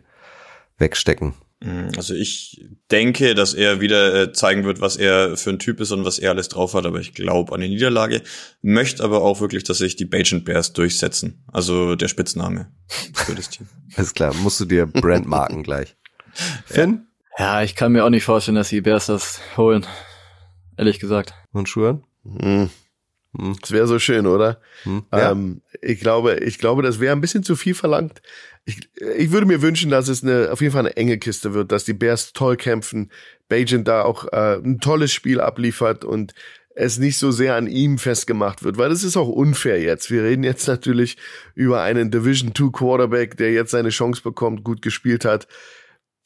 wegstecken? 0.77 1.33
Mm, 1.61 1.89
also 1.95 2.13
ich 2.13 2.65
denke, 2.89 3.35
dass 3.35 3.53
er 3.53 3.81
wieder 3.81 4.13
äh, 4.13 4.31
zeigen 4.33 4.63
wird, 4.63 4.81
was 4.81 4.97
er 4.97 5.37
für 5.37 5.51
ein 5.51 5.59
Typ 5.59 5.79
ist 5.79 5.91
und 5.91 6.05
was 6.05 6.19
er 6.19 6.31
alles 6.31 6.49
drauf 6.49 6.73
hat, 6.73 6.85
aber 6.85 6.99
ich 6.99 7.13
glaube 7.13 7.53
an 7.53 7.61
die 7.61 7.69
Niederlage. 7.69 8.21
Möchte 8.61 9.03
aber 9.03 9.21
auch 9.21 9.41
wirklich, 9.41 9.63
dass 9.63 9.77
sich 9.77 9.95
die 9.95 10.05
Bajent 10.05 10.43
Bears 10.43 10.73
durchsetzen. 10.73 11.43
Also 11.47 11.95
der 11.95 12.07
Spitzname 12.07 12.71
für 13.13 13.35
das 13.35 13.49
Team. 13.49 13.67
Alles 13.95 14.13
klar, 14.13 14.33
musst 14.35 14.59
du 14.59 14.65
dir 14.65 14.87
Brandmarken 14.87 15.63
gleich. 15.63 15.95
Finn? 16.65 17.07
Ja, 17.37 17.61
ich 17.63 17.75
kann 17.75 17.91
mir 17.91 18.05
auch 18.05 18.09
nicht 18.09 18.25
vorstellen, 18.25 18.55
dass 18.55 18.69
die 18.69 18.81
Bears 18.81 19.05
das 19.05 19.39
holen. 19.55 19.85
Ehrlich 20.77 20.99
gesagt. 20.99 21.33
Und 21.51 21.69
Schuhen? 21.69 22.03
Hm. 22.23 22.69
Hm. 23.37 23.55
Das 23.61 23.71
wäre 23.71 23.87
so 23.87 23.99
schön, 23.99 24.27
oder? 24.27 24.61
Hm, 24.83 25.03
ja. 25.11 25.31
ähm, 25.31 25.61
ich 25.81 25.99
glaube, 25.99 26.35
ich 26.39 26.57
glaube, 26.57 26.83
das 26.83 26.99
wäre 26.99 27.13
ein 27.13 27.21
bisschen 27.21 27.43
zu 27.43 27.55
viel 27.55 27.75
verlangt 27.75 28.21
ich, 28.65 28.89
ich 29.17 29.31
würde 29.31 29.47
mir 29.47 29.61
wünschen, 29.61 29.89
dass 29.89 30.07
es 30.07 30.23
eine, 30.23 30.51
auf 30.51 30.61
jeden 30.61 30.73
Fall 30.73 30.85
eine 30.85 30.95
enge 30.95 31.17
Kiste 31.17 31.53
wird, 31.53 31.71
dass 31.71 31.85
die 31.85 31.93
Bears 31.93 32.33
toll 32.33 32.57
kämpfen, 32.57 33.11
Bajent 33.49 33.87
da 33.87 34.03
auch 34.03 34.31
äh, 34.31 34.55
ein 34.57 34.79
tolles 34.79 35.11
Spiel 35.11 35.41
abliefert 35.41 36.05
und 36.05 36.33
es 36.73 36.99
nicht 36.99 37.17
so 37.17 37.31
sehr 37.31 37.55
an 37.55 37.67
ihm 37.67 37.97
festgemacht 37.97 38.63
wird, 38.63 38.77
weil 38.77 38.89
das 38.89 39.03
ist 39.03 39.17
auch 39.17 39.27
unfair 39.27 39.81
jetzt. 39.81 40.09
Wir 40.09 40.23
reden 40.23 40.43
jetzt 40.43 40.67
natürlich 40.67 41.17
über 41.53 41.81
einen 41.81 42.11
Division 42.11 42.55
2 42.55 42.69
Quarterback, 42.71 43.35
der 43.35 43.51
jetzt 43.51 43.71
seine 43.71 43.89
Chance 43.89 44.21
bekommt, 44.21 44.63
gut 44.63 44.81
gespielt 44.81 45.25
hat 45.25 45.47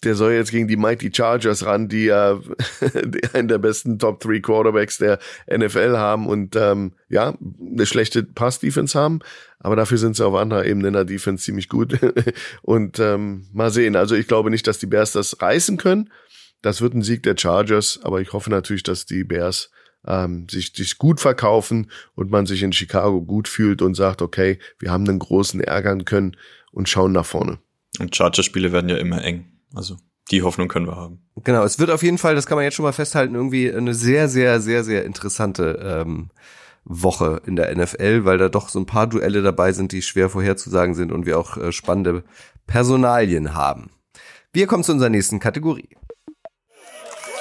der 0.04 0.16
soll 0.16 0.34
jetzt 0.34 0.52
gegen 0.52 0.68
die 0.68 0.78
Mighty 0.78 1.12
Chargers 1.14 1.66
ran, 1.66 1.88
die 1.88 2.06
ja 2.06 2.40
einen 3.34 3.48
der 3.48 3.58
besten 3.58 3.98
Top 3.98 4.20
3 4.20 4.40
Quarterbacks 4.40 4.98
der 4.98 5.20
NFL 5.50 5.98
haben 5.98 6.28
und 6.28 6.56
ähm, 6.56 6.94
ja, 7.10 7.36
eine 7.60 7.86
schlechte 7.86 8.24
Pass-Defense 8.24 8.98
haben, 8.98 9.20
aber 9.60 9.76
dafür 9.76 9.98
sind 9.98 10.16
sie 10.16 10.26
auf 10.26 10.36
anderer 10.36 10.66
Ebene 10.66 10.90
in 10.90 10.94
der 10.94 11.06
Defense 11.06 11.44
ziemlich 11.44 11.70
gut. 11.70 11.98
und 12.62 13.00
ähm, 13.00 13.48
mal 13.54 13.72
sehen. 13.72 13.96
Also 13.96 14.16
ich 14.16 14.28
glaube 14.28 14.52
nicht, 14.52 14.68
dass 14.68 14.80
die 14.80 14.86
Bears 14.86 15.12
das 15.12 15.42
reißen 15.42 15.78
können. 15.78 16.12
Das 16.62 16.82
wird 16.82 16.94
ein 16.94 17.02
Sieg 17.02 17.24
der 17.24 17.36
Chargers, 17.38 18.00
aber 18.04 18.22
ich 18.22 18.34
hoffe 18.34 18.50
natürlich, 18.50 18.84
dass 18.84 19.06
die 19.06 19.24
Bears 19.24 19.72
ähm, 20.08 20.48
sich, 20.50 20.74
sich 20.74 20.98
gut 20.98 21.20
verkaufen 21.20 21.90
und 22.16 22.32
man 22.32 22.46
sich 22.46 22.64
in 22.64 22.74
Chicago 22.74 23.22
gut 23.22 23.48
fühlt 23.48 23.82
und 23.82 23.96
sagt, 23.96 24.22
okay, 24.22 24.60
wir 24.80 24.92
haben 24.92 25.08
einen 25.08 25.20
großen 25.20 25.62
ärgern 25.62 26.06
können 26.06 26.38
und 26.72 26.90
schauen 26.90 27.12
nach 27.12 27.26
vorne. 27.26 27.60
Und 28.00 28.16
Chargers-Spiele 28.16 28.72
werden 28.72 28.90
ja 28.90 28.98
immer 28.98 29.24
eng. 29.24 29.55
Also 29.76 29.98
die 30.32 30.42
Hoffnung 30.42 30.68
können 30.68 30.88
wir 30.88 30.96
haben. 30.96 31.20
Genau, 31.44 31.64
es 31.64 31.78
wird 31.78 31.92
auf 31.92 32.02
jeden 32.02 32.18
Fall, 32.18 32.34
das 32.34 32.48
kann 32.48 32.56
man 32.56 32.64
jetzt 32.64 32.76
schon 32.76 32.86
mal 32.86 32.94
festhalten, 32.94 33.36
irgendwie 33.36 33.72
eine 33.72 33.94
sehr, 33.94 34.28
sehr, 34.28 34.60
sehr, 34.60 34.84
sehr 34.84 35.06
interessante 35.06 35.80
ähm, 35.84 36.30
Woche 36.84 37.42
in 37.46 37.56
der 37.56 37.76
NFL, 37.76 38.26
weil 38.26 38.38
da 38.38 38.50
doch 38.50 38.70
so 38.70 38.80
ein 38.80 38.86
paar 38.86 39.08
Duelle 39.08 39.42
dabei 39.42 39.72
sind, 39.72 39.92
die 39.92 40.02
schwer 40.02 40.30
vorherzusagen 40.30 40.96
sind 40.96 41.12
und 41.12 41.26
wir 41.26 41.38
auch 41.38 41.58
äh, 41.58 41.72
spannende 41.72 42.24
Personalien 42.66 43.54
haben. 43.54 43.92
Wir 44.52 44.68
kommen 44.68 44.84
zu 44.84 44.94
unserer 44.94 45.10
nächsten 45.10 45.40
Kategorie. 45.40 45.90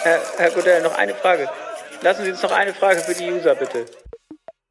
Herr, 0.03 0.21
Herr 0.37 0.51
Godell, 0.51 0.83
noch 0.83 0.97
eine 0.99 1.15
Frage. 1.15 1.49
Lassen 2.03 2.25
Sie 2.25 2.33
uns 2.33 2.43
noch 2.43 2.53
eine 2.53 2.75
Frage 2.75 3.01
für 3.01 3.15
die 3.15 3.33
User, 3.33 3.55
bitte. 3.55 3.87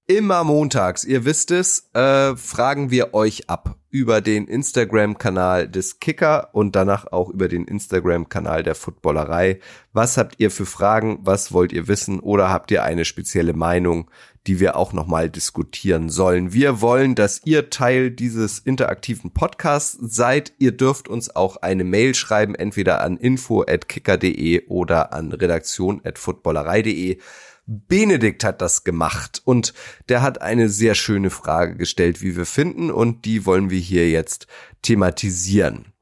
Immer 0.06 0.44
montags, 0.44 1.06
ihr 1.06 1.24
wisst 1.24 1.50
es, 1.52 1.90
äh, 1.94 2.36
fragen 2.36 2.92
wir 2.92 3.14
euch 3.14 3.50
ab 3.50 3.78
über 3.90 4.20
den 4.20 4.48
Instagram-Kanal 4.48 5.70
des 5.70 6.02
Kicker 6.02 6.50
und 6.52 6.76
danach 6.76 7.08
auch 7.14 7.30
über 7.30 7.48
den 7.48 7.64
Instagram-Kanal 7.64 8.64
der 8.64 8.76
Footballerei. 8.76 9.62
Was 9.94 10.18
habt 10.18 10.42
ihr 10.42 10.52
für 10.52 10.66
Fragen? 10.66 11.20
Was 11.22 11.54
wollt 11.54 11.72
ihr 11.72 11.88
wissen? 11.88 12.20
Oder 12.20 12.50
habt 12.50 12.70
ihr 12.72 12.84
eine 12.84 13.06
spezielle 13.06 13.54
Meinung, 13.54 14.12
die 14.46 14.60
wir 14.60 14.76
auch 14.76 14.92
nochmal 14.92 15.30
diskutieren 15.30 16.10
sollen? 16.10 16.52
Wir 16.52 16.82
wollen, 16.82 17.16
dass 17.16 17.40
ihr 17.46 17.70
Teil 17.70 18.12
dieses 18.12 18.60
interaktiven 18.60 19.32
Podcasts 19.32 19.98
seid. 20.02 20.52
Ihr 20.58 20.74
dürft 20.74 21.08
uns 21.08 21.34
auch 21.34 21.56
eine 21.58 21.86
Mail 21.86 22.14
schreiben, 22.14 22.56
entweder 22.56 23.00
an 23.00 23.16
info@kicker.de 23.16 24.66
oder 24.68 25.14
an 25.14 25.32
redaktion@footballerei.de. 25.32 27.20
Benedikt 27.66 28.44
hat 28.44 28.62
das 28.62 28.84
gemacht 28.84 29.42
und 29.46 29.74
der 30.10 30.22
hat 30.22 30.42
eine 30.42 30.70
sehr 30.70 30.96
schöne 30.96 31.30
Frage 31.30 31.78
gestellt, 31.78 32.22
wie 32.22 32.36
wir 32.36 32.46
finden, 32.46 32.92
und 32.92 33.26
die 33.26 33.46
wollen 33.46 33.70
wir 33.70 33.80
hier 33.80 34.10
jetzt 34.10 34.48
thematisieren. 34.82 35.94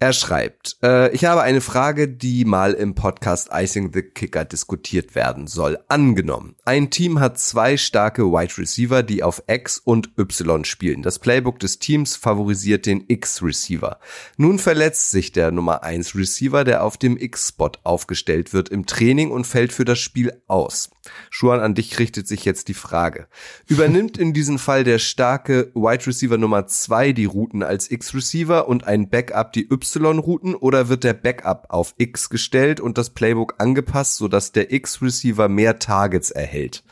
Er 0.00 0.12
schreibt, 0.12 0.76
äh, 0.80 1.10
ich 1.12 1.24
habe 1.24 1.42
eine 1.42 1.60
Frage, 1.60 2.06
die 2.06 2.44
mal 2.44 2.72
im 2.74 2.94
Podcast 2.94 3.48
Icing 3.52 3.92
the 3.92 4.02
Kicker 4.02 4.44
diskutiert 4.44 5.16
werden 5.16 5.48
soll. 5.48 5.76
Angenommen, 5.88 6.54
ein 6.64 6.90
Team 6.90 7.18
hat 7.18 7.40
zwei 7.40 7.76
starke 7.76 8.26
Wide 8.26 8.58
Receiver, 8.58 9.02
die 9.02 9.24
auf 9.24 9.42
X 9.48 9.80
und 9.80 10.16
Y 10.16 10.64
spielen. 10.64 11.02
Das 11.02 11.18
Playbook 11.18 11.58
des 11.58 11.80
Teams 11.80 12.14
favorisiert 12.14 12.86
den 12.86 13.06
X 13.08 13.42
Receiver. 13.42 13.98
Nun 14.36 14.60
verletzt 14.60 15.10
sich 15.10 15.32
der 15.32 15.50
Nummer 15.50 15.82
1 15.82 16.14
Receiver, 16.14 16.62
der 16.62 16.84
auf 16.84 16.96
dem 16.96 17.16
X-Spot 17.16 17.72
aufgestellt 17.82 18.52
wird 18.52 18.68
im 18.68 18.86
Training 18.86 19.32
und 19.32 19.48
fällt 19.48 19.72
für 19.72 19.84
das 19.84 19.98
Spiel 19.98 20.32
aus. 20.46 20.90
Schuan, 21.30 21.60
an 21.60 21.74
dich 21.74 21.98
richtet 21.98 22.28
sich 22.28 22.44
jetzt 22.44 22.68
die 22.68 22.74
Frage. 22.74 23.28
Übernimmt 23.66 24.18
in 24.18 24.32
diesem 24.32 24.58
Fall 24.58 24.84
der 24.84 24.98
starke 24.98 25.70
Wide 25.74 26.06
Receiver 26.06 26.38
Nummer 26.38 26.66
zwei 26.66 27.12
die 27.12 27.24
Routen 27.24 27.62
als 27.62 27.90
X-Receiver 27.90 28.68
und 28.68 28.86
ein 28.86 29.08
Backup 29.08 29.52
die 29.52 29.68
Y-Routen 29.70 30.54
oder 30.54 30.88
wird 30.88 31.04
der 31.04 31.14
Backup 31.14 31.66
auf 31.70 31.94
X 31.98 32.30
gestellt 32.30 32.80
und 32.80 32.98
das 32.98 33.10
Playbook 33.10 33.54
angepasst, 33.58 34.16
sodass 34.16 34.52
der 34.52 34.72
X-Receiver 34.72 35.48
mehr 35.48 35.78
Targets 35.78 36.30
erhält? 36.30 36.84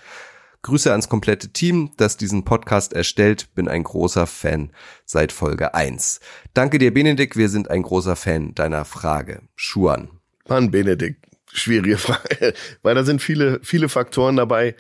Grüße 0.66 0.90
ans 0.90 1.08
komplette 1.08 1.50
Team, 1.50 1.92
das 1.96 2.16
diesen 2.16 2.44
Podcast 2.44 2.92
erstellt. 2.92 3.54
Bin 3.54 3.68
ein 3.68 3.84
großer 3.84 4.26
Fan 4.26 4.72
seit 5.04 5.30
Folge 5.30 5.74
1. 5.74 6.18
Danke 6.54 6.78
dir, 6.78 6.92
Benedikt. 6.92 7.36
Wir 7.36 7.48
sind 7.48 7.70
ein 7.70 7.82
großer 7.82 8.16
Fan 8.16 8.52
deiner 8.52 8.84
Frage. 8.84 9.42
Schuan. 9.54 10.10
Mann, 10.48 10.72
Benedikt, 10.72 11.24
schwierige 11.56 11.98
Frage, 11.98 12.54
weil 12.82 12.94
da 12.94 13.04
sind 13.04 13.22
viele, 13.22 13.60
viele 13.62 13.88
Faktoren 13.88 14.36
dabei, 14.36 14.74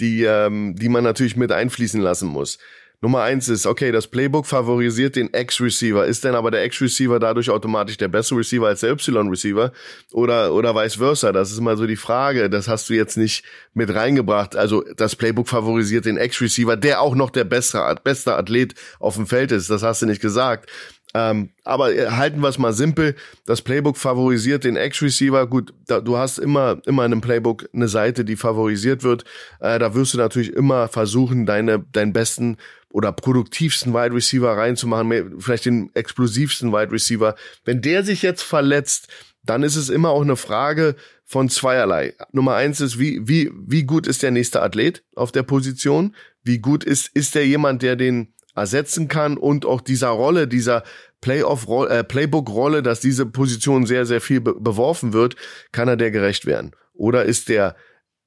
die, 0.00 0.24
ähm, 0.24 0.74
die 0.76 0.88
man 0.88 1.04
natürlich 1.04 1.36
mit 1.36 1.52
einfließen 1.52 2.00
lassen 2.00 2.28
muss. 2.28 2.58
Nummer 3.04 3.22
eins 3.22 3.48
ist, 3.48 3.66
okay, 3.66 3.90
das 3.90 4.06
Playbook 4.06 4.46
favorisiert 4.46 5.16
den 5.16 5.30
X-Receiver. 5.34 6.06
Ist 6.06 6.22
denn 6.22 6.36
aber 6.36 6.52
der 6.52 6.64
X-Receiver 6.66 7.18
dadurch 7.18 7.50
automatisch 7.50 7.96
der 7.96 8.06
bessere 8.06 8.38
Receiver 8.38 8.68
als 8.68 8.78
der 8.78 8.92
Y-Receiver? 8.92 9.72
Oder, 10.12 10.54
oder 10.54 10.76
vice 10.76 10.94
versa? 10.94 11.32
Das 11.32 11.50
ist 11.50 11.58
immer 11.58 11.76
so 11.76 11.88
die 11.88 11.96
Frage. 11.96 12.48
Das 12.48 12.68
hast 12.68 12.88
du 12.88 12.94
jetzt 12.94 13.16
nicht 13.16 13.44
mit 13.74 13.92
reingebracht. 13.92 14.54
Also, 14.54 14.84
das 14.96 15.16
Playbook 15.16 15.48
favorisiert 15.48 16.04
den 16.04 16.16
X-Receiver, 16.16 16.76
der 16.76 17.00
auch 17.00 17.16
noch 17.16 17.30
der 17.30 17.42
bessere, 17.42 17.96
beste 18.04 18.36
Athlet 18.36 18.76
auf 19.00 19.16
dem 19.16 19.26
Feld 19.26 19.50
ist. 19.50 19.68
Das 19.68 19.82
hast 19.82 20.02
du 20.02 20.06
nicht 20.06 20.22
gesagt. 20.22 20.70
Ähm, 21.14 21.50
aber 21.64 21.94
äh, 21.94 22.08
halten 22.10 22.40
wir 22.40 22.48
es 22.48 22.58
mal 22.58 22.72
simpel. 22.72 23.14
Das 23.44 23.62
Playbook 23.62 23.96
favorisiert 23.96 24.64
den 24.64 24.76
X-Receiver. 24.76 25.46
Gut, 25.46 25.74
da, 25.86 26.00
du 26.00 26.16
hast 26.16 26.38
immer, 26.38 26.80
immer 26.86 27.04
in 27.04 27.12
einem 27.12 27.20
Playbook 27.20 27.68
eine 27.72 27.88
Seite, 27.88 28.24
die 28.24 28.36
favorisiert 28.36 29.02
wird. 29.02 29.24
Äh, 29.60 29.78
da 29.78 29.94
wirst 29.94 30.14
du 30.14 30.18
natürlich 30.18 30.52
immer 30.52 30.88
versuchen, 30.88 31.44
deine, 31.46 31.80
deinen 31.92 32.12
besten 32.12 32.56
oder 32.90 33.12
produktivsten 33.12 33.94
Wide 33.94 34.14
Receiver 34.14 34.56
reinzumachen, 34.56 35.40
vielleicht 35.40 35.64
den 35.64 35.90
explosivsten 35.94 36.72
Wide 36.72 36.92
Receiver. 36.92 37.34
Wenn 37.64 37.80
der 37.80 38.04
sich 38.04 38.22
jetzt 38.22 38.42
verletzt, 38.42 39.08
dann 39.42 39.62
ist 39.62 39.76
es 39.76 39.88
immer 39.88 40.10
auch 40.10 40.22
eine 40.22 40.36
Frage 40.36 40.94
von 41.24 41.48
zweierlei. 41.48 42.14
Nummer 42.32 42.54
eins 42.54 42.80
ist, 42.80 42.98
wie, 42.98 43.26
wie, 43.26 43.50
wie 43.54 43.84
gut 43.84 44.06
ist 44.06 44.22
der 44.22 44.30
nächste 44.30 44.62
Athlet 44.62 45.02
auf 45.16 45.32
der 45.32 45.42
Position? 45.42 46.14
Wie 46.44 46.58
gut 46.58 46.84
ist, 46.84 47.10
ist 47.14 47.34
der 47.34 47.46
jemand, 47.46 47.82
der 47.82 47.96
den 47.96 48.34
ersetzen 48.54 49.08
kann 49.08 49.36
und 49.36 49.64
auch 49.64 49.80
dieser 49.80 50.08
Rolle, 50.08 50.48
dieser 50.48 50.82
Playoff 51.20 51.66
äh, 51.88 52.04
Playbook 52.04 52.50
Rolle, 52.50 52.82
dass 52.82 53.00
diese 53.00 53.26
Position 53.26 53.86
sehr 53.86 54.06
sehr 54.06 54.20
viel 54.20 54.40
be 54.40 54.54
beworfen 54.54 55.12
wird, 55.12 55.36
kann 55.72 55.88
er 55.88 55.96
der 55.96 56.10
gerecht 56.10 56.46
werden? 56.46 56.72
Oder 56.94 57.24
ist 57.24 57.48
der 57.48 57.76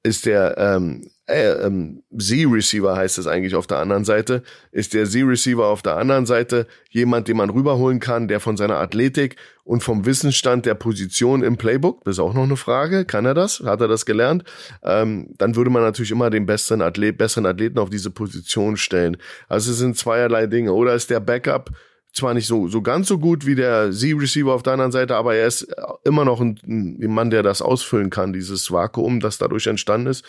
ist 0.06 0.26
der 0.26 0.56
ähm, 0.56 1.10
äh, 1.28 1.50
ähm, 1.66 2.04
Z-Receiver 2.16 2.96
heißt 2.96 3.18
es 3.18 3.26
eigentlich 3.26 3.56
auf 3.56 3.66
der 3.66 3.78
anderen 3.78 4.04
Seite, 4.04 4.42
ist 4.70 4.94
der 4.94 5.06
Z-Receiver 5.06 5.66
auf 5.66 5.82
der 5.82 5.96
anderen 5.96 6.24
Seite 6.24 6.68
jemand, 6.90 7.26
den 7.26 7.36
man 7.36 7.50
rüberholen 7.50 7.98
kann, 7.98 8.28
der 8.28 8.38
von 8.38 8.56
seiner 8.56 8.76
Athletik 8.76 9.34
und 9.64 9.82
vom 9.82 10.06
Wissensstand 10.06 10.66
der 10.66 10.74
Position 10.74 11.42
im 11.42 11.56
Playbook, 11.56 12.04
das 12.04 12.16
ist 12.16 12.20
auch 12.20 12.34
noch 12.34 12.44
eine 12.44 12.56
Frage, 12.56 13.04
kann 13.04 13.26
er 13.26 13.34
das? 13.34 13.60
Hat 13.60 13.80
er 13.80 13.88
das 13.88 14.06
gelernt? 14.06 14.44
Ähm, 14.84 15.34
dann 15.36 15.56
würde 15.56 15.70
man 15.70 15.82
natürlich 15.82 16.12
immer 16.12 16.30
den 16.30 16.46
besseren 16.46 16.80
Athlet, 16.80 17.18
besseren 17.18 17.46
Athleten 17.46 17.80
auf 17.80 17.90
diese 17.90 18.12
Position 18.12 18.76
stellen. 18.76 19.16
Also 19.48 19.72
es 19.72 19.78
sind 19.78 19.96
zweierlei 19.96 20.46
Dinge. 20.46 20.72
Oder 20.72 20.94
ist 20.94 21.10
der 21.10 21.20
Backup 21.20 21.70
zwar 22.16 22.34
nicht 22.34 22.46
so, 22.46 22.66
so 22.66 22.82
ganz 22.82 23.08
so 23.08 23.18
gut 23.18 23.46
wie 23.46 23.54
der 23.54 23.92
Z-Receiver 23.92 24.52
auf 24.52 24.62
der 24.62 24.72
anderen 24.72 24.92
Seite, 24.92 25.16
aber 25.16 25.34
er 25.34 25.46
ist 25.46 25.68
immer 26.04 26.24
noch 26.24 26.40
ein, 26.40 26.58
ein 26.66 27.12
Mann, 27.12 27.30
der 27.30 27.42
das 27.42 27.60
ausfüllen 27.60 28.10
kann, 28.10 28.32
dieses 28.32 28.70
Vakuum, 28.72 29.20
das 29.20 29.38
dadurch 29.38 29.66
entstanden 29.66 30.08
ist. 30.08 30.24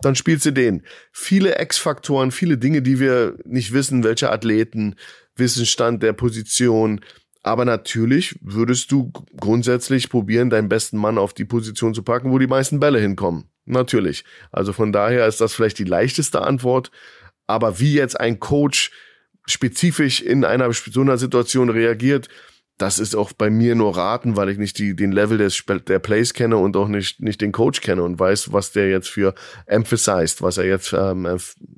Dann 0.00 0.14
spielst 0.14 0.46
du 0.46 0.52
den. 0.52 0.82
Viele 1.12 1.60
X-Faktoren, 1.60 2.30
viele 2.30 2.58
Dinge, 2.58 2.80
die 2.80 3.00
wir 3.00 3.36
nicht 3.44 3.72
wissen, 3.72 4.04
welche 4.04 4.30
Athleten, 4.30 4.94
Wissensstand 5.36 6.02
der 6.02 6.12
Position. 6.12 7.00
Aber 7.42 7.64
natürlich 7.64 8.38
würdest 8.40 8.92
du 8.92 9.12
grundsätzlich 9.36 10.10
probieren, 10.10 10.48
deinen 10.48 10.68
besten 10.68 10.96
Mann 10.96 11.18
auf 11.18 11.34
die 11.34 11.44
Position 11.44 11.92
zu 11.92 12.02
packen, 12.02 12.30
wo 12.30 12.38
die 12.38 12.46
meisten 12.46 12.78
Bälle 12.78 13.00
hinkommen. 13.00 13.48
Natürlich. 13.64 14.24
Also 14.52 14.72
von 14.72 14.92
daher 14.92 15.26
ist 15.26 15.40
das 15.40 15.54
vielleicht 15.54 15.78
die 15.78 15.84
leichteste 15.84 16.42
Antwort. 16.42 16.92
Aber 17.48 17.80
wie 17.80 17.94
jetzt 17.94 18.18
ein 18.18 18.38
Coach 18.38 18.92
spezifisch 19.46 20.20
in 20.20 20.44
einer 20.44 20.72
so 20.72 21.00
einer 21.00 21.18
Situation 21.18 21.68
reagiert, 21.70 22.28
das 22.78 22.98
ist 22.98 23.14
auch 23.14 23.32
bei 23.32 23.50
mir 23.50 23.74
nur 23.74 23.96
raten, 23.96 24.36
weil 24.36 24.48
ich 24.48 24.58
nicht 24.58 24.78
die, 24.78 24.96
den 24.96 25.12
Level 25.12 25.38
des, 25.38 25.62
der 25.86 25.98
Plays 25.98 26.34
kenne 26.34 26.56
und 26.56 26.76
auch 26.76 26.88
nicht, 26.88 27.20
nicht 27.20 27.40
den 27.40 27.52
Coach 27.52 27.80
kenne 27.80 28.02
und 28.02 28.18
weiß, 28.18 28.52
was 28.52 28.72
der 28.72 28.90
jetzt 28.90 29.08
für 29.08 29.34
emphasized, 29.66 30.42
was 30.42 30.58
er 30.58 30.66
jetzt 30.66 30.92
ähm, 30.92 31.28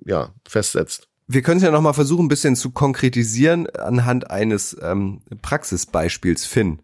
ja, 0.06 0.32
festsetzt. 0.48 1.08
Wir 1.26 1.42
können 1.42 1.58
es 1.58 1.62
ja 1.62 1.70
nochmal 1.70 1.94
versuchen, 1.94 2.26
ein 2.26 2.28
bisschen 2.28 2.56
zu 2.56 2.70
konkretisieren 2.70 3.68
anhand 3.70 4.30
eines 4.30 4.76
ähm, 4.82 5.22
Praxisbeispiels, 5.42 6.46
Finn. 6.46 6.80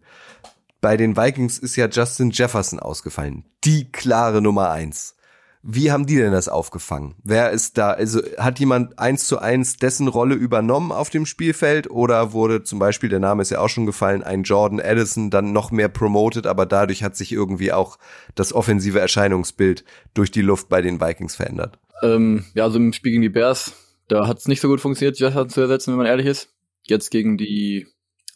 Bei 0.81 0.97
den 0.97 1.15
Vikings 1.15 1.59
ist 1.59 1.75
ja 1.75 1.87
Justin 1.87 2.31
Jefferson 2.31 2.79
ausgefallen. 2.79 3.45
Die 3.63 3.91
klare 3.91 4.41
Nummer 4.41 4.71
eins. 4.71 5.15
Wie 5.63 5.91
haben 5.91 6.07
die 6.07 6.15
denn 6.15 6.31
das 6.31 6.49
aufgefangen? 6.49 7.15
Wer 7.23 7.51
ist 7.51 7.77
da, 7.77 7.91
also 7.91 8.21
hat 8.37 8.59
jemand 8.59 8.97
eins 8.97 9.27
zu 9.27 9.37
eins 9.37 9.77
dessen 9.77 10.07
Rolle 10.07 10.33
übernommen 10.33 10.91
auf 10.91 11.11
dem 11.11 11.27
Spielfeld 11.27 11.89
oder 11.89 12.33
wurde 12.33 12.63
zum 12.63 12.79
Beispiel, 12.79 13.09
der 13.09 13.19
Name 13.19 13.43
ist 13.43 13.51
ja 13.51 13.59
auch 13.59 13.69
schon 13.69 13.85
gefallen, 13.85 14.23
ein 14.23 14.43
Jordan 14.43 14.79
Addison 14.79 15.29
dann 15.29 15.53
noch 15.53 15.69
mehr 15.71 15.89
promoted, 15.89 16.47
aber 16.47 16.65
dadurch 16.65 17.03
hat 17.03 17.15
sich 17.15 17.31
irgendwie 17.31 17.71
auch 17.71 17.99
das 18.33 18.53
offensive 18.53 18.99
Erscheinungsbild 18.99 19.83
durch 20.15 20.31
die 20.31 20.41
Luft 20.41 20.67
bei 20.67 20.81
den 20.81 20.99
Vikings 20.99 21.35
verändert? 21.35 21.77
Ähm, 22.01 22.45
ja, 22.55 22.63
also 22.63 22.77
im 22.77 22.93
Spiel 22.93 23.11
gegen 23.11 23.21
die 23.21 23.29
Bears, 23.29 23.73
da 24.07 24.27
hat 24.27 24.39
es 24.39 24.47
nicht 24.47 24.61
so 24.61 24.67
gut 24.67 24.81
funktioniert, 24.81 25.19
Jefferson 25.19 25.49
zu 25.49 25.61
ersetzen, 25.61 25.91
wenn 25.91 25.97
man 25.97 26.07
ehrlich 26.07 26.25
ist. 26.25 26.49
Jetzt 26.87 27.11
gegen 27.11 27.37
die 27.37 27.87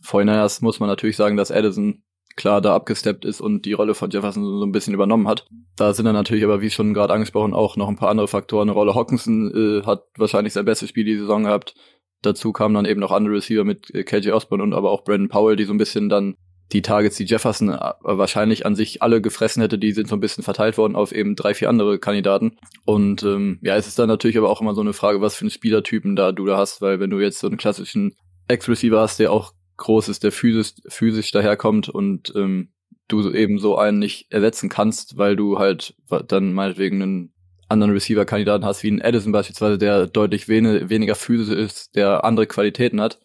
49 0.03 0.61
muss 0.61 0.80
man 0.80 0.89
natürlich 0.89 1.17
sagen, 1.17 1.38
dass 1.38 1.51
Addison 1.51 2.03
klar 2.36 2.61
da 2.61 2.75
abgesteppt 2.75 3.25
ist 3.25 3.41
und 3.41 3.65
die 3.65 3.73
Rolle 3.73 3.95
von 3.95 4.09
Jefferson 4.09 4.43
so 4.43 4.65
ein 4.65 4.71
bisschen 4.71 4.93
übernommen 4.93 5.27
hat. 5.27 5.47
Da 5.75 5.93
sind 5.93 6.05
dann 6.05 6.15
natürlich 6.15 6.43
aber, 6.43 6.61
wie 6.61 6.69
schon 6.69 6.93
gerade 6.93 7.13
angesprochen, 7.13 7.53
auch 7.53 7.77
noch 7.77 7.88
ein 7.88 7.95
paar 7.95 8.09
andere 8.09 8.27
Faktoren 8.27 8.69
eine 8.69 8.77
Rolle. 8.77 8.95
Hawkinson 8.95 9.51
äh, 9.53 9.86
hat 9.86 10.03
wahrscheinlich 10.17 10.53
sein 10.53 10.65
bestes 10.65 10.89
Spiel 10.89 11.05
die 11.05 11.17
Saison 11.17 11.43
gehabt. 11.43 11.75
Dazu 12.21 12.51
kamen 12.51 12.75
dann 12.75 12.86
eben 12.86 12.99
noch 12.99 13.11
andere 13.11 13.36
Receiver 13.36 13.63
mit 13.63 13.93
äh, 13.93 14.03
KJ 14.03 14.31
Osborne 14.31 14.63
und 14.63 14.73
aber 14.73 14.91
auch 14.91 15.03
Brandon 15.03 15.29
Powell, 15.29 15.55
die 15.55 15.65
so 15.65 15.73
ein 15.73 15.77
bisschen 15.77 16.09
dann 16.09 16.36
die 16.71 16.81
Targets, 16.81 17.17
die 17.17 17.25
Jefferson 17.25 17.69
äh, 17.69 17.93
wahrscheinlich 18.01 18.65
an 18.65 18.75
sich 18.75 19.01
alle 19.01 19.21
gefressen 19.21 19.61
hätte, 19.61 19.77
die 19.77 19.91
sind 19.91 20.07
so 20.07 20.15
ein 20.15 20.19
bisschen 20.19 20.43
verteilt 20.43 20.77
worden 20.77 20.95
auf 20.95 21.11
eben 21.11 21.36
drei, 21.36 21.53
vier 21.53 21.69
andere 21.69 21.99
Kandidaten. 21.99 22.57
Und 22.86 23.23
ähm, 23.23 23.59
ja, 23.61 23.75
es 23.75 23.88
ist 23.88 23.99
dann 23.99 24.07
natürlich 24.07 24.38
aber 24.38 24.49
auch 24.49 24.61
immer 24.61 24.73
so 24.73 24.81
eine 24.81 24.93
Frage, 24.93 25.21
was 25.21 25.36
für 25.36 25.41
einen 25.41 25.51
Spielertypen 25.51 26.15
da 26.15 26.31
du 26.31 26.45
da 26.45 26.57
hast, 26.57 26.81
weil 26.81 26.99
wenn 26.99 27.11
du 27.11 27.19
jetzt 27.19 27.39
so 27.39 27.47
einen 27.47 27.57
klassischen 27.57 28.15
Ex-Receiver 28.47 28.99
hast, 28.99 29.19
der 29.19 29.31
auch 29.31 29.53
groß 29.78 30.09
ist, 30.09 30.23
der 30.23 30.32
physisch, 30.32 30.73
physisch 30.88 31.32
daherkommt 31.32 31.89
und 31.89 32.34
ähm, 32.36 32.71
du 33.07 33.32
eben 33.32 33.59
so 33.59 33.78
einen 33.78 33.99
nicht 33.99 34.32
ersetzen 34.32 34.69
kannst, 34.69 35.17
weil 35.17 35.36
du 35.36 35.59
halt 35.59 35.95
dann 36.28 36.53
meinetwegen 36.53 37.01
einen 37.01 37.34
anderen 37.67 37.93
Receiver-Kandidaten 37.93 38.65
hast, 38.65 38.84
wie 38.84 38.89
einen 38.89 39.01
Edison 39.01 39.32
beispielsweise, 39.32 39.78
der 39.78 40.07
deutlich 40.07 40.47
wen 40.47 40.89
weniger 40.89 41.15
physisch 41.15 41.55
ist, 41.55 41.95
der 41.95 42.23
andere 42.23 42.47
Qualitäten 42.47 43.01
hat, 43.01 43.19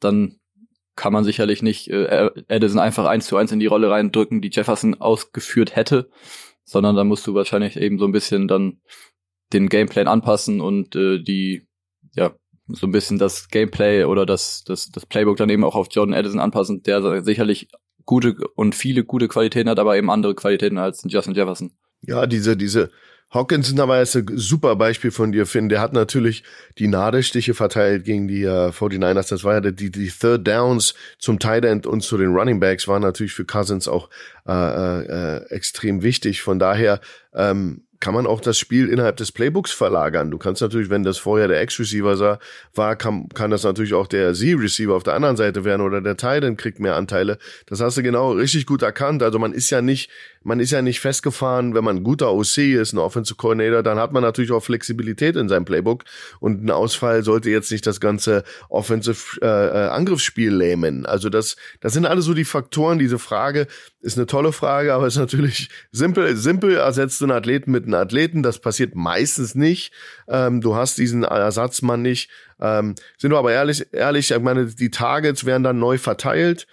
dann 0.00 0.38
kann 0.96 1.12
man 1.12 1.24
sicherlich 1.24 1.62
nicht 1.62 1.88
äh, 1.90 2.30
Edison 2.48 2.80
einfach 2.80 3.06
eins 3.06 3.26
zu 3.26 3.36
eins 3.36 3.52
in 3.52 3.60
die 3.60 3.66
Rolle 3.66 3.88
reindrücken, 3.88 4.40
die 4.40 4.50
Jefferson 4.52 5.00
ausgeführt 5.00 5.76
hätte, 5.76 6.10
sondern 6.64 6.96
da 6.96 7.04
musst 7.04 7.26
du 7.26 7.34
wahrscheinlich 7.34 7.76
eben 7.76 7.98
so 7.98 8.04
ein 8.04 8.12
bisschen 8.12 8.48
dann 8.48 8.80
den 9.52 9.68
Gameplan 9.68 10.08
anpassen 10.08 10.60
und 10.60 10.96
äh, 10.96 11.22
die 11.22 11.68
ja 12.14 12.34
so 12.68 12.86
ein 12.86 12.92
bisschen 12.92 13.18
das 13.18 13.48
Gameplay 13.48 14.04
oder 14.04 14.26
das, 14.26 14.64
das, 14.64 14.90
das 14.90 15.06
Playbook 15.06 15.36
dann 15.36 15.48
eben 15.48 15.64
auch 15.64 15.74
auf 15.74 15.88
Jordan 15.90 16.14
Addison 16.14 16.40
anpassen, 16.40 16.82
der 16.82 17.22
sicherlich 17.22 17.68
gute 18.04 18.36
und 18.54 18.74
viele 18.74 19.04
gute 19.04 19.28
Qualitäten 19.28 19.68
hat, 19.68 19.78
aber 19.78 19.96
eben 19.96 20.10
andere 20.10 20.34
Qualitäten 20.34 20.78
als 20.78 21.02
Justin 21.06 21.34
Jefferson. 21.34 21.72
Ja, 22.02 22.26
diese, 22.26 22.56
diese 22.56 22.90
Hawkinson 23.30 23.78
aber 23.80 24.00
ist 24.00 24.16
ein 24.16 24.26
super 24.36 24.76
Beispiel 24.76 25.10
von 25.10 25.32
dir, 25.32 25.44
Finn. 25.44 25.68
Der 25.68 25.80
hat 25.80 25.92
natürlich 25.92 26.44
die 26.78 26.88
Nadelstiche 26.88 27.52
verteilt 27.52 28.04
gegen 28.04 28.26
die 28.26 28.46
uh, 28.46 28.70
49ers. 28.70 29.28
Das 29.28 29.44
war 29.44 29.54
ja 29.54 29.60
die, 29.60 29.90
die 29.90 30.08
Third 30.08 30.48
Downs 30.48 30.94
zum 31.18 31.38
Tight 31.38 31.66
End 31.66 31.86
und 31.86 32.00
zu 32.00 32.16
den 32.16 32.34
Running 32.34 32.58
Backs 32.58 32.88
waren 32.88 33.02
natürlich 33.02 33.34
für 33.34 33.44
Cousins 33.44 33.86
auch 33.86 34.08
äh, 34.46 34.52
äh, 34.52 35.44
extrem 35.50 36.02
wichtig. 36.02 36.40
Von 36.40 36.58
daher 36.58 37.00
ähm, 37.34 37.82
kann 38.00 38.14
man 38.14 38.26
auch 38.26 38.40
das 38.40 38.58
Spiel 38.58 38.88
innerhalb 38.88 39.16
des 39.16 39.32
Playbooks 39.32 39.72
verlagern. 39.72 40.30
Du 40.30 40.38
kannst 40.38 40.62
natürlich, 40.62 40.88
wenn 40.88 41.02
das 41.02 41.18
vorher 41.18 41.48
der 41.48 41.62
X-Receiver 41.62 42.38
war, 42.74 42.96
kann, 42.96 43.28
kann 43.30 43.50
das 43.50 43.64
natürlich 43.64 43.94
auch 43.94 44.06
der 44.06 44.34
Z-Receiver 44.34 44.94
auf 44.94 45.02
der 45.02 45.14
anderen 45.14 45.36
Seite 45.36 45.64
werden 45.64 45.82
oder 45.82 46.00
der 46.00 46.16
Titan 46.16 46.56
kriegt 46.56 46.78
mehr 46.78 46.96
Anteile. 46.96 47.38
Das 47.66 47.80
hast 47.80 47.96
du 47.96 48.02
genau 48.02 48.32
richtig 48.32 48.66
gut 48.66 48.82
erkannt. 48.82 49.22
Also 49.22 49.38
man 49.38 49.52
ist 49.52 49.70
ja 49.70 49.82
nicht, 49.82 50.10
man 50.48 50.60
ist 50.60 50.70
ja 50.70 50.80
nicht 50.80 51.00
festgefahren, 51.00 51.74
wenn 51.74 51.84
man 51.84 51.98
ein 51.98 52.02
guter 52.02 52.32
OC 52.32 52.58
ist, 52.58 52.94
ein 52.94 52.98
Offensive 52.98 53.36
Coordinator, 53.36 53.82
dann 53.82 53.98
hat 53.98 54.12
man 54.12 54.22
natürlich 54.22 54.50
auch 54.50 54.62
Flexibilität 54.62 55.36
in 55.36 55.48
seinem 55.48 55.66
Playbook 55.66 56.04
und 56.40 56.64
ein 56.64 56.70
Ausfall 56.70 57.22
sollte 57.22 57.50
jetzt 57.50 57.70
nicht 57.70 57.86
das 57.86 58.00
ganze 58.00 58.44
Offensive 58.70 59.38
äh, 59.42 59.46
äh, 59.46 59.88
Angriffsspiel 59.90 60.52
lähmen. 60.52 61.04
Also 61.04 61.28
das, 61.28 61.56
das 61.80 61.92
sind 61.92 62.06
alles 62.06 62.24
so 62.24 62.32
die 62.32 62.46
Faktoren. 62.46 62.98
Diese 62.98 63.18
Frage 63.18 63.66
ist 64.00 64.16
eine 64.16 64.26
tolle 64.26 64.52
Frage, 64.52 64.94
aber 64.94 65.06
ist 65.06 65.16
natürlich 65.16 65.68
simpel. 65.92 66.34
Simpel 66.34 66.76
ersetzt 66.76 67.22
einen 67.22 67.32
Athleten 67.32 67.70
mit 67.70 67.84
einem 67.84 67.94
Athleten. 67.94 68.42
Das 68.42 68.58
passiert 68.58 68.94
meistens 68.94 69.54
nicht. 69.54 69.92
Ähm, 70.28 70.62
du 70.62 70.74
hast 70.74 70.96
diesen 70.96 71.24
Ersatzmann 71.24 72.00
nicht. 72.00 72.30
Ähm, 72.58 72.94
sind 73.18 73.32
wir 73.32 73.38
aber 73.38 73.52
ehrlich, 73.52 73.86
ehrlich, 73.92 74.30
ich 74.30 74.40
meine, 74.40 74.66
die 74.66 74.90
Targets 74.90 75.44
werden 75.44 75.62
dann 75.62 75.78
neu 75.78 75.98
verteilt. 75.98 76.66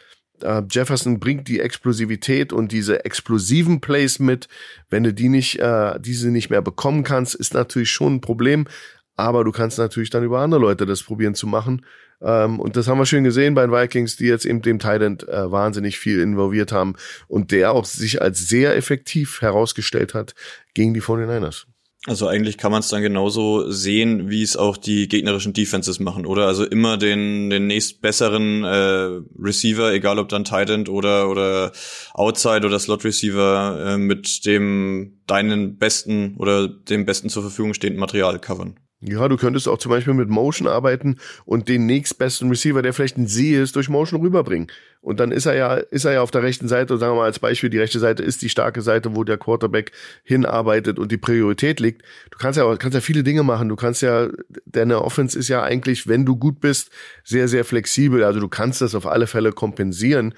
Uh, 0.44 0.62
Jefferson 0.70 1.20
bringt 1.20 1.48
die 1.48 1.60
Explosivität 1.60 2.52
und 2.52 2.72
diese 2.72 3.06
explosiven 3.06 3.82
Plays 3.82 4.20
mit. 4.20 4.48
Wenn 4.90 5.04
du 5.04 5.14
die 5.14 5.30
nicht, 5.30 5.62
uh, 5.62 5.98
diese 6.00 6.30
nicht 6.30 6.50
mehr 6.50 6.62
bekommen 6.62 7.04
kannst, 7.04 7.36
ist 7.36 7.54
natürlich 7.54 7.92
schon 7.92 8.16
ein 8.16 8.22
Problem. 8.22 8.68
Aber 9.16 9.44
du 9.44 9.52
kannst 9.52 9.78
natürlich 9.78 10.10
dann 10.10 10.24
über 10.24 10.40
andere 10.40 10.60
Leute 10.60 10.86
das 10.86 11.04
probieren 11.04 11.36
zu 11.36 11.48
machen. 11.48 11.86
Ähm, 12.22 12.60
und 12.60 12.76
das 12.76 12.88
haben 12.88 12.98
wir 12.98 13.06
schön 13.06 13.24
gesehen 13.24 13.54
bei 13.54 13.62
den 13.62 13.72
Vikings, 13.72 14.16
die 14.16 14.26
jetzt 14.26 14.46
eben 14.46 14.62
dem 14.62 14.80
Thailand 14.80 15.24
uh, 15.28 15.52
wahnsinnig 15.52 16.00
viel 16.00 16.20
involviert 16.20 16.72
haben 16.72 16.96
und 17.28 17.52
der 17.52 17.72
auch 17.72 17.86
sich 17.86 18.22
als 18.22 18.48
sehr 18.48 18.76
effektiv 18.76 19.42
herausgestellt 19.42 20.14
hat 20.14 20.34
gegen 20.74 20.94
die 20.94 21.02
49ers. 21.02 21.66
Also 22.08 22.28
eigentlich 22.28 22.58
kann 22.58 22.72
man 22.72 22.82
es 22.82 22.90
dann 22.90 23.02
genauso 23.02 23.72
sehen, 23.72 24.30
wie 24.30 24.44
es 24.44 24.56
auch 24.56 24.78
die 24.78 25.08
gegnerischen 25.08 25.54
Defenses 25.54 26.00
machen, 26.00 26.28
oder? 26.28 26.46
Also 26.46 26.64
immer 26.64 26.98
den 26.98 27.50
den 27.50 27.66
nächst 27.66 28.02
besseren 28.02 28.64
äh, 28.64 29.22
Receiver, 29.40 29.92
egal 29.92 30.20
ob 30.20 30.30
dann 30.30 30.44
Tight 30.44 30.70
End 30.70 30.88
oder 30.88 31.30
oder 31.30 31.72
Outside 32.14 32.68
oder 32.68 32.78
Slot 32.78 33.06
Receiver 33.06 33.94
äh, 33.94 33.98
mit 33.98 34.46
dem 34.46 35.18
deinen 35.26 35.78
besten 35.78 36.36
oder 36.38 36.68
dem 36.68 37.06
besten 37.06 37.30
zur 37.30 37.42
Verfügung 37.42 37.74
stehenden 37.74 38.00
Material 38.00 38.38
covern. 38.38 38.76
Ja, 39.08 39.28
du 39.28 39.38
könntest 39.38 39.68
auch 39.68 39.78
zum 39.78 39.92
Beispiel 39.92 40.16
mit 40.16 40.30
Motion 40.30 40.68
arbeiten 40.68 41.18
und 41.46 41.70
den 41.70 41.86
nächstbesten 41.86 42.50
Receiver, 42.50 42.82
der 42.82 42.92
vielleicht 42.92 43.18
ein 43.18 43.28
Sie 43.28 43.54
ist, 43.54 43.76
durch 43.76 43.88
Motion 43.88 44.22
rüberbringen. 44.22 44.72
Und 45.02 45.20
dann 45.20 45.32
ist 45.32 45.46
er 45.46 45.56
ja, 45.56 45.76
ist 45.76 46.06
er 46.06 46.14
ja 46.14 46.22
auf 46.22 46.32
der 46.32 46.42
rechten 46.42 46.68
Seite, 46.68 46.98
sagen 46.98 47.14
wir 47.14 47.18
mal 47.18 47.26
als 47.26 47.38
Beispiel, 47.38 47.70
die 47.70 47.78
rechte 47.78 48.00
Seite 48.00 48.24
ist 48.24 48.42
die 48.42 48.50
starke 48.50 48.82
Seite, 48.82 49.16
wo 49.16 49.24
der 49.24 49.38
Quarterback 49.38 49.92
hinarbeitet 50.24 50.98
und 50.98 51.12
die 51.12 51.18
Priorität 51.18 51.80
liegt. 51.80 52.02
Du 52.32 52.40
kannst 52.40 52.58
ja, 52.58 52.76
kannst 52.78 52.96
ja 52.96 53.02
viele 53.02 53.22
Dinge 53.22 53.44
machen. 53.44 53.70
Du 53.70 53.76
kannst 53.76 54.02
ja, 54.02 54.30
deine 54.66 55.04
Offense 55.04 55.38
ist 55.38 55.50
ja 55.50 55.62
eigentlich, 55.62 56.08
wenn 56.08 56.26
du 56.26 56.36
gut 56.36 56.60
bist, 56.60 56.90
sehr, 57.24 57.48
sehr 57.48 57.64
flexibel. 57.64 58.24
Also 58.24 58.40
du 58.40 58.48
kannst 58.48 58.82
das 58.82 58.96
auf 58.96 59.06
alle 59.06 59.28
Fälle 59.28 59.52
kompensieren. 59.52 60.34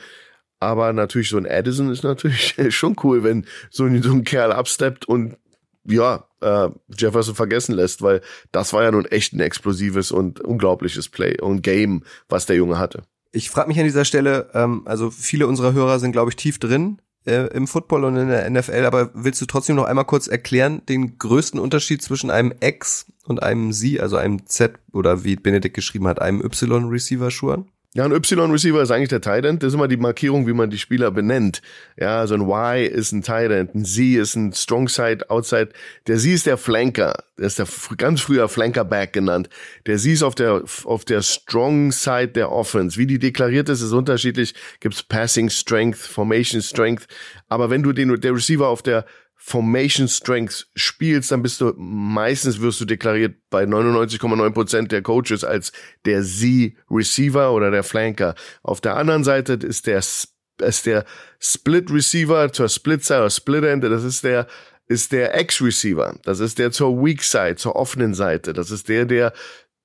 Aber 0.59 0.91
natürlich 0.91 1.29
so 1.29 1.37
ein 1.37 1.47
Addison 1.49 1.89
ist 1.89 2.03
natürlich 2.03 2.55
schon 2.75 2.97
cool, 3.03 3.23
wenn 3.23 3.45
so 3.69 3.85
ein, 3.85 4.01
so 4.01 4.11
ein 4.11 4.25
Kerl 4.25 4.51
absteppt 4.51 5.05
und 5.05 5.37
ja, 5.85 6.26
äh, 6.41 6.69
Jefferson 6.97 7.35
vergessen 7.35 7.73
lässt, 7.75 8.01
weil 8.01 8.21
das 8.51 8.73
war 8.73 8.83
ja 8.83 8.91
nun 8.91 9.05
echt 9.05 9.33
ein 9.33 9.39
explosives 9.39 10.11
und 10.11 10.39
unglaubliches 10.39 11.09
Play 11.09 11.39
und 11.39 11.61
Game, 11.61 12.03
was 12.29 12.45
der 12.45 12.55
Junge 12.55 12.77
hatte. 12.77 13.03
Ich 13.31 13.49
frage 13.49 13.67
mich 13.67 13.79
an 13.79 13.85
dieser 13.85 14.05
Stelle, 14.05 14.49
ähm, 14.53 14.83
also 14.85 15.11
viele 15.11 15.47
unserer 15.47 15.73
Hörer 15.73 15.99
sind, 15.99 16.11
glaube 16.11 16.31
ich, 16.31 16.35
tief 16.35 16.59
drin 16.59 17.01
äh, 17.25 17.47
im 17.53 17.67
Football 17.67 18.05
und 18.05 18.17
in 18.17 18.29
der 18.29 18.49
NFL, 18.49 18.85
aber 18.85 19.11
willst 19.13 19.41
du 19.41 19.45
trotzdem 19.45 19.75
noch 19.75 19.85
einmal 19.85 20.05
kurz 20.05 20.27
erklären, 20.27 20.81
den 20.87 21.17
größten 21.17 21.59
Unterschied 21.59 22.01
zwischen 22.01 22.31
einem 22.31 22.53
X 22.61 23.05
und 23.25 23.43
einem 23.43 23.73
Sie, 23.73 23.99
also 23.99 24.15
einem 24.15 24.45
Z 24.47 24.79
oder 24.93 25.23
wie 25.23 25.35
Benedikt 25.35 25.75
geschrieben 25.75 26.07
hat, 26.07 26.21
einem 26.21 26.41
Y-Receiver, 26.41 27.29
Schuhen? 27.29 27.69
Ja, 27.93 28.03
ein 28.03 28.11
Y-Receiver 28.11 28.81
ist 28.81 28.91
eigentlich 28.91 29.09
der 29.09 29.21
Tight 29.21 29.45
End. 29.45 29.63
Das 29.63 29.69
ist 29.69 29.73
immer 29.73 29.87
die 29.87 29.97
Markierung, 29.97 30.45
wie 30.45 30.53
man 30.53 30.69
die 30.69 30.77
Spieler 30.77 31.09
benennt. 31.09 31.61
Ja, 31.97 32.19
also 32.19 32.35
ein 32.35 32.41
Y 32.41 32.85
ist 32.85 33.11
ein 33.13 33.23
Tight 33.23 33.49
End, 33.49 33.73
ein 33.73 33.85
Z 33.85 34.03
ist 34.17 34.35
ein 34.35 34.53
Strong 34.53 34.89
Side, 34.89 35.29
Outside. 35.29 35.69
Der 36.05 36.17
Z 36.17 36.31
ist 36.31 36.45
der 36.45 36.57
Flanker. 36.57 37.23
Der 37.39 37.47
ist 37.47 37.59
der 37.59 37.67
ganz 37.97 38.21
früher 38.21 38.49
Flanker-Back 38.49 39.13
genannt. 39.13 39.49
Der 39.85 39.97
Z 39.97 40.11
ist 40.11 40.23
auf 40.23 40.35
der, 40.35 40.63
auf 40.83 41.05
der 41.05 41.21
Strong 41.21 41.91
Side 41.91 42.29
der 42.29 42.51
Offense. 42.51 42.99
Wie 42.99 43.07
die 43.07 43.19
deklariert 43.19 43.69
ist, 43.69 43.81
ist 43.81 43.93
unterschiedlich. 43.93 44.53
Gibt's 44.81 45.01
Passing 45.01 45.49
Strength, 45.49 45.97
Formation 45.97 46.61
Strength. 46.61 47.07
Aber 47.47 47.69
wenn 47.69 47.83
du 47.83 47.93
den, 47.93 48.19
der 48.19 48.33
Receiver 48.33 48.67
auf 48.67 48.81
der 48.81 49.05
Formation 49.47 50.09
Strength 50.09 50.67
spielst, 50.75 51.31
dann 51.31 51.41
bist 51.41 51.61
du 51.61 51.71
meistens 51.77 52.59
wirst 52.59 52.81
du 52.81 52.85
deklariert 52.85 53.37
bei 53.49 53.63
99,9% 53.63 54.87
der 54.89 55.01
Coaches 55.01 55.45
als 55.45 55.71
der 56.03 56.21
Z 56.21 56.73
Receiver 56.91 57.53
oder 57.53 57.71
der 57.71 57.83
Flanker. 57.83 58.35
Auf 58.61 58.81
der 58.81 58.97
anderen 58.97 59.23
Seite 59.23 59.53
ist 59.53 59.87
der 59.87 59.99
ist 59.99 60.85
der 60.85 61.05
Split 61.39 61.89
Receiver 61.89 62.51
zur 62.51 62.67
Split 62.67 63.05
Side 63.05 63.19
oder 63.19 63.29
Split 63.29 63.63
End. 63.63 63.85
Das 63.85 64.03
ist 64.03 64.25
der 64.25 64.47
ist 64.87 65.13
der 65.13 65.39
X-Receiver. 65.39 66.19
Das 66.23 66.41
ist 66.41 66.59
der 66.59 66.71
zur 66.71 67.01
Weak 67.01 67.23
Side, 67.23 67.55
zur 67.55 67.77
offenen 67.77 68.13
Seite. 68.13 68.51
Das 68.51 68.69
ist 68.69 68.89
der, 68.89 69.05
der 69.05 69.31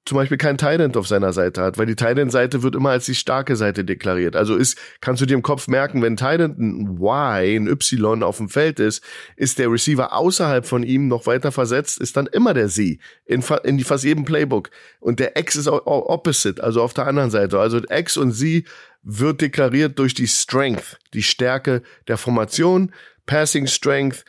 zum 0.04 0.16
Beispiel 0.16 0.36
kein 0.36 0.58
Tident 0.58 0.96
auf 0.96 1.06
seiner 1.06 1.32
Seite 1.32 1.62
hat, 1.62 1.78
weil 1.78 1.86
die 1.86 1.94
Tident-Seite 1.94 2.64
wird 2.64 2.74
immer 2.74 2.90
als 2.90 3.06
die 3.06 3.14
starke 3.14 3.54
Seite 3.54 3.84
deklariert. 3.84 4.34
Also 4.34 4.56
ist, 4.56 4.76
kannst 5.00 5.22
du 5.22 5.26
dir 5.26 5.34
im 5.34 5.42
Kopf 5.42 5.68
merken, 5.68 6.02
wenn 6.02 6.16
Tident 6.16 6.58
ein 6.58 6.98
Y, 6.98 7.66
ein 7.66 7.68
Y 7.68 8.22
auf 8.24 8.38
dem 8.38 8.48
Feld 8.48 8.80
ist, 8.80 9.04
ist 9.36 9.60
der 9.60 9.70
Receiver 9.70 10.12
außerhalb 10.12 10.66
von 10.66 10.82
ihm 10.82 11.06
noch 11.06 11.26
weiter 11.26 11.52
versetzt, 11.52 12.00
ist 12.00 12.16
dann 12.16 12.26
immer 12.26 12.52
der 12.52 12.68
Sie 12.68 12.98
in, 13.26 13.44
in 13.62 13.78
fast 13.80 14.02
jedem 14.02 14.24
Playbook. 14.24 14.70
Und 14.98 15.20
der 15.20 15.38
X 15.38 15.54
ist 15.54 15.68
opposite, 15.68 16.62
also 16.62 16.82
auf 16.82 16.94
der 16.94 17.06
anderen 17.06 17.30
Seite. 17.30 17.60
Also 17.60 17.80
X 17.88 18.16
und 18.16 18.32
Sie 18.32 18.64
wird 19.04 19.40
deklariert 19.40 19.98
durch 20.00 20.14
die 20.14 20.28
Strength, 20.28 20.98
die 21.14 21.22
Stärke 21.22 21.82
der 22.08 22.16
Formation, 22.16 22.92
Passing 23.26 23.68
Strength, 23.68 24.24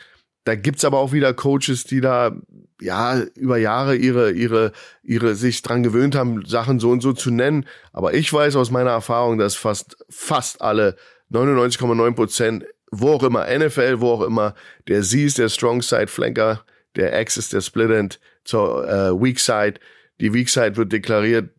da 0.45 0.55
gibt's 0.55 0.83
aber 0.83 0.99
auch 0.99 1.13
wieder 1.13 1.33
Coaches, 1.33 1.85
die 1.85 2.01
da 2.01 2.35
ja 2.83 3.19
über 3.35 3.57
Jahre 3.57 3.95
ihre 3.95 4.31
ihre 4.31 4.71
ihre 5.01 5.35
sich 5.35 5.61
dran 5.61 5.83
gewöhnt 5.83 6.15
haben, 6.15 6.45
Sachen 6.45 6.79
so 6.79 6.89
und 6.89 7.01
so 7.01 7.13
zu 7.13 7.31
nennen. 7.31 7.65
Aber 7.91 8.13
ich 8.13 8.31
weiß 8.31 8.55
aus 8.55 8.71
meiner 8.71 8.91
Erfahrung, 8.91 9.37
dass 9.37 9.55
fast 9.55 9.97
fast 10.09 10.61
alle 10.61 10.95
99,9 11.31 12.13
Prozent, 12.13 12.65
wo 12.91 13.11
auch 13.13 13.23
immer 13.23 13.45
NFL, 13.47 13.99
wo 13.99 14.11
auch 14.11 14.21
immer, 14.21 14.53
der 14.87 15.01
Z 15.01 15.19
ist 15.19 15.37
der 15.37 15.49
Strong 15.49 15.81
Side 15.81 16.07
Flanker, 16.07 16.63
der 16.95 17.19
X 17.19 17.37
ist 17.37 17.53
der 17.53 17.61
Split 17.61 17.89
End 17.89 18.19
zur 18.43 18.87
äh, 18.87 19.21
Weak 19.21 19.39
Side. 19.39 19.75
Die 20.19 20.33
Weak 20.33 20.49
Side 20.49 20.75
wird 20.75 20.91
deklariert 20.91 21.49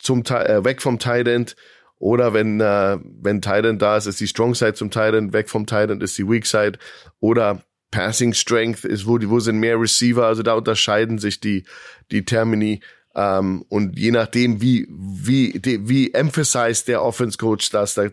zum 0.00 0.22
äh, 0.24 0.64
weg 0.64 0.82
vom 0.82 0.98
Tight 0.98 1.26
End. 1.26 1.56
Oder 1.98 2.34
wenn, 2.34 2.60
äh, 2.60 2.98
wenn 3.22 3.40
Tight 3.40 3.64
End 3.64 3.80
da 3.80 3.96
ist, 3.96 4.06
ist 4.06 4.20
die 4.20 4.26
Strong 4.26 4.54
Side 4.54 4.74
zum 4.74 4.90
Tight 4.90 5.14
End, 5.14 5.32
weg 5.32 5.48
vom 5.48 5.66
Tight 5.66 5.90
End 5.90 6.02
ist 6.02 6.16
die 6.18 6.28
Weak 6.28 6.46
Side. 6.46 6.78
Oder 7.20 7.62
Passing 7.94 8.34
Strength 8.34 8.84
ist, 8.84 9.06
wo, 9.06 9.20
wo 9.22 9.38
sind 9.38 9.58
mehr 9.58 9.80
Receiver, 9.80 10.26
also 10.26 10.42
da 10.42 10.54
unterscheiden 10.54 11.18
sich 11.18 11.38
die, 11.38 11.64
die 12.10 12.24
Termini. 12.24 12.80
Ähm, 13.14 13.64
und 13.68 13.96
je 13.96 14.10
nachdem, 14.10 14.60
wie, 14.60 14.88
wie, 14.90 15.60
die, 15.60 15.88
wie 15.88 16.12
emphasized 16.12 16.88
der 16.88 17.02
Offense 17.02 17.38
Coach 17.38 17.70
das, 17.70 17.94
der, 17.94 18.10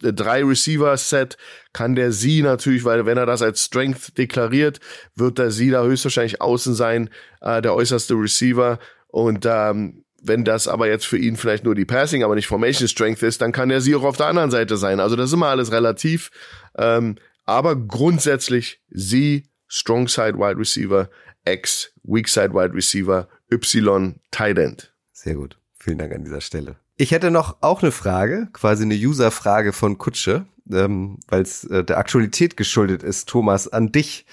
der 0.00 0.12
drei 0.12 0.44
Receiver 0.44 0.96
Set 0.96 1.36
kann 1.72 1.96
der 1.96 2.12
sie 2.12 2.40
natürlich, 2.42 2.84
weil 2.84 3.04
wenn 3.04 3.18
er 3.18 3.26
das 3.26 3.42
als 3.42 3.64
Strength 3.64 4.16
deklariert, 4.16 4.78
wird 5.16 5.38
der 5.38 5.50
sie 5.50 5.70
da 5.70 5.82
höchstwahrscheinlich 5.82 6.40
außen 6.40 6.76
sein, 6.76 7.10
äh, 7.40 7.60
der 7.60 7.74
äußerste 7.74 8.14
Receiver. 8.14 8.78
Und 9.08 9.44
ähm, 9.44 10.04
wenn 10.22 10.44
das 10.44 10.68
aber 10.68 10.86
jetzt 10.86 11.06
für 11.06 11.18
ihn 11.18 11.36
vielleicht 11.36 11.64
nur 11.64 11.74
die 11.74 11.84
Passing, 11.84 12.22
aber 12.22 12.36
nicht 12.36 12.46
Formation 12.46 12.86
Strength 12.86 13.24
ist, 13.24 13.42
dann 13.42 13.50
kann 13.50 13.72
er 13.72 13.80
sie 13.80 13.96
auch 13.96 14.04
auf 14.04 14.16
der 14.16 14.26
anderen 14.26 14.52
Seite 14.52 14.76
sein. 14.76 15.00
Also 15.00 15.16
das 15.16 15.30
ist 15.30 15.34
immer 15.34 15.48
alles 15.48 15.72
relativ. 15.72 16.30
Ähm, 16.78 17.16
aber 17.46 17.76
grundsätzlich 17.76 18.82
sie, 18.90 19.48
Strong 19.68 20.08
Side 20.08 20.38
Wide 20.38 20.58
Receiver, 20.58 21.08
X, 21.44 21.92
Weak 22.02 22.28
Side 22.28 22.52
Wide 22.52 22.74
Receiver, 22.74 23.28
Y, 23.50 24.20
Tight 24.30 24.58
End. 24.58 24.92
Sehr 25.12 25.34
gut. 25.34 25.58
Vielen 25.78 25.98
Dank 25.98 26.12
an 26.12 26.24
dieser 26.24 26.40
Stelle. 26.40 26.76
Ich 26.96 27.12
hätte 27.12 27.30
noch 27.30 27.58
auch 27.60 27.82
eine 27.82 27.92
Frage, 27.92 28.48
quasi 28.52 28.82
eine 28.84 28.94
User-Frage 28.94 29.72
von 29.72 29.98
Kutsche, 29.98 30.46
ähm, 30.70 31.18
weil 31.28 31.42
es 31.42 31.64
äh, 31.64 31.84
der 31.84 31.98
Aktualität 31.98 32.56
geschuldet 32.56 33.02
ist, 33.02 33.28
Thomas, 33.28 33.68
an 33.68 33.92
dich, 33.92 34.26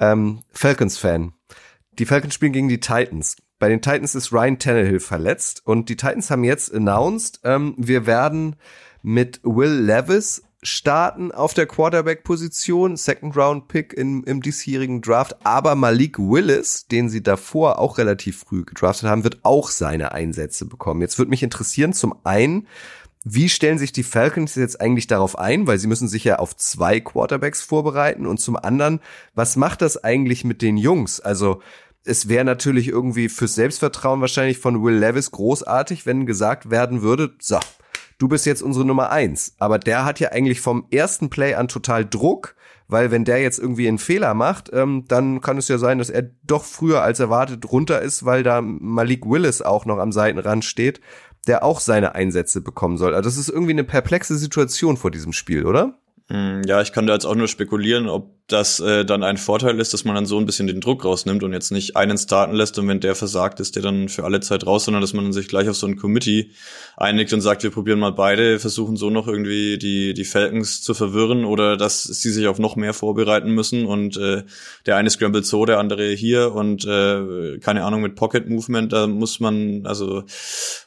ähm, 0.00 0.42
Falcons-Fan. 0.50 1.32
Die 1.98 2.06
Falcons 2.06 2.34
spielen 2.34 2.52
gegen 2.52 2.68
die 2.68 2.80
Titans. 2.80 3.36
Bei 3.58 3.68
den 3.68 3.82
Titans 3.82 4.14
ist 4.14 4.32
Ryan 4.32 4.58
Tannehill 4.58 5.00
verletzt 5.00 5.62
und 5.64 5.88
die 5.88 5.96
Titans 5.96 6.30
haben 6.30 6.44
jetzt 6.44 6.72
announced, 6.74 7.40
ähm, 7.44 7.74
wir 7.76 8.06
werden 8.06 8.56
mit 9.02 9.40
Will 9.42 9.72
Levis 9.72 10.42
starten 10.62 11.30
auf 11.30 11.54
der 11.54 11.66
Quarterback-Position, 11.66 12.96
Second-Round-Pick 12.96 13.92
im, 13.92 14.24
im 14.24 14.42
diesjährigen 14.42 15.00
Draft, 15.02 15.36
aber 15.44 15.74
Malik 15.74 16.18
Willis, 16.18 16.86
den 16.88 17.08
sie 17.08 17.22
davor 17.22 17.78
auch 17.78 17.98
relativ 17.98 18.40
früh 18.40 18.64
gedraftet 18.64 19.08
haben, 19.08 19.24
wird 19.24 19.38
auch 19.44 19.70
seine 19.70 20.12
Einsätze 20.12 20.66
bekommen. 20.66 21.00
Jetzt 21.00 21.18
würde 21.18 21.30
mich 21.30 21.44
interessieren, 21.44 21.92
zum 21.92 22.14
einen, 22.24 22.66
wie 23.24 23.48
stellen 23.48 23.78
sich 23.78 23.92
die 23.92 24.02
Falcons 24.02 24.56
jetzt 24.56 24.80
eigentlich 24.80 25.06
darauf 25.06 25.38
ein, 25.38 25.66
weil 25.66 25.78
sie 25.78 25.86
müssen 25.86 26.08
sich 26.08 26.24
ja 26.24 26.38
auf 26.38 26.56
zwei 26.56 26.98
Quarterbacks 26.98 27.62
vorbereiten 27.62 28.26
und 28.26 28.38
zum 28.38 28.56
anderen, 28.56 29.00
was 29.34 29.56
macht 29.56 29.82
das 29.82 30.02
eigentlich 30.02 30.44
mit 30.44 30.62
den 30.62 30.76
Jungs? 30.76 31.20
Also 31.20 31.62
es 32.04 32.28
wäre 32.28 32.44
natürlich 32.44 32.88
irgendwie 32.88 33.28
fürs 33.28 33.54
Selbstvertrauen 33.54 34.20
wahrscheinlich 34.20 34.58
von 34.58 34.82
Will 34.82 34.94
Levis 34.94 35.30
großartig, 35.30 36.06
wenn 36.06 36.26
gesagt 36.26 36.70
werden 36.70 37.02
würde, 37.02 37.34
so, 37.40 37.58
du 38.18 38.28
bist 38.28 38.46
jetzt 38.46 38.62
unsere 38.62 38.84
Nummer 38.84 39.10
eins. 39.10 39.54
Aber 39.58 39.78
der 39.78 40.04
hat 40.04 40.20
ja 40.20 40.30
eigentlich 40.30 40.60
vom 40.60 40.86
ersten 40.90 41.30
Play 41.30 41.54
an 41.54 41.68
total 41.68 42.04
Druck, 42.04 42.54
weil 42.88 43.10
wenn 43.10 43.24
der 43.24 43.40
jetzt 43.40 43.58
irgendwie 43.58 43.88
einen 43.88 43.98
Fehler 43.98 44.34
macht, 44.34 44.70
ähm, 44.72 45.04
dann 45.08 45.40
kann 45.40 45.58
es 45.58 45.68
ja 45.68 45.78
sein, 45.78 45.98
dass 45.98 46.10
er 46.10 46.30
doch 46.42 46.64
früher 46.64 47.02
als 47.02 47.20
erwartet 47.20 47.70
runter 47.70 48.00
ist, 48.00 48.24
weil 48.24 48.42
da 48.42 48.60
Malik 48.60 49.26
Willis 49.26 49.62
auch 49.62 49.84
noch 49.84 49.98
am 49.98 50.12
Seitenrand 50.12 50.64
steht, 50.64 51.00
der 51.46 51.62
auch 51.64 51.80
seine 51.80 52.14
Einsätze 52.14 52.60
bekommen 52.60 52.96
soll. 52.96 53.14
Also 53.14 53.28
das 53.28 53.38
ist 53.38 53.48
irgendwie 53.48 53.72
eine 53.72 53.84
perplexe 53.84 54.36
Situation 54.36 54.96
vor 54.96 55.10
diesem 55.10 55.32
Spiel, 55.32 55.64
oder? 55.64 55.98
Hm, 56.30 56.62
ja, 56.66 56.82
ich 56.82 56.92
kann 56.92 57.06
da 57.06 57.14
jetzt 57.14 57.24
auch 57.24 57.34
nur 57.34 57.48
spekulieren, 57.48 58.06
ob 58.06 58.36
das 58.48 58.80
äh, 58.80 59.06
dann 59.06 59.22
ein 59.22 59.38
Vorteil 59.38 59.80
ist, 59.80 59.94
dass 59.94 60.04
man 60.04 60.14
dann 60.14 60.26
so 60.26 60.38
ein 60.38 60.44
bisschen 60.44 60.66
den 60.66 60.82
Druck 60.82 61.06
rausnimmt 61.06 61.42
und 61.42 61.54
jetzt 61.54 61.70
nicht 61.70 61.96
einen 61.96 62.18
starten 62.18 62.54
lässt 62.54 62.78
und 62.78 62.86
wenn 62.86 63.00
der 63.00 63.14
versagt, 63.14 63.60
ist 63.60 63.76
der 63.76 63.82
dann 63.82 64.10
für 64.10 64.24
alle 64.24 64.40
Zeit 64.40 64.66
raus, 64.66 64.84
sondern 64.84 65.00
dass 65.00 65.14
man 65.14 65.32
sich 65.32 65.48
gleich 65.48 65.70
auf 65.70 65.76
so 65.76 65.86
ein 65.86 65.96
Committee 65.96 66.50
einigt 66.98 67.32
und 67.32 67.40
sagt, 67.40 67.62
wir 67.62 67.70
probieren 67.70 67.98
mal 67.98 68.12
beide, 68.12 68.58
versuchen 68.58 68.96
so 68.98 69.08
noch 69.08 69.26
irgendwie 69.26 69.78
die, 69.78 70.12
die 70.12 70.24
Falcons 70.26 70.82
zu 70.82 70.92
verwirren 70.92 71.46
oder 71.46 71.78
dass 71.78 72.04
sie 72.04 72.30
sich 72.30 72.46
auf 72.46 72.58
noch 72.58 72.76
mehr 72.76 72.92
vorbereiten 72.92 73.52
müssen 73.52 73.86
und 73.86 74.18
äh, 74.18 74.44
der 74.84 74.96
eine 74.96 75.08
scrambled 75.08 75.46
so, 75.46 75.64
der 75.64 75.78
andere 75.78 76.10
hier 76.10 76.52
und 76.54 76.84
äh, 76.84 77.58
keine 77.60 77.84
Ahnung 77.84 78.02
mit 78.02 78.16
Pocket 78.16 78.46
Movement, 78.46 78.92
da 78.92 79.06
muss 79.06 79.40
man, 79.40 79.86
also 79.86 80.24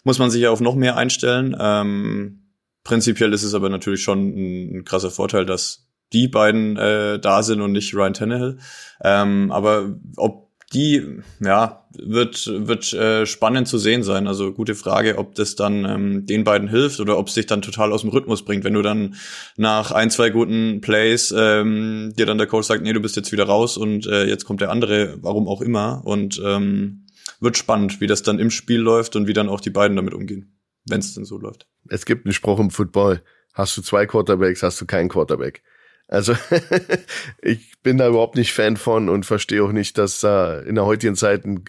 muss 0.03 0.19
man 0.19 0.29
sich 0.29 0.41
ja 0.43 0.51
auf 0.51 0.61
noch 0.61 0.75
mehr 0.75 0.97
einstellen. 0.97 1.55
Ähm, 1.59 2.40
Prinzipiell 2.83 3.33
ist 3.33 3.43
es 3.43 3.53
aber 3.53 3.69
natürlich 3.69 4.01
schon 4.01 4.29
ein, 4.29 4.77
ein 4.77 4.85
krasser 4.85 5.11
Vorteil, 5.11 5.45
dass 5.45 5.87
die 6.13 6.27
beiden 6.27 6.77
äh, 6.77 7.19
da 7.19 7.43
sind 7.43 7.61
und 7.61 7.71
nicht 7.71 7.93
Ryan 7.93 8.13
Tannehill. 8.13 8.57
Ähm, 9.03 9.51
aber 9.51 9.95
ob 10.17 10.51
die, 10.73 11.19
ja, 11.41 11.85
wird, 11.97 12.47
wird 12.47 12.93
äh, 12.93 13.25
spannend 13.25 13.67
zu 13.67 13.77
sehen 13.77 14.03
sein. 14.03 14.27
Also 14.27 14.53
gute 14.53 14.75
Frage, 14.75 15.17
ob 15.17 15.35
das 15.35 15.55
dann 15.55 15.83
ähm, 15.85 16.25
den 16.25 16.45
beiden 16.45 16.69
hilft 16.69 17.01
oder 17.01 17.17
ob 17.17 17.27
es 17.27 17.33
dich 17.33 17.45
dann 17.45 17.61
total 17.61 17.91
aus 17.91 18.01
dem 18.01 18.09
Rhythmus 18.09 18.45
bringt, 18.45 18.63
wenn 18.63 18.73
du 18.73 18.81
dann 18.81 19.15
nach 19.57 19.91
ein, 19.91 20.09
zwei 20.09 20.29
guten 20.29 20.79
Plays 20.79 21.33
ähm, 21.37 22.13
dir 22.17 22.25
dann 22.25 22.37
der 22.37 22.47
Coach 22.47 22.67
sagt, 22.67 22.83
nee, 22.83 22.93
du 22.93 23.01
bist 23.01 23.17
jetzt 23.17 23.33
wieder 23.33 23.45
raus 23.45 23.77
und 23.77 24.07
äh, 24.07 24.25
jetzt 24.25 24.45
kommt 24.45 24.61
der 24.61 24.71
andere, 24.71 25.17
warum 25.21 25.47
auch 25.49 25.61
immer. 25.61 26.01
Und 26.05 26.41
ähm, 26.43 27.05
wird 27.41 27.57
spannend, 27.57 27.99
wie 27.99 28.07
das 28.07 28.23
dann 28.23 28.39
im 28.39 28.49
Spiel 28.51 28.79
läuft 28.79 29.15
und 29.15 29.27
wie 29.27 29.33
dann 29.33 29.49
auch 29.49 29.59
die 29.59 29.71
beiden 29.71 29.97
damit 29.97 30.13
umgehen 30.13 30.53
wenn 30.91 30.99
es 30.99 31.13
denn 31.13 31.25
so 31.25 31.37
läuft. 31.37 31.67
Es 31.89 32.05
gibt 32.05 32.25
einen 32.25 32.33
Spruch 32.33 32.59
im 32.59 32.69
Football. 32.69 33.21
Hast 33.53 33.75
du 33.77 33.81
zwei 33.81 34.05
Quarterbacks, 34.05 34.63
hast 34.63 34.79
du 34.79 34.85
keinen 34.85 35.09
Quarterback. 35.09 35.63
Also 36.07 36.35
ich 37.41 37.73
bin 37.81 37.97
da 37.97 38.07
überhaupt 38.07 38.35
nicht 38.35 38.53
Fan 38.53 38.77
von 38.77 39.09
und 39.09 39.25
verstehe 39.25 39.63
auch 39.63 39.71
nicht, 39.71 39.97
dass 39.97 40.23
äh, 40.23 40.67
in 40.67 40.75
der 40.75 40.85
heutigen 40.85 41.15
Zeit 41.15 41.45
ein, 41.45 41.65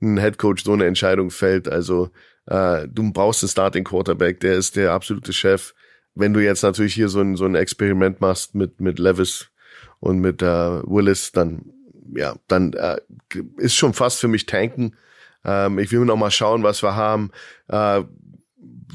ein 0.00 0.18
Headcoach 0.18 0.60
so 0.64 0.72
eine 0.72 0.86
Entscheidung 0.86 1.30
fällt. 1.30 1.68
Also 1.68 2.10
äh, 2.46 2.86
du 2.88 3.12
brauchst 3.12 3.42
einen 3.42 3.50
Starting 3.50 3.84
Quarterback, 3.84 4.40
der 4.40 4.54
ist 4.54 4.76
der 4.76 4.92
absolute 4.92 5.32
Chef. 5.32 5.74
Wenn 6.14 6.32
du 6.32 6.40
jetzt 6.40 6.62
natürlich 6.62 6.94
hier 6.94 7.08
so 7.08 7.20
ein, 7.20 7.36
so 7.36 7.44
ein 7.44 7.54
Experiment 7.54 8.20
machst 8.20 8.54
mit, 8.54 8.80
mit 8.80 8.98
Levis 8.98 9.50
und 10.00 10.20
mit 10.20 10.42
äh, 10.42 10.46
Willis, 10.46 11.32
dann 11.32 11.72
ja, 12.14 12.36
dann 12.48 12.72
äh, 12.74 12.98
ist 13.58 13.74
schon 13.74 13.92
fast 13.92 14.20
für 14.20 14.28
mich 14.28 14.46
tanken. 14.46 14.94
Ähm, 15.44 15.78
ich 15.78 15.90
will 15.92 16.04
noch 16.04 16.16
mal 16.16 16.30
schauen, 16.30 16.62
was 16.62 16.82
wir 16.82 16.96
haben. 16.96 17.30
Äh, 17.68 18.02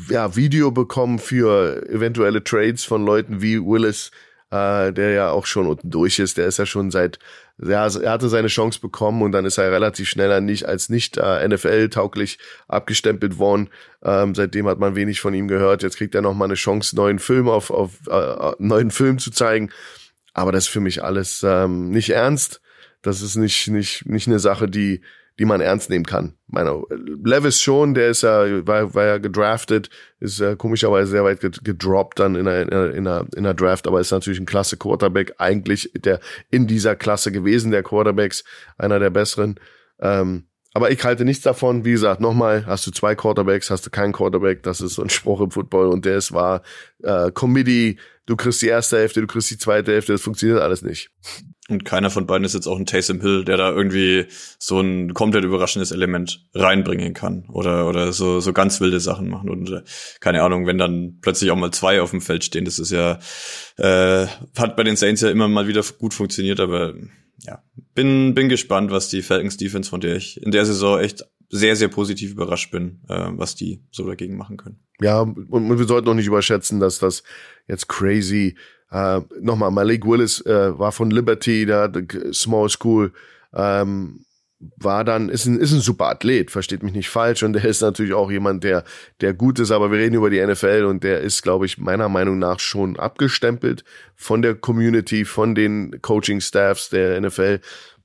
ja, 0.09 0.35
Video 0.35 0.71
bekommen 0.71 1.19
für 1.19 1.87
eventuelle 1.89 2.43
Trades 2.43 2.83
von 2.83 3.05
Leuten 3.05 3.41
wie 3.41 3.59
Willis, 3.59 4.11
äh, 4.51 4.91
der 4.91 5.11
ja 5.11 5.31
auch 5.31 5.45
schon 5.45 5.67
unten 5.67 5.89
durch 5.89 6.19
ist. 6.19 6.37
Der 6.37 6.47
ist 6.47 6.59
ja 6.59 6.65
schon 6.65 6.91
seit, 6.91 7.19
ja, 7.57 7.87
er 7.87 8.11
hatte 8.11 8.29
seine 8.29 8.47
Chance 8.47 8.79
bekommen 8.79 9.21
und 9.21 9.31
dann 9.31 9.45
ist 9.45 9.57
er 9.57 9.71
relativ 9.71 10.09
schneller 10.09 10.41
nicht 10.41 10.65
als 10.65 10.89
nicht 10.89 11.17
äh, 11.17 11.47
NFL-tauglich 11.47 12.39
abgestempelt 12.67 13.37
worden. 13.37 13.69
Ähm, 14.03 14.35
seitdem 14.35 14.67
hat 14.67 14.79
man 14.79 14.95
wenig 14.95 15.21
von 15.21 15.33
ihm 15.33 15.47
gehört. 15.47 15.83
Jetzt 15.83 15.97
kriegt 15.97 16.15
er 16.15 16.21
noch 16.21 16.33
mal 16.33 16.45
eine 16.45 16.55
Chance, 16.55 16.95
neuen 16.95 17.19
Film 17.19 17.47
auf, 17.47 17.71
auf 17.71 17.91
äh, 18.07 18.51
neuen 18.59 18.91
Film 18.91 19.19
zu 19.19 19.31
zeigen. 19.31 19.71
Aber 20.33 20.51
das 20.51 20.65
ist 20.65 20.69
für 20.69 20.79
mich 20.79 21.03
alles 21.03 21.43
ähm, 21.43 21.89
nicht 21.89 22.09
ernst. 22.11 22.61
Das 23.01 23.21
ist 23.21 23.35
nicht 23.35 23.67
nicht 23.67 24.05
nicht 24.05 24.27
eine 24.27 24.39
Sache, 24.39 24.69
die 24.69 25.01
die 25.41 25.45
man 25.45 25.59
ernst 25.59 25.89
nehmen 25.89 26.05
kann. 26.05 26.35
Meine, 26.45 26.83
Levis 27.23 27.59
schon, 27.59 27.95
der 27.95 28.09
ist 28.09 28.21
ja, 28.21 28.67
war, 28.67 28.93
war 28.93 29.05
ja 29.05 29.17
gedraftet, 29.17 29.89
ist 30.19 30.39
ja 30.39 30.53
komischerweise 30.53 31.09
sehr 31.09 31.23
weit 31.23 31.39
gedroppt 31.41 32.19
dann 32.19 32.35
in 32.35 32.47
einer, 32.47 32.93
in 32.93 33.07
einer, 33.07 33.25
in 33.35 33.39
einer 33.39 33.55
Draft, 33.55 33.87
aber 33.87 33.99
ist 33.99 34.11
natürlich 34.11 34.39
ein 34.39 34.45
klasse 34.45 34.77
Quarterback, 34.77 35.33
eigentlich 35.39 35.89
der 35.95 36.19
in 36.51 36.67
dieser 36.67 36.95
Klasse 36.95 37.31
gewesen, 37.31 37.71
der 37.71 37.81
Quarterbacks, 37.81 38.43
einer 38.77 38.99
der 38.99 39.09
besseren. 39.09 39.59
Ähm, 39.99 40.43
aber 40.75 40.91
ich 40.91 41.03
halte 41.03 41.25
nichts 41.25 41.43
davon. 41.43 41.85
Wie 41.85 41.93
gesagt, 41.93 42.21
nochmal, 42.21 42.67
hast 42.67 42.85
du 42.85 42.91
zwei 42.91 43.15
Quarterbacks, 43.15 43.71
hast 43.71 43.87
du 43.87 43.89
keinen 43.89 44.13
Quarterback, 44.13 44.61
das 44.61 44.79
ist 44.79 44.93
so 44.93 45.01
ein 45.01 45.09
Spruch 45.09 45.41
im 45.41 45.49
Football 45.49 45.87
und 45.87 46.05
der 46.05 46.17
ist 46.17 46.33
war 46.33 46.61
äh, 47.01 47.31
Committee, 47.31 47.97
du 48.27 48.35
kriegst 48.35 48.61
die 48.61 48.67
erste 48.67 48.99
Hälfte, 48.99 49.21
du 49.21 49.27
kriegst 49.27 49.49
die 49.49 49.57
zweite 49.57 49.91
Hälfte, 49.91 50.11
das 50.11 50.21
funktioniert 50.21 50.61
alles 50.61 50.83
nicht. 50.83 51.09
Und 51.71 51.85
keiner 51.85 52.09
von 52.09 52.27
beiden 52.27 52.43
ist 52.43 52.53
jetzt 52.53 52.67
auch 52.67 52.77
ein 52.77 52.85
Taysom 52.85 53.21
Hill, 53.21 53.45
der 53.45 53.57
da 53.57 53.71
irgendwie 53.71 54.25
so 54.59 54.79
ein 54.79 55.13
komplett 55.13 55.45
überraschendes 55.45 55.91
Element 55.91 56.45
reinbringen 56.53 57.13
kann 57.13 57.45
oder 57.49 57.87
oder 57.87 58.11
so 58.11 58.39
so 58.41 58.51
ganz 58.51 58.81
wilde 58.81 58.99
Sachen 58.99 59.29
machen 59.29 59.49
und 59.49 59.71
äh, 59.71 59.81
keine 60.19 60.43
Ahnung, 60.43 60.67
wenn 60.67 60.77
dann 60.77 61.19
plötzlich 61.21 61.49
auch 61.49 61.55
mal 61.55 61.71
zwei 61.71 62.01
auf 62.01 62.11
dem 62.11 62.21
Feld 62.21 62.43
stehen, 62.43 62.65
das 62.65 62.77
ist 62.77 62.91
ja 62.91 63.19
äh, 63.77 64.27
hat 64.57 64.75
bei 64.75 64.83
den 64.83 64.97
Saints 64.97 65.21
ja 65.21 65.29
immer 65.29 65.47
mal 65.47 65.67
wieder 65.67 65.81
gut 65.97 66.13
funktioniert, 66.13 66.59
aber 66.59 66.93
ja, 67.43 67.63
bin 67.95 68.35
bin 68.35 68.49
gespannt, 68.49 68.91
was 68.91 69.09
die 69.09 69.21
Falcons 69.21 69.57
Defense, 69.57 69.89
von 69.89 70.01
der 70.01 70.15
ich 70.17 70.41
in 70.43 70.51
der 70.51 70.65
Saison 70.65 70.99
echt 70.99 71.23
sehr 71.49 71.75
sehr 71.75 71.87
positiv 71.87 72.31
überrascht 72.31 72.71
bin, 72.71 73.01
äh, 73.07 73.29
was 73.31 73.55
die 73.55 73.83
so 73.91 74.05
dagegen 74.05 74.35
machen 74.35 74.57
können. 74.57 74.79
Ja, 74.99 75.21
und, 75.21 75.49
und 75.49 75.79
wir 75.79 75.87
sollten 75.87 76.09
auch 76.09 76.13
nicht 76.13 76.27
überschätzen, 76.27 76.79
dass 76.79 76.99
das 76.99 77.23
jetzt 77.67 77.87
crazy 77.87 78.57
äh, 78.91 79.21
Nochmal, 79.39 79.71
Malik 79.71 80.05
Willis 80.05 80.41
äh, 80.45 80.77
war 80.77 80.91
von 80.91 81.11
Liberty, 81.11 81.65
da 81.65 81.89
Small 82.33 82.69
School, 82.69 83.13
ähm, 83.53 84.25
war 84.77 85.03
dann, 85.03 85.29
ist 85.29 85.45
ein, 85.45 85.59
ist 85.59 85.71
ein 85.71 85.79
super 85.79 86.09
Athlet, 86.09 86.51
versteht 86.51 86.83
mich 86.83 86.93
nicht 86.93 87.09
falsch. 87.09 87.41
Und 87.41 87.53
der 87.53 87.65
ist 87.65 87.81
natürlich 87.81 88.13
auch 88.13 88.29
jemand, 88.29 88.63
der, 88.63 88.83
der 89.21 89.33
gut 89.33 89.59
ist, 89.59 89.71
aber 89.71 89.91
wir 89.91 89.97
reden 89.97 90.15
über 90.15 90.29
die 90.29 90.45
NFL 90.45 90.85
und 90.87 91.03
der 91.03 91.21
ist, 91.21 91.41
glaube 91.41 91.65
ich, 91.65 91.77
meiner 91.77 92.09
Meinung 92.09 92.37
nach 92.37 92.59
schon 92.59 92.99
abgestempelt 92.99 93.83
von 94.15 94.41
der 94.41 94.55
Community, 94.55 95.25
von 95.25 95.55
den 95.55 95.99
Coaching-Staffs 96.01 96.89
der 96.89 97.19
NFL. 97.19 97.59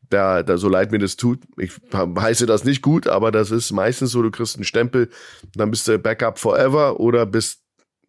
Da, 0.09 0.45
da, 0.45 0.57
so 0.57 0.69
leid 0.69 0.93
mir 0.93 0.99
das 1.01 1.17
tut, 1.17 1.41
ich 1.59 1.73
heiße 1.93 2.47
das 2.47 2.63
nicht 2.63 2.81
gut, 2.81 3.09
aber 3.09 3.33
das 3.33 3.51
ist 3.51 3.73
meistens 3.73 4.13
so, 4.13 4.23
du 4.23 4.31
kriegst 4.31 4.55
einen 4.55 4.65
Stempel, 4.65 5.11
dann 5.57 5.73
bist 5.73 5.89
du 5.89 5.99
Backup 5.99 6.39
forever 6.39 7.01
oder 7.01 7.27
bist 7.27 7.66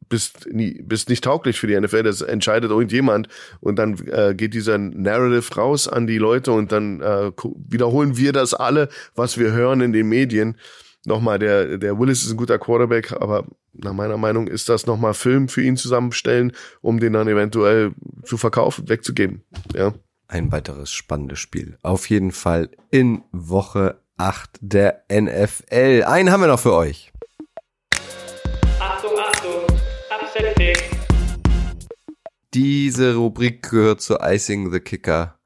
bist, 0.09 0.47
nie, 0.51 0.81
bist 0.81 1.09
nicht 1.09 1.23
tauglich 1.23 1.59
für 1.59 1.67
die 1.67 1.79
NFL, 1.79 2.03
das 2.03 2.21
entscheidet 2.21 2.71
irgendjemand 2.71 3.27
und 3.59 3.77
dann 3.77 3.97
äh, 4.07 4.33
geht 4.35 4.53
dieser 4.53 4.77
Narrative 4.77 5.55
raus 5.55 5.87
an 5.87 6.07
die 6.07 6.17
Leute 6.17 6.51
und 6.51 6.71
dann 6.71 7.01
äh, 7.01 7.31
wiederholen 7.67 8.17
wir 8.17 8.33
das 8.33 8.53
alle, 8.53 8.89
was 9.15 9.37
wir 9.37 9.51
hören 9.51 9.81
in 9.81 9.93
den 9.93 10.07
Medien. 10.07 10.57
Nochmal, 11.05 11.39
der, 11.39 11.77
der 11.77 11.97
Willis 11.97 12.23
ist 12.23 12.31
ein 12.31 12.37
guter 12.37 12.59
Quarterback, 12.59 13.13
aber 13.13 13.45
nach 13.73 13.93
meiner 13.93 14.17
Meinung 14.17 14.47
ist 14.47 14.67
das 14.69 14.85
nochmal 14.85 15.13
Film 15.13 15.47
für 15.47 15.61
ihn 15.61 15.77
zusammenstellen, 15.77 16.51
um 16.81 16.99
den 16.99 17.13
dann 17.13 17.27
eventuell 17.27 17.93
zu 18.23 18.37
verkaufen, 18.37 18.89
wegzugeben. 18.89 19.43
Ja. 19.73 19.93
Ein 20.27 20.51
weiteres 20.51 20.91
spannendes 20.91 21.39
Spiel. 21.39 21.77
Auf 21.83 22.09
jeden 22.09 22.31
Fall 22.31 22.69
in 22.91 23.23
Woche 23.31 24.01
8 24.17 24.57
der 24.59 25.03
NFL. 25.09 26.03
Einen 26.05 26.31
haben 26.31 26.41
wir 26.41 26.47
noch 26.47 26.59
für 26.59 26.73
euch. 26.73 27.13
Diese 32.53 33.15
Rubrik 33.15 33.69
gehört 33.69 33.99
zu 34.01 34.19
Icing 34.21 34.71
the 34.71 34.79
Kicker. 34.79 35.37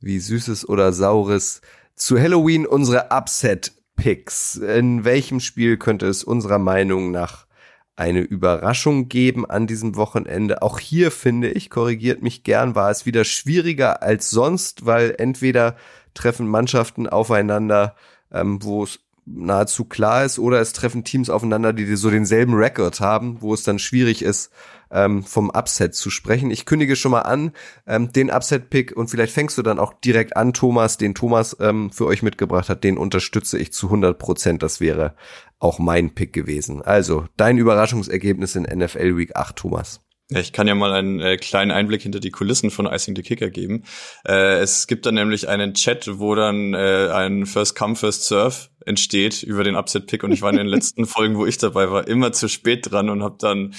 Wie 0.00 0.18
süßes 0.18 0.68
oder 0.68 0.92
saures. 0.92 1.60
Zu 1.94 2.18
Halloween 2.18 2.66
unsere 2.66 3.10
Upset 3.10 3.72
Picks. 3.94 4.56
In 4.56 5.04
welchem 5.04 5.38
Spiel 5.38 5.76
könnte 5.76 6.06
es 6.06 6.24
unserer 6.24 6.58
Meinung 6.58 7.12
nach 7.12 7.46
eine 7.94 8.20
Überraschung 8.20 9.08
geben 9.08 9.48
an 9.48 9.68
diesem 9.68 9.94
Wochenende? 9.94 10.62
Auch 10.62 10.80
hier 10.80 11.12
finde 11.12 11.50
ich, 11.50 11.70
korrigiert 11.70 12.22
mich 12.22 12.42
gern, 12.42 12.74
war 12.74 12.90
es 12.90 13.06
wieder 13.06 13.24
schwieriger 13.24 14.02
als 14.02 14.30
sonst, 14.30 14.86
weil 14.86 15.14
entweder 15.18 15.76
treffen 16.14 16.48
Mannschaften 16.48 17.06
aufeinander, 17.06 17.94
ähm, 18.32 18.62
wo 18.62 18.82
es 18.82 18.98
nahezu 19.32 19.84
klar 19.84 20.24
ist, 20.24 20.38
oder 20.38 20.60
es 20.60 20.72
treffen 20.72 21.04
Teams 21.04 21.30
aufeinander, 21.30 21.72
die 21.72 21.96
so 21.96 22.10
denselben 22.10 22.54
Rekord 22.54 23.00
haben, 23.00 23.40
wo 23.40 23.54
es 23.54 23.62
dann 23.62 23.78
schwierig 23.78 24.22
ist, 24.22 24.50
ähm, 24.90 25.22
vom 25.22 25.50
Upset 25.50 25.94
zu 25.94 26.10
sprechen. 26.10 26.50
Ich 26.50 26.66
kündige 26.66 26.96
schon 26.96 27.12
mal 27.12 27.20
an, 27.20 27.52
ähm, 27.86 28.12
den 28.12 28.30
Upset-Pick 28.30 28.96
und 28.96 29.08
vielleicht 29.08 29.32
fängst 29.32 29.56
du 29.56 29.62
dann 29.62 29.78
auch 29.78 29.94
direkt 29.94 30.36
an, 30.36 30.52
Thomas, 30.52 30.98
den 30.98 31.14
Thomas 31.14 31.56
ähm, 31.60 31.90
für 31.90 32.06
euch 32.06 32.22
mitgebracht 32.22 32.68
hat, 32.68 32.84
den 32.84 32.98
unterstütze 32.98 33.58
ich 33.58 33.72
zu 33.72 33.86
100 33.86 34.18
Prozent. 34.18 34.62
Das 34.62 34.80
wäre 34.80 35.14
auch 35.58 35.78
mein 35.78 36.14
Pick 36.14 36.32
gewesen. 36.32 36.82
Also, 36.82 37.26
dein 37.36 37.58
Überraschungsergebnis 37.58 38.56
in 38.56 38.62
NFL 38.62 39.16
Week 39.16 39.36
8, 39.36 39.56
Thomas. 39.56 40.00
Ich 40.32 40.52
kann 40.52 40.68
ja 40.68 40.76
mal 40.76 40.92
einen 40.92 41.18
äh, 41.18 41.36
kleinen 41.36 41.72
Einblick 41.72 42.02
hinter 42.02 42.20
die 42.20 42.30
Kulissen 42.30 42.70
von 42.70 42.86
Icing 42.86 43.16
the 43.16 43.22
Kicker 43.22 43.50
geben. 43.50 43.82
Äh, 44.24 44.60
es 44.60 44.86
gibt 44.86 45.04
dann 45.04 45.16
nämlich 45.16 45.48
einen 45.48 45.74
Chat, 45.74 46.20
wo 46.20 46.36
dann 46.36 46.72
äh, 46.72 47.08
ein 47.12 47.46
First 47.46 47.74
Come, 47.74 47.96
First 47.96 48.26
Serve 48.26 48.68
entsteht 48.86 49.42
über 49.42 49.64
den 49.64 49.74
Upset-Pick 49.74 50.22
und 50.22 50.30
ich 50.30 50.40
war 50.40 50.50
in 50.50 50.58
den 50.58 50.66
letzten 50.68 51.06
Folgen, 51.06 51.36
wo 51.36 51.46
ich 51.46 51.58
dabei 51.58 51.90
war, 51.90 52.06
immer 52.06 52.30
zu 52.30 52.48
spät 52.48 52.90
dran 52.90 53.10
und 53.10 53.24
habe 53.24 53.38
dann 53.40 53.74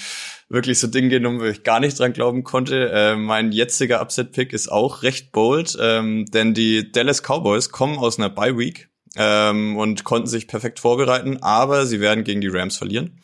wirklich 0.50 0.78
so 0.78 0.88
Dinge 0.88 1.08
genommen, 1.08 1.40
wo 1.40 1.44
ich 1.44 1.62
gar 1.62 1.80
nicht 1.80 1.98
dran 1.98 2.12
glauben 2.12 2.44
konnte. 2.44 2.90
Äh, 2.90 3.16
mein 3.16 3.52
jetziger 3.52 4.02
Upset-Pick 4.02 4.52
ist 4.52 4.70
auch 4.70 5.02
recht 5.02 5.32
bold, 5.32 5.78
ähm, 5.80 6.26
denn 6.26 6.52
die 6.52 6.92
Dallas 6.92 7.22
Cowboys 7.22 7.70
kommen 7.70 7.96
aus 7.96 8.18
einer 8.18 8.28
Bye-Week 8.28 8.90
ähm, 9.16 9.78
und 9.78 10.04
konnten 10.04 10.28
sich 10.28 10.48
perfekt 10.48 10.80
vorbereiten, 10.80 11.38
aber 11.40 11.86
sie 11.86 12.00
werden 12.00 12.24
gegen 12.24 12.42
die 12.42 12.48
Rams 12.48 12.76
verlieren 12.76 13.18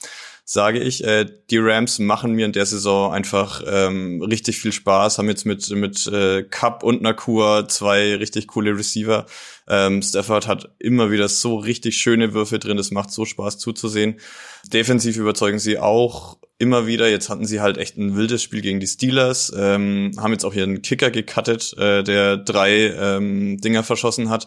sage 0.50 0.78
ich, 0.78 1.04
äh, 1.04 1.26
die 1.50 1.58
Rams 1.58 1.98
machen 1.98 2.32
mir 2.32 2.46
in 2.46 2.52
der 2.52 2.64
Saison 2.64 3.12
einfach 3.12 3.62
ähm, 3.66 4.22
richtig 4.22 4.56
viel 4.58 4.72
Spaß, 4.72 5.18
haben 5.18 5.28
jetzt 5.28 5.44
mit, 5.44 5.68
mit 5.68 6.06
äh, 6.06 6.42
Cup 6.42 6.82
und 6.82 7.02
Nakur 7.02 7.68
zwei 7.68 8.16
richtig 8.16 8.46
coole 8.46 8.74
Receiver. 8.74 9.26
Ähm, 9.68 10.00
Stafford 10.00 10.46
hat 10.46 10.70
immer 10.78 11.10
wieder 11.10 11.28
so 11.28 11.56
richtig 11.56 11.98
schöne 11.98 12.32
Würfe 12.32 12.58
drin, 12.58 12.78
es 12.78 12.90
macht 12.90 13.10
so 13.10 13.26
Spaß 13.26 13.58
zuzusehen. 13.58 14.20
Defensiv 14.72 15.18
überzeugen 15.18 15.58
sie 15.58 15.78
auch 15.78 16.38
immer 16.56 16.86
wieder. 16.86 17.10
Jetzt 17.10 17.28
hatten 17.28 17.44
sie 17.44 17.60
halt 17.60 17.76
echt 17.76 17.98
ein 17.98 18.16
wildes 18.16 18.42
Spiel 18.42 18.62
gegen 18.62 18.80
die 18.80 18.86
Steelers, 18.86 19.52
ähm, 19.54 20.12
haben 20.16 20.32
jetzt 20.32 20.46
auch 20.46 20.54
hier 20.54 20.62
einen 20.62 20.80
Kicker 20.80 21.10
gecuttet, 21.10 21.76
äh, 21.76 22.02
der 22.02 22.38
drei 22.38 22.94
ähm, 22.98 23.60
Dinger 23.60 23.82
verschossen 23.82 24.30
hat. 24.30 24.46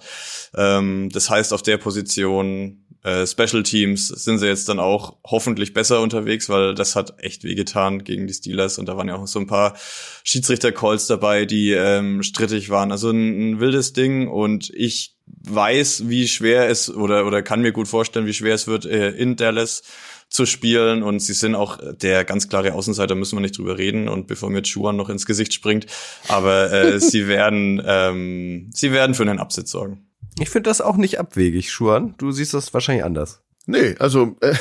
Ähm, 0.56 1.10
das 1.14 1.30
heißt, 1.30 1.54
auf 1.54 1.62
der 1.62 1.78
Position 1.78 2.88
äh, 3.04 3.26
Special 3.26 3.64
Teams 3.64 4.08
sind 4.08 4.38
sie 4.38 4.48
jetzt 4.48 4.70
dann 4.70 4.80
auch 4.80 5.18
hoffentlich 5.26 5.74
besser 5.74 6.02
unterwegs, 6.02 6.50
weil 6.50 6.76
das 6.76 6.96
hat 6.96 7.16
echt 7.24 7.44
wehgetan 7.44 8.04
gegen 8.04 8.28
die 8.28 8.34
Steelers 8.34 8.78
und 8.78 8.88
da 8.88 8.98
waren 8.98 9.08
ja 9.08 9.16
auch 9.16 9.28
so 9.28 9.40
ein 9.40 9.48
paar 9.48 9.76
Schiedsrichter-Calls 10.24 11.08
dabei, 11.08 11.46
die 11.46 11.72
ähm, 11.72 12.22
strittig 12.24 12.70
waren. 12.70 12.92
Also 12.92 13.10
ein, 13.10 13.54
ein 13.54 13.60
wildes 13.60 13.94
Ding 13.94 14.28
und 14.28 14.70
ich 14.76 15.16
weiß, 15.26 16.10
wie 16.10 16.28
schwer 16.28 16.70
es 16.70 16.94
oder 16.94 17.26
oder 17.26 17.42
kann 17.42 17.62
mir 17.62 17.72
gut 17.72 17.88
vorstellen, 17.88 18.26
wie 18.26 18.34
schwer 18.34 18.54
es 18.54 18.68
wird 18.68 18.86
äh, 18.86 19.10
in 19.12 19.36
Dallas 19.36 19.84
zu 20.30 20.46
spielen 20.46 21.04
und 21.04 21.20
sie 21.20 21.34
sind 21.34 21.56
auch 21.56 21.80
der 21.94 22.24
ganz 22.24 22.48
klare 22.48 22.74
Außenseiter, 22.74 23.16
müssen 23.16 23.36
wir 23.36 23.42
nicht 23.42 23.58
drüber 23.58 23.78
reden 23.78 24.08
und 24.08 24.28
bevor 24.28 24.50
mir 24.50 24.62
Chuan 24.62 24.96
noch 24.96 25.10
ins 25.10 25.26
Gesicht 25.26 25.54
springt, 25.54 25.88
aber 26.28 26.72
äh, 26.72 27.00
sie 27.02 27.28
werden 27.28 27.82
ähm, 27.86 28.70
sie 28.74 28.92
werden 28.92 29.16
für 29.16 29.24
einen 29.24 29.40
Absitz 29.40 29.72
sorgen. 29.72 30.11
Ich 30.42 30.50
finde 30.50 30.70
das 30.70 30.82
auch 30.82 30.98
nicht 30.98 31.20
abwegig, 31.20 31.72
Schuan. 31.72 32.16
Du 32.18 32.32
siehst 32.32 32.54
das 32.54 32.74
wahrscheinlich 32.74 33.06
anders. 33.06 33.42
Nee, 33.68 33.96
also 34.00 34.36
äh, 34.42 34.56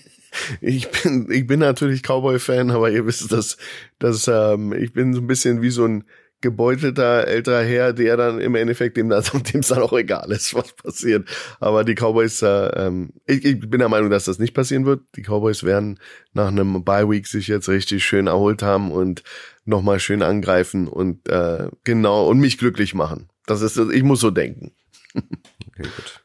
ich 0.60 0.90
bin 0.90 1.28
ich 1.30 1.46
bin 1.46 1.60
natürlich 1.60 2.02
Cowboy-Fan, 2.02 2.70
aber 2.70 2.90
ihr 2.90 3.06
wisst, 3.06 3.30
dass 3.32 3.56
dass 3.98 4.28
ähm, 4.28 4.72
ich 4.72 4.92
bin 4.92 5.14
so 5.14 5.20
ein 5.20 5.26
bisschen 5.26 5.62
wie 5.62 5.70
so 5.70 5.84
ein 5.84 6.04
gebeutelter 6.40 7.26
älterer 7.26 7.62
Herr, 7.62 7.92
der 7.92 8.16
dann 8.16 8.40
im 8.40 8.54
Endeffekt 8.54 8.96
dem 8.96 9.08
dem 9.52 9.60
dann 9.60 9.78
auch 9.78 9.92
egal 9.92 10.32
ist, 10.32 10.54
was 10.54 10.72
passiert. 10.72 11.28
Aber 11.60 11.84
die 11.84 11.94
Cowboys, 11.94 12.42
äh, 12.42 12.86
ähm, 12.86 13.10
ich, 13.26 13.44
ich 13.44 13.60
bin 13.60 13.78
der 13.78 13.88
Meinung, 13.88 14.10
dass 14.10 14.24
das 14.24 14.38
nicht 14.38 14.54
passieren 14.54 14.86
wird. 14.86 15.02
Die 15.16 15.22
Cowboys 15.22 15.64
werden 15.64 16.00
nach 16.32 16.48
einem 16.48 16.82
Bye 16.84 17.08
Week 17.08 17.26
sich 17.26 17.46
jetzt 17.48 17.68
richtig 17.68 18.04
schön 18.04 18.26
erholt 18.26 18.62
haben 18.62 18.90
und 18.90 19.22
nochmal 19.64 20.00
schön 20.00 20.22
angreifen 20.22 20.88
und 20.88 21.28
äh, 21.28 21.68
genau 21.84 22.26
und 22.26 22.40
mich 22.40 22.58
glücklich 22.58 22.94
machen. 22.94 23.28
Das 23.46 23.62
ist, 23.62 23.76
ich 23.76 24.02
muss 24.02 24.20
so 24.20 24.30
denken. 24.30 24.72
Okay, 25.14 25.82
gut. 25.82 26.24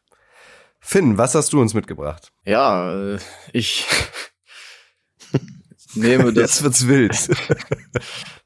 Finn, 0.79 1.17
was 1.17 1.33
hast 1.33 1.53
du 1.53 1.61
uns 1.61 1.73
mitgebracht? 1.73 2.31
Ja, 2.45 3.13
äh, 3.15 3.19
ich 3.53 3.85
nehme 5.95 6.25
das. 6.33 6.59
Jetzt 6.59 6.63
wird's 6.63 6.87
wild. 6.87 7.29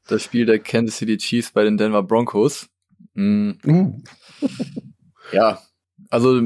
das 0.08 0.24
Spiel 0.24 0.46
der 0.46 0.58
Kansas 0.58 0.98
City 0.98 1.18
Chiefs 1.18 1.52
bei 1.52 1.64
den 1.64 1.76
Denver 1.76 2.02
Broncos. 2.02 2.68
Mhm. 3.14 3.58
Uh. 3.66 4.02
Ja, 5.32 5.60
also 6.08 6.40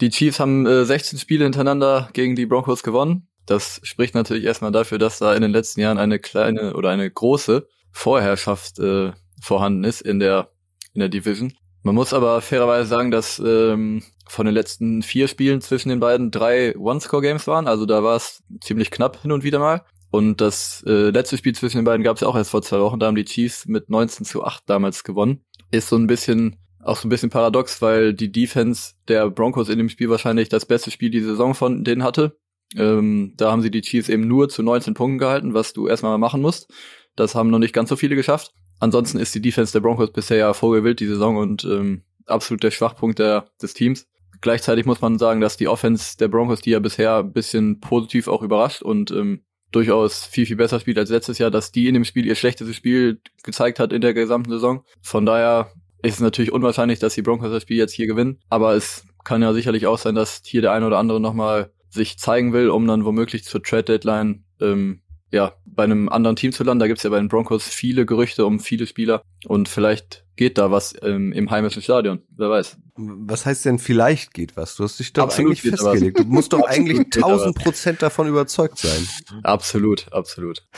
die 0.00 0.10
Chiefs 0.10 0.40
haben 0.40 0.66
äh, 0.66 0.84
16 0.84 1.18
Spiele 1.18 1.44
hintereinander 1.44 2.08
gegen 2.12 2.36
die 2.36 2.46
Broncos 2.46 2.82
gewonnen. 2.82 3.28
Das 3.46 3.80
spricht 3.82 4.14
natürlich 4.14 4.44
erstmal 4.44 4.72
dafür, 4.72 4.98
dass 4.98 5.18
da 5.18 5.34
in 5.34 5.42
den 5.42 5.52
letzten 5.52 5.80
Jahren 5.80 5.98
eine 5.98 6.18
kleine 6.18 6.74
oder 6.74 6.90
eine 6.90 7.10
große 7.10 7.66
Vorherrschaft 7.92 8.78
äh, 8.78 9.12
vorhanden 9.40 9.84
ist 9.84 10.02
in 10.02 10.18
der 10.18 10.50
in 10.92 11.00
der 11.00 11.08
Division. 11.08 11.52
Man 11.86 11.94
muss 11.94 12.12
aber 12.12 12.40
fairerweise 12.40 12.88
sagen, 12.88 13.12
dass 13.12 13.38
ähm, 13.38 14.02
von 14.26 14.44
den 14.44 14.56
letzten 14.56 15.04
vier 15.04 15.28
Spielen 15.28 15.60
zwischen 15.60 15.88
den 15.88 16.00
beiden 16.00 16.32
drei 16.32 16.76
One-Score-Games 16.76 17.46
waren. 17.46 17.68
Also 17.68 17.86
da 17.86 18.02
war 18.02 18.16
es 18.16 18.42
ziemlich 18.60 18.90
knapp 18.90 19.22
hin 19.22 19.30
und 19.30 19.44
wieder 19.44 19.60
mal. 19.60 19.84
Und 20.10 20.40
das 20.40 20.82
äh, 20.84 21.10
letzte 21.10 21.36
Spiel 21.36 21.54
zwischen 21.54 21.76
den 21.76 21.84
beiden 21.84 22.02
gab 22.02 22.16
es 22.16 22.24
auch 22.24 22.34
erst 22.34 22.50
vor 22.50 22.62
zwei 22.62 22.80
Wochen. 22.80 22.98
Da 22.98 23.06
haben 23.06 23.14
die 23.14 23.24
Chiefs 23.24 23.66
mit 23.66 23.88
19 23.88 24.26
zu 24.26 24.42
8 24.42 24.64
damals 24.68 25.04
gewonnen. 25.04 25.44
Ist 25.70 25.88
so 25.88 25.94
ein 25.94 26.08
bisschen, 26.08 26.56
auch 26.82 26.96
so 26.96 27.06
ein 27.06 27.08
bisschen 27.08 27.30
paradox, 27.30 27.80
weil 27.80 28.14
die 28.14 28.32
Defense 28.32 28.94
der 29.06 29.30
Broncos 29.30 29.68
in 29.68 29.78
dem 29.78 29.88
Spiel 29.88 30.10
wahrscheinlich 30.10 30.48
das 30.48 30.66
beste 30.66 30.90
Spiel 30.90 31.10
die 31.10 31.20
Saison 31.20 31.54
von 31.54 31.84
denen 31.84 32.02
hatte. 32.02 32.36
Ähm, 32.76 33.34
da 33.36 33.52
haben 33.52 33.62
sie 33.62 33.70
die 33.70 33.82
Chiefs 33.82 34.08
eben 34.08 34.26
nur 34.26 34.48
zu 34.48 34.64
19 34.64 34.94
Punkten 34.94 35.18
gehalten, 35.18 35.54
was 35.54 35.72
du 35.72 35.86
erstmal 35.86 36.10
mal 36.10 36.18
machen 36.18 36.42
musst. 36.42 36.68
Das 37.14 37.36
haben 37.36 37.50
noch 37.50 37.60
nicht 37.60 37.72
ganz 37.72 37.90
so 37.90 37.94
viele 37.94 38.16
geschafft. 38.16 38.52
Ansonsten 38.78 39.18
ist 39.18 39.34
die 39.34 39.40
Defense 39.40 39.72
der 39.72 39.80
Broncos 39.80 40.12
bisher 40.12 40.36
ja 40.36 40.54
vogelwild 40.54 41.00
die 41.00 41.06
Saison 41.06 41.36
und 41.36 41.64
ähm, 41.64 42.02
absolut 42.26 42.62
der 42.62 42.70
Schwachpunkt 42.70 43.18
der, 43.18 43.46
des 43.60 43.74
Teams. 43.74 44.06
Gleichzeitig 44.40 44.84
muss 44.84 45.00
man 45.00 45.18
sagen, 45.18 45.40
dass 45.40 45.56
die 45.56 45.68
Offense 45.68 46.16
der 46.18 46.28
Broncos, 46.28 46.60
die 46.60 46.70
ja 46.70 46.78
bisher 46.78 47.18
ein 47.18 47.32
bisschen 47.32 47.80
positiv 47.80 48.28
auch 48.28 48.42
überrascht 48.42 48.82
und 48.82 49.10
ähm, 49.10 49.42
durchaus 49.72 50.24
viel, 50.24 50.46
viel 50.46 50.56
besser 50.56 50.78
spielt 50.78 50.98
als 50.98 51.10
letztes 51.10 51.38
Jahr, 51.38 51.50
dass 51.50 51.72
die 51.72 51.88
in 51.88 51.94
dem 51.94 52.04
Spiel 52.04 52.26
ihr 52.26 52.34
schlechtestes 52.34 52.76
Spiel 52.76 53.20
gezeigt 53.42 53.78
hat 53.78 53.92
in 53.92 54.00
der 54.00 54.14
gesamten 54.14 54.50
Saison. 54.50 54.84
Von 55.02 55.26
daher 55.26 55.72
ist 56.02 56.14
es 56.14 56.20
natürlich 56.20 56.52
unwahrscheinlich, 56.52 56.98
dass 56.98 57.14
die 57.14 57.22
Broncos 57.22 57.50
das 57.50 57.62
Spiel 57.62 57.76
jetzt 57.76 57.92
hier 57.92 58.06
gewinnen. 58.06 58.38
Aber 58.48 58.74
es 58.74 59.04
kann 59.24 59.42
ja 59.42 59.52
sicherlich 59.52 59.86
auch 59.86 59.98
sein, 59.98 60.14
dass 60.14 60.42
hier 60.44 60.60
der 60.60 60.72
eine 60.72 60.86
oder 60.86 60.98
andere 60.98 61.20
nochmal 61.20 61.72
sich 61.90 62.18
zeigen 62.18 62.52
will, 62.52 62.68
um 62.68 62.86
dann 62.86 63.04
womöglich 63.04 63.44
zur 63.44 63.62
Trade-Deadline 63.62 64.44
ähm, 64.60 65.00
ja, 65.30 65.54
bei 65.64 65.84
einem 65.84 66.08
anderen 66.08 66.36
Team 66.36 66.52
zu 66.52 66.64
landen. 66.64 66.80
Da 66.80 66.86
gibt's 66.86 67.02
ja 67.02 67.10
bei 67.10 67.18
den 67.18 67.28
Broncos 67.28 67.64
viele 67.66 68.06
Gerüchte 68.06 68.46
um 68.46 68.60
viele 68.60 68.86
Spieler 68.86 69.22
und 69.46 69.68
vielleicht 69.68 70.24
geht 70.36 70.58
da 70.58 70.70
was 70.70 70.94
ähm, 71.02 71.32
im 71.32 71.50
heimischen 71.50 71.82
Stadion. 71.82 72.22
Wer 72.30 72.50
weiß. 72.50 72.76
Was 72.96 73.46
heißt 73.46 73.64
denn 73.64 73.78
vielleicht 73.78 74.34
geht 74.34 74.56
was? 74.56 74.76
Du 74.76 74.84
hast 74.84 74.98
dich 74.98 75.12
doch 75.12 75.24
Absolut 75.24 75.52
eigentlich 75.52 75.62
festgelegt. 75.62 76.18
Du 76.20 76.24
musst 76.24 76.52
doch 76.52 76.62
eigentlich 76.66 76.98
geht 76.98 77.16
da 77.16 77.22
was. 77.22 77.42
1000 77.42 77.56
Prozent 77.56 78.02
davon 78.02 78.28
überzeugt 78.28 78.78
sein. 78.78 79.06
Absolut, 79.42 80.12
absolut. 80.12 80.62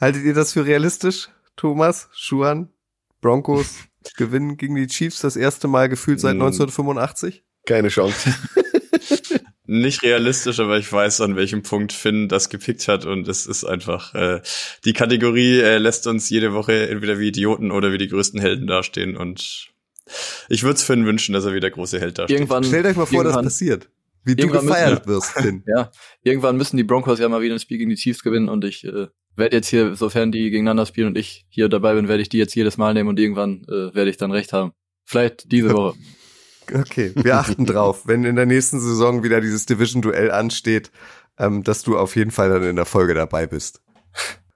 Haltet 0.00 0.24
ihr 0.24 0.34
das 0.34 0.52
für 0.52 0.64
realistisch, 0.64 1.28
Thomas, 1.56 2.08
Schuhan, 2.12 2.70
Broncos 3.20 3.74
gewinnen 4.16 4.56
gegen 4.56 4.76
die 4.76 4.86
Chiefs 4.86 5.20
das 5.20 5.36
erste 5.36 5.68
Mal 5.68 5.88
gefühlt 5.88 6.20
seit 6.20 6.36
Mm. 6.36 6.42
1985? 6.42 7.44
Keine 7.66 7.88
Chance. 7.88 8.34
Nicht 9.72 10.02
realistisch, 10.02 10.58
aber 10.58 10.78
ich 10.78 10.92
weiß, 10.92 11.20
an 11.20 11.36
welchem 11.36 11.62
Punkt 11.62 11.92
Finn 11.92 12.26
das 12.26 12.48
gepickt 12.48 12.88
hat 12.88 13.06
und 13.06 13.28
es 13.28 13.46
ist 13.46 13.62
einfach, 13.62 14.12
äh, 14.16 14.40
die 14.84 14.92
Kategorie 14.92 15.60
äh, 15.60 15.78
lässt 15.78 16.08
uns 16.08 16.28
jede 16.28 16.52
Woche 16.52 16.88
entweder 16.88 17.20
wie 17.20 17.28
Idioten 17.28 17.70
oder 17.70 17.92
wie 17.92 17.98
die 17.98 18.08
größten 18.08 18.40
Helden 18.40 18.66
dastehen 18.66 19.16
und 19.16 19.70
ich 20.48 20.64
würde 20.64 20.74
es 20.74 20.82
Finn 20.82 21.06
wünschen, 21.06 21.34
dass 21.34 21.44
er 21.44 21.54
wieder 21.54 21.70
große 21.70 22.00
Held 22.00 22.18
dasteht. 22.18 22.36
Irgendwann, 22.36 22.64
Stellt 22.64 22.84
euch 22.84 22.96
mal 22.96 23.06
vor, 23.06 23.22
das 23.22 23.36
passiert. 23.36 23.88
Wie 24.24 24.34
du 24.34 24.42
irgendwann 24.42 24.64
müssen 24.64 24.74
gefeiert 24.74 25.06
wirst, 25.06 25.30
Finn. 25.34 25.62
Ja, 25.68 25.92
irgendwann 26.24 26.56
müssen 26.56 26.76
die 26.76 26.82
Broncos 26.82 27.20
ja 27.20 27.28
mal 27.28 27.40
wieder 27.40 27.54
ein 27.54 27.60
Spiel 27.60 27.78
gegen 27.78 27.90
die 27.90 27.96
Chiefs 27.96 28.24
gewinnen 28.24 28.48
und 28.48 28.64
ich 28.64 28.84
äh, 28.84 29.06
werde 29.36 29.56
jetzt 29.56 29.68
hier, 29.68 29.94
sofern 29.94 30.32
die 30.32 30.50
gegeneinander 30.50 30.84
spielen 30.84 31.06
und 31.06 31.16
ich 31.16 31.46
hier 31.48 31.68
dabei 31.68 31.94
bin, 31.94 32.08
werde 32.08 32.22
ich 32.22 32.28
die 32.28 32.38
jetzt 32.38 32.56
jedes 32.56 32.76
Mal 32.76 32.92
nehmen 32.92 33.08
und 33.08 33.20
irgendwann 33.20 33.62
äh, 33.68 33.94
werde 33.94 34.10
ich 34.10 34.16
dann 34.16 34.32
recht 34.32 34.52
haben. 34.52 34.72
Vielleicht 35.04 35.52
diese 35.52 35.72
Woche. 35.74 35.96
Okay, 36.72 37.12
wir 37.14 37.36
achten 37.36 37.66
drauf, 37.66 38.06
wenn 38.06 38.24
in 38.24 38.36
der 38.36 38.46
nächsten 38.46 38.80
Saison 38.80 39.22
wieder 39.22 39.40
dieses 39.40 39.66
Division-Duell 39.66 40.30
ansteht, 40.30 40.90
ähm, 41.38 41.64
dass 41.64 41.82
du 41.82 41.98
auf 41.98 42.16
jeden 42.16 42.30
Fall 42.30 42.50
dann 42.50 42.62
in 42.62 42.76
der 42.76 42.84
Folge 42.84 43.14
dabei 43.14 43.46
bist. 43.46 43.80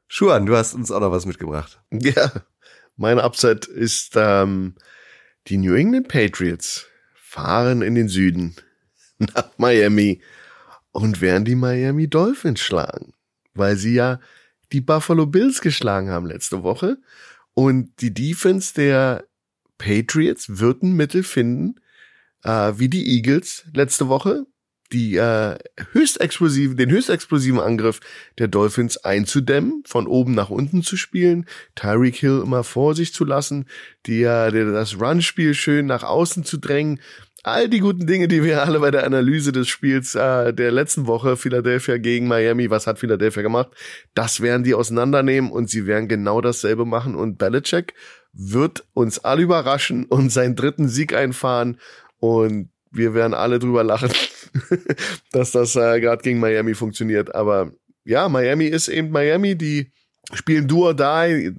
Schuan, 0.06 0.46
du 0.46 0.56
hast 0.56 0.74
uns 0.74 0.90
auch 0.90 1.00
noch 1.00 1.10
was 1.10 1.26
mitgebracht. 1.26 1.80
Ja, 1.90 2.30
mein 2.96 3.18
Upset 3.18 3.66
ist 3.66 4.12
ähm, 4.16 4.74
die 5.48 5.56
New 5.56 5.74
England 5.74 6.08
Patriots 6.08 6.86
fahren 7.14 7.82
in 7.82 7.94
den 7.94 8.08
Süden 8.08 8.54
nach 9.18 9.50
Miami 9.56 10.22
und 10.92 11.20
werden 11.20 11.44
die 11.44 11.56
Miami 11.56 12.08
Dolphins 12.08 12.60
schlagen, 12.60 13.14
weil 13.54 13.76
sie 13.76 13.94
ja 13.94 14.20
die 14.72 14.80
Buffalo 14.80 15.26
Bills 15.26 15.60
geschlagen 15.60 16.10
haben 16.10 16.26
letzte 16.26 16.62
Woche 16.62 16.98
und 17.54 18.00
die 18.00 18.14
Defense 18.14 18.74
der 18.74 19.24
Patriots 19.78 20.58
wird 20.58 20.82
ein 20.82 20.92
Mittel 20.92 21.22
finden, 21.22 21.80
äh, 22.44 22.72
wie 22.76 22.88
die 22.88 23.16
Eagles 23.16 23.64
letzte 23.72 24.08
Woche, 24.08 24.46
die 24.92 25.16
äh, 25.16 25.58
höchst 25.92 26.20
explosiven, 26.20 26.76
den 26.76 26.90
höchst 26.90 27.10
explosiven 27.10 27.58
Angriff 27.58 28.00
der 28.38 28.48
Dolphins 28.48 28.98
einzudämmen, 28.98 29.82
von 29.86 30.06
oben 30.06 30.34
nach 30.34 30.50
unten 30.50 30.82
zu 30.82 30.96
spielen, 30.96 31.46
Tyreek 31.74 32.16
Hill 32.16 32.42
immer 32.44 32.64
vor 32.64 32.94
sich 32.94 33.12
zu 33.12 33.24
lassen, 33.24 33.66
die, 34.06 34.22
äh, 34.22 34.72
das 34.72 35.00
Run-Spiel 35.00 35.54
schön 35.54 35.86
nach 35.86 36.04
außen 36.04 36.44
zu 36.44 36.58
drängen. 36.58 37.00
all 37.42 37.68
die 37.68 37.80
guten 37.80 38.06
Dinge, 38.06 38.26
die 38.26 38.42
wir 38.42 38.62
alle 38.62 38.80
bei 38.80 38.90
der 38.90 39.04
Analyse 39.04 39.52
des 39.52 39.68
Spiels 39.68 40.14
äh, 40.14 40.54
der 40.54 40.72
letzten 40.72 41.06
Woche, 41.06 41.36
Philadelphia 41.36 41.98
gegen 41.98 42.26
Miami, 42.26 42.70
was 42.70 42.86
hat 42.86 42.98
Philadelphia 42.98 43.42
gemacht, 43.42 43.68
das 44.14 44.40
werden 44.40 44.64
die 44.64 44.74
auseinandernehmen 44.74 45.50
und 45.50 45.68
sie 45.68 45.86
werden 45.86 46.08
genau 46.08 46.40
dasselbe 46.40 46.86
machen 46.86 47.16
und 47.16 47.36
Belichick 47.36 47.94
wird 48.32 48.84
uns 48.94 49.20
alle 49.20 49.42
überraschen 49.42 50.04
und 50.06 50.30
seinen 50.30 50.56
dritten 50.56 50.88
Sieg 50.88 51.14
einfahren 51.14 51.78
und 52.18 52.70
wir 52.90 53.14
werden 53.14 53.34
alle 53.34 53.58
drüber 53.58 53.84
lachen, 53.84 54.10
dass 55.32 55.50
das 55.50 55.76
äh, 55.76 56.00
gerade 56.00 56.22
gegen 56.22 56.40
Miami 56.40 56.74
funktioniert. 56.74 57.34
Aber 57.34 57.72
ja, 58.04 58.28
Miami 58.28 58.66
ist 58.66 58.88
eben 58.88 59.10
Miami, 59.10 59.56
die 59.56 59.90
spielen 60.32 60.68
do 60.68 60.86
or 60.86 60.94
die. 60.94 61.52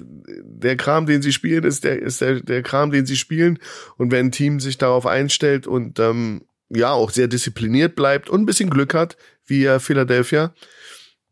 Der 0.43 0.77
Kram, 0.77 1.05
den 1.05 1.21
sie 1.21 1.33
spielen, 1.33 1.63
ist 1.63 1.83
der, 1.83 2.01
ist 2.01 2.21
der, 2.21 2.39
der 2.41 2.63
Kram, 2.63 2.91
den 2.91 3.05
sie 3.05 3.17
spielen. 3.17 3.59
Und 3.97 4.11
wenn 4.11 4.27
ein 4.27 4.31
Team 4.31 4.59
sich 4.59 4.77
darauf 4.77 5.05
einstellt 5.05 5.67
und 5.67 5.99
ähm, 5.99 6.43
ja 6.69 6.91
auch 6.91 7.11
sehr 7.11 7.27
diszipliniert 7.27 7.95
bleibt 7.95 8.29
und 8.29 8.41
ein 8.41 8.45
bisschen 8.45 8.69
Glück 8.69 8.93
hat, 8.93 9.17
wie 9.45 9.65
äh, 9.65 9.79
Philadelphia, 9.79 10.53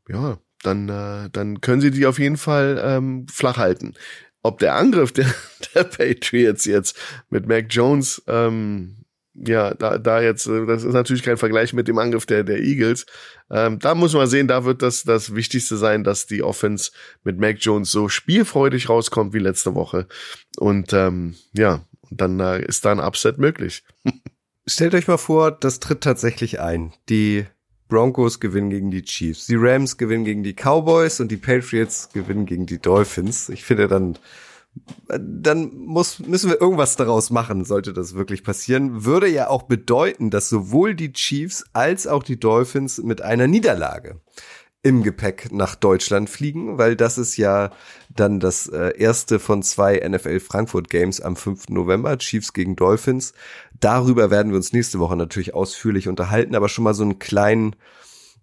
ja, 0.10 0.38
dann, 0.62 0.90
äh, 0.90 1.30
dann 1.32 1.62
können 1.62 1.82
sie 1.82 1.92
die 1.92 2.06
auf 2.06 2.20
jeden 2.20 2.38
Fall 2.38 2.82
ähm, 2.84 3.28
flach 3.32 3.58
halten. 3.58 3.96
Ob 4.42 4.60
der 4.60 4.76
Angriff 4.76 5.12
der, 5.12 5.34
der 5.76 5.86
Patriots 5.86 6.66
jetzt 6.66 6.98
mit 7.30 7.48
Mac 7.48 7.68
Jones 7.70 8.22
ähm, 8.28 9.03
ja, 9.36 9.74
da, 9.74 9.98
da 9.98 10.22
jetzt, 10.22 10.48
äh, 10.48 10.66
das 10.66 10.84
ist 10.84 10.94
natürlich 10.94 11.24
kein 11.24 11.38
Vergleich 11.38 11.74
mit 11.74 11.88
dem 11.88 11.98
Angriff 11.98 12.26
der, 12.26 12.44
der 12.44 12.60
Eagles. 12.60 13.06
Ähm, 13.50 13.80
da 13.80 13.96
muss 13.96 14.14
man 14.14 14.28
sehen, 14.28 14.48
da 14.48 14.66
wird 14.66 14.82
das 14.82 15.04
das 15.04 15.36
Wichtigste 15.36 15.78
sein, 15.78 16.04
dass 16.04 16.28
die 16.28 16.44
Offense 16.44 16.92
mit 17.24 17.40
Mac 17.40 17.58
Jones 17.60 17.92
so 17.92 18.10
spielfreudig 18.10 18.90
rauskommt 18.90 19.34
wie 19.34 19.40
letzte 19.40 19.76
Woche. 19.76 20.08
Und 20.58 20.94
ähm, 20.94 21.36
ja, 21.54 21.84
dann 22.10 22.40
äh, 22.40 22.64
ist 22.66 22.86
da 22.86 22.92
ein 22.92 23.00
Upset 23.00 23.38
möglich. 23.38 23.84
Stellt 24.68 24.96
euch 24.96 25.08
mal 25.08 25.18
vor, 25.18 25.52
das 25.52 25.80
tritt 25.80 26.02
tatsächlich 26.02 26.60
ein. 26.60 26.94
Die 27.10 27.46
Broncos 27.90 28.40
gewinnen 28.40 28.70
gegen 28.70 28.92
die 28.92 29.04
Chiefs, 29.04 29.48
die 29.48 29.58
Rams 29.58 29.98
gewinnen 29.98 30.26
gegen 30.26 30.44
die 30.44 30.56
Cowboys 30.56 31.20
und 31.20 31.30
die 31.30 31.38
Patriots 31.38 32.10
gewinnen 32.14 32.46
gegen 32.46 32.66
die 32.66 32.80
Dolphins. 32.80 33.50
Ich 33.50 33.64
finde 33.64 33.88
dann 33.88 34.18
dann 35.08 35.76
muss, 35.76 36.20
müssen 36.20 36.50
wir 36.50 36.60
irgendwas 36.60 36.96
daraus 36.96 37.30
machen, 37.30 37.66
sollte 37.66 37.94
das 37.94 38.16
wirklich 38.16 38.44
passieren. 38.44 39.06
Würde 39.06 39.28
ja 39.28 39.50
auch 39.50 39.64
bedeuten, 39.64 40.30
dass 40.30 40.50
sowohl 40.50 40.96
die 40.96 41.14
Chiefs 41.14 41.66
als 41.74 42.08
auch 42.08 42.24
die 42.24 42.40
Dolphins 42.40 42.98
mit 42.98 43.22
einer 43.22 43.48
Niederlage 43.48 44.20
im 44.82 45.02
Gepäck 45.02 45.52
nach 45.52 45.76
Deutschland 45.76 46.30
fliegen, 46.30 46.78
weil 46.78 46.98
das 46.98 47.18
ist 47.18 47.38
ja 47.38 47.72
dann 48.10 48.42
das 48.42 48.68
äh, 48.68 48.94
erste 48.98 49.40
von 49.40 49.64
zwei 49.64 49.98
NFL 50.06 50.42
Frankfurt 50.42 50.90
Games 50.90 51.22
am 51.22 51.38
5. 51.38 51.70
November, 51.70 52.18
Chiefs 52.18 52.52
gegen 52.52 52.76
Dolphins. 52.76 53.34
Darüber 53.80 54.30
werden 54.30 54.52
wir 54.52 54.58
uns 54.58 54.74
nächste 54.74 55.00
Woche 55.00 55.16
natürlich 55.16 55.54
ausführlich 55.54 56.10
unterhalten, 56.10 56.54
aber 56.54 56.68
schon 56.68 56.84
mal 56.84 56.94
so 56.94 57.04
einen 57.04 57.18
kleinen 57.18 57.78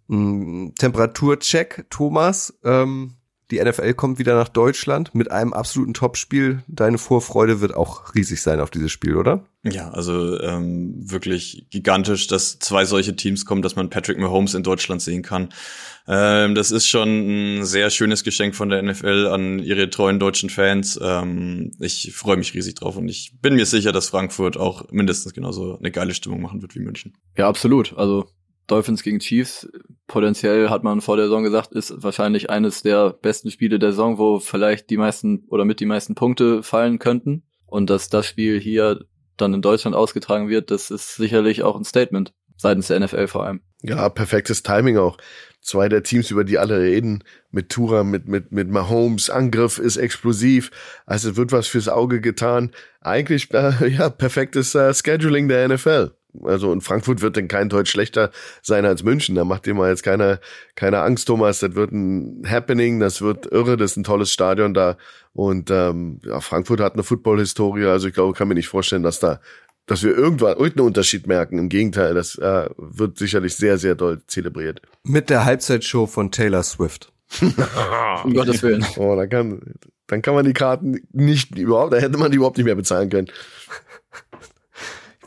mh, 0.09 0.17
mm, 0.17 0.75
Temperaturcheck, 0.77 1.85
Thomas. 1.91 2.59
Ähm, 2.65 3.20
die 3.51 3.63
NFL 3.63 3.95
kommt 3.95 4.19
wieder 4.19 4.35
nach 4.35 4.49
Deutschland 4.49 5.15
mit 5.15 5.31
einem 5.31 5.53
absoluten 5.53 5.95
Topspiel. 5.95 6.63
Deine 6.69 6.99
Vorfreude 6.99 7.61
wird 7.61 7.75
auch 7.75 8.15
riesig 8.15 8.43
sein 8.43 8.61
auf 8.61 8.71
dieses 8.71 8.93
Spiel, 8.93 9.17
oder? 9.17 9.45
Ja, 9.63 9.91
also 9.91 10.41
ähm, 10.41 10.95
wirklich 11.11 11.67
gigantisch, 11.71 12.27
dass 12.29 12.59
zwei 12.59 12.85
solche 12.85 13.17
Teams 13.17 13.45
kommen, 13.45 13.61
dass 13.61 13.77
man 13.77 13.91
Patrick 13.91 14.19
Mahomes 14.19 14.55
in 14.55 14.63
Deutschland 14.63 15.03
sehen 15.03 15.23
kann. 15.23 15.51
Ähm, 16.09 16.55
das 16.55 16.71
ist 16.71 16.87
schon 16.87 17.59
ein 17.59 17.65
sehr 17.65 17.91
schönes 17.91 18.25
Geschenk 18.25 18.55
von 18.55 18.69
der 18.69 18.83
NFL 18.83 19.29
an 19.31 19.59
ihre 19.59 19.91
treuen 19.91 20.19
deutschen 20.19 20.49
Fans. 20.49 20.99
Ähm, 21.03 21.73
ich 21.79 22.13
freue 22.15 22.37
mich 22.37 22.55
riesig 22.55 22.77
drauf 22.77 22.97
und 22.97 23.09
ich 23.09 23.37
bin 23.43 23.55
mir 23.55 23.67
sicher, 23.67 23.93
dass 23.93 24.09
Frankfurt 24.09 24.57
auch 24.57 24.91
mindestens 24.91 25.35
genauso 25.35 25.79
eine 25.79 25.91
geile 25.91 26.15
Stimmung 26.15 26.41
machen 26.41 26.63
wird 26.63 26.75
wie 26.75 26.81
München. 26.81 27.17
Ja, 27.37 27.49
absolut. 27.49 27.97
Also 27.99 28.29
Dolphins 28.71 29.03
gegen 29.03 29.19
Chiefs, 29.19 29.69
potenziell 30.07 30.71
hat 30.71 30.85
man 30.85 31.01
vor 31.01 31.17
der 31.17 31.27
Saison 31.27 31.43
gesagt, 31.43 31.73
ist 31.73 32.03
wahrscheinlich 32.03 32.51
eines 32.51 32.83
der 32.83 33.11
besten 33.11 33.51
Spiele 33.51 33.79
der 33.79 33.91
Saison, 33.91 34.19
wo 34.19 34.39
vielleicht 34.39 34.91
die 34.91 34.97
meisten 34.97 35.45
oder 35.49 35.65
mit 35.65 35.81
die 35.81 35.87
meisten 35.87 36.15
Punkte 36.15 36.63
fallen 36.63 36.99
könnten. 36.99 37.43
Und 37.67 37.91
dass 37.91 38.09
das 38.09 38.27
Spiel 38.27 38.61
hier 38.61 39.05
dann 39.37 39.55
in 39.55 39.63
Deutschland 39.63 39.97
ausgetragen 39.97 40.49
wird, 40.49 40.71
das 40.71 40.91
ist 40.91 41.17
sicherlich 41.17 41.63
auch 41.63 41.77
ein 41.77 41.85
Statement 41.85 42.33
seitens 42.57 42.89
der 42.89 43.01
NFL 43.01 43.27
vor 43.27 43.47
allem. 43.47 43.61
Ja, 43.83 44.09
perfektes 44.09 44.63
Timing 44.63 44.99
auch. 44.99 45.17
Zwei 45.63 45.89
der 45.89 46.03
Teams, 46.03 46.31
über 46.31 46.45
die 46.45 46.59
alle 46.59 46.81
reden, 46.81 47.25
mit 47.51 47.71
Tura, 47.71 48.05
mit, 48.05 48.29
mit, 48.29 48.53
mit 48.53 48.69
Mahomes, 48.69 49.31
Angriff 49.31 49.79
ist 49.79 49.97
explosiv, 49.97 50.71
also 51.07 51.37
wird 51.37 51.53
was 51.53 51.67
fürs 51.67 51.89
Auge 51.89 52.21
getan. 52.21 52.73
Eigentlich, 53.01 53.53
äh, 53.53 53.89
ja, 53.89 54.11
perfektes 54.11 54.75
äh, 54.75 54.93
Scheduling 54.95 55.49
der 55.49 55.69
NFL. 55.69 56.13
Also 56.43 56.71
und 56.71 56.83
Frankfurt 56.83 57.23
wird 57.23 57.37
denn 57.37 57.49
kein 57.49 57.69
Deutsch 57.69 57.91
schlechter 57.91 58.31
sein 58.63 58.85
als 58.85 59.03
München. 59.03 59.35
Da 59.35 59.45
macht 59.45 59.67
dir 59.67 59.75
mal 59.75 59.91
jetzt 59.91 60.03
keine, 60.03 60.41
keine 60.75 61.01
Angst, 61.01 61.27
Thomas. 61.27 61.61
Das 61.61 61.75
wird 61.75 61.93
ein 61.93 62.47
Happening, 62.49 63.01
das 63.01 63.23
wird 63.23 63.47
irre, 63.47 63.77
das 63.77 63.93
ist 63.93 63.97
ein 63.99 64.05
tolles 64.05 64.33
Stadion 64.33 64.75
da. 64.75 64.97
Und 65.33 65.71
ähm, 65.71 66.21
ja, 66.25 66.41
Frankfurt 66.41 66.81
hat 66.81 66.95
eine 66.95 67.03
Football-Historie. 67.03 67.87
Also 67.87 68.09
ich 68.09 68.15
glaube, 68.15 68.37
kann 68.37 68.49
mir 68.49 68.55
nicht 68.55 68.69
vorstellen, 68.69 69.03
dass 69.03 69.21
da, 69.21 69.41
dass 69.87 70.03
wir 70.03 70.17
irgendwann 70.17 70.57
irgendeinen 70.57 70.87
Unterschied 70.87 71.27
merken. 71.27 71.59
Im 71.59 71.69
Gegenteil, 71.69 72.15
das 72.15 72.37
äh, 72.37 72.69
wird 72.77 73.19
sicherlich 73.19 73.57
sehr, 73.57 73.79
sehr 73.79 73.95
doll 73.95 74.23
zelebriert. 74.27 74.83
Mit 75.05 75.31
der 75.31 75.45
Halbzeitshow 75.45 76.07
von 76.07 76.31
Taylor 76.31 76.63
Swift. 76.63 77.13
um 78.25 78.35
Gottes 78.35 78.63
Willen. 78.63 78.85
Oh, 78.97 79.15
dann 79.15 79.29
kann, 79.29 79.61
dann 80.09 80.21
kann 80.21 80.35
man 80.35 80.45
die 80.45 80.53
Karten 80.53 80.99
nicht 81.13 81.57
überhaupt, 81.57 81.93
da 81.93 81.99
hätte 81.99 82.19
man 82.19 82.33
die 82.33 82.39
überhaupt 82.39 82.57
nicht 82.57 82.67
mehr 82.67 82.75
bezahlen 82.75 83.09
können 83.09 83.29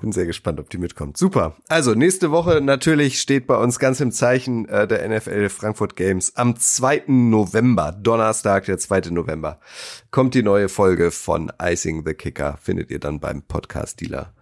bin 0.04 0.12
sehr 0.12 0.26
gespannt, 0.26 0.60
ob 0.60 0.70
die 0.70 0.78
mitkommt. 0.78 1.16
Super. 1.16 1.56
Also 1.70 1.94
nächste 1.94 2.30
Woche 2.30 2.60
natürlich 2.60 3.22
steht 3.22 3.48
bei 3.48 3.56
uns 3.56 3.80
ganz 3.80 4.02
im 4.02 4.12
Zeichen 4.12 4.68
äh, 4.68 4.86
der 4.86 5.08
NFL 5.08 5.48
Frankfurt 5.48 5.96
Games. 5.96 6.36
Am 6.36 6.60
2. 6.60 7.04
November, 7.08 7.94
Donnerstag, 7.94 8.66
der 8.66 8.78
2. 8.78 9.12
November, 9.12 9.62
kommt 10.12 10.34
die 10.34 10.44
neue 10.44 10.68
Folge 10.68 11.10
von 11.10 11.54
Icing 11.58 12.04
the 12.06 12.14
Kicker. 12.16 12.60
Findet 12.62 12.92
ihr 12.92 13.00
dann 13.00 13.22
beim 13.22 13.44
Podcast-Dealer 13.44 14.34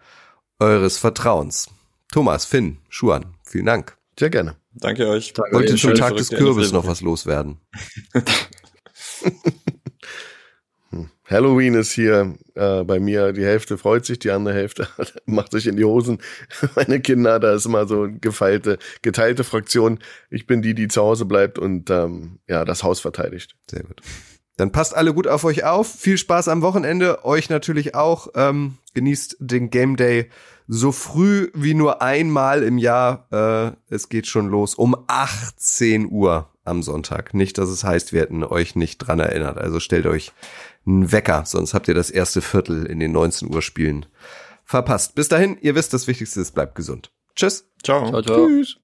eures 0.57 0.97
Vertrauens. 0.97 1.69
Thomas, 2.11 2.45
Finn, 2.45 2.79
Schuan, 2.89 3.35
vielen 3.43 3.67
Dank. 3.67 3.97
Sehr 4.17 4.31
gerne. 4.31 4.55
Danke 4.73 5.07
euch. 5.09 5.31
Danke 5.33 5.57
Wollt 5.57 5.69
ihr 5.69 5.75
zum 5.75 5.93
Tag 5.93 6.15
des 6.15 6.31
Kürbis 6.31 6.71
noch 6.71 6.87
was 6.87 7.01
loswerden? 7.01 7.61
Halloween 11.31 11.75
ist 11.75 11.93
hier 11.93 12.35
äh, 12.55 12.83
bei 12.83 12.99
mir, 12.99 13.31
die 13.31 13.45
Hälfte 13.45 13.77
freut 13.77 14.05
sich, 14.05 14.19
die 14.19 14.31
andere 14.31 14.53
Hälfte 14.53 14.87
macht 15.25 15.51
sich 15.51 15.65
in 15.65 15.77
die 15.77 15.85
Hosen. 15.85 16.19
Meine 16.75 16.99
Kinder, 16.99 17.39
da 17.39 17.53
ist 17.53 17.65
immer 17.65 17.87
so 17.87 18.09
gefeilte, 18.19 18.77
geteilte 19.01 19.45
Fraktion. 19.45 19.99
Ich 20.29 20.45
bin 20.45 20.61
die, 20.61 20.75
die 20.75 20.89
zu 20.89 21.01
Hause 21.01 21.25
bleibt 21.25 21.57
und 21.57 21.89
ähm, 21.89 22.39
ja, 22.47 22.65
das 22.65 22.83
Haus 22.83 22.99
verteidigt. 22.99 23.55
Sehr 23.69 23.83
gut. 23.83 24.01
Dann 24.57 24.73
passt 24.73 24.95
alle 24.95 25.13
gut 25.13 25.27
auf 25.27 25.45
euch 25.45 25.63
auf. 25.63 25.89
Viel 25.89 26.17
Spaß 26.17 26.49
am 26.49 26.61
Wochenende, 26.61 27.23
euch 27.23 27.49
natürlich 27.49 27.95
auch. 27.95 28.27
Ähm, 28.35 28.77
genießt 28.93 29.37
den 29.39 29.69
Game 29.69 29.95
Day 29.95 30.29
so 30.67 30.91
früh 30.91 31.49
wie 31.53 31.73
nur 31.73 32.01
einmal 32.01 32.61
im 32.61 32.77
Jahr. 32.77 33.27
Äh, 33.31 33.93
es 33.93 34.09
geht 34.09 34.27
schon 34.27 34.49
los 34.49 34.75
um 34.75 34.95
18 35.07 36.11
Uhr 36.11 36.49
am 36.63 36.83
Sonntag. 36.83 37.33
Nicht, 37.33 37.57
dass 37.57 37.69
es 37.69 37.83
heißt, 37.83 38.13
wir 38.13 38.21
hätten 38.21 38.43
euch 38.43 38.75
nicht 38.75 38.99
dran 38.99 39.19
erinnert. 39.19 39.57
Also 39.57 39.79
stellt 39.79 40.05
euch 40.05 40.31
einen 40.85 41.11
Wecker, 41.11 41.43
sonst 41.45 41.73
habt 41.73 41.87
ihr 41.87 41.93
das 41.93 42.09
erste 42.09 42.41
Viertel 42.41 42.85
in 42.85 42.99
den 42.99 43.11
19 43.11 43.53
Uhr 43.53 43.61
Spielen 43.61 44.05
verpasst. 44.63 45.15
Bis 45.15 45.27
dahin, 45.27 45.57
ihr 45.61 45.75
wisst, 45.75 45.93
das 45.93 46.07
Wichtigste 46.07 46.41
ist, 46.41 46.51
bleibt 46.51 46.75
gesund. 46.75 47.11
Tschüss. 47.35 47.69
Ciao. 47.83 48.09
ciao, 48.09 48.21
ciao. 48.21 48.47
Tschüss. 48.47 48.77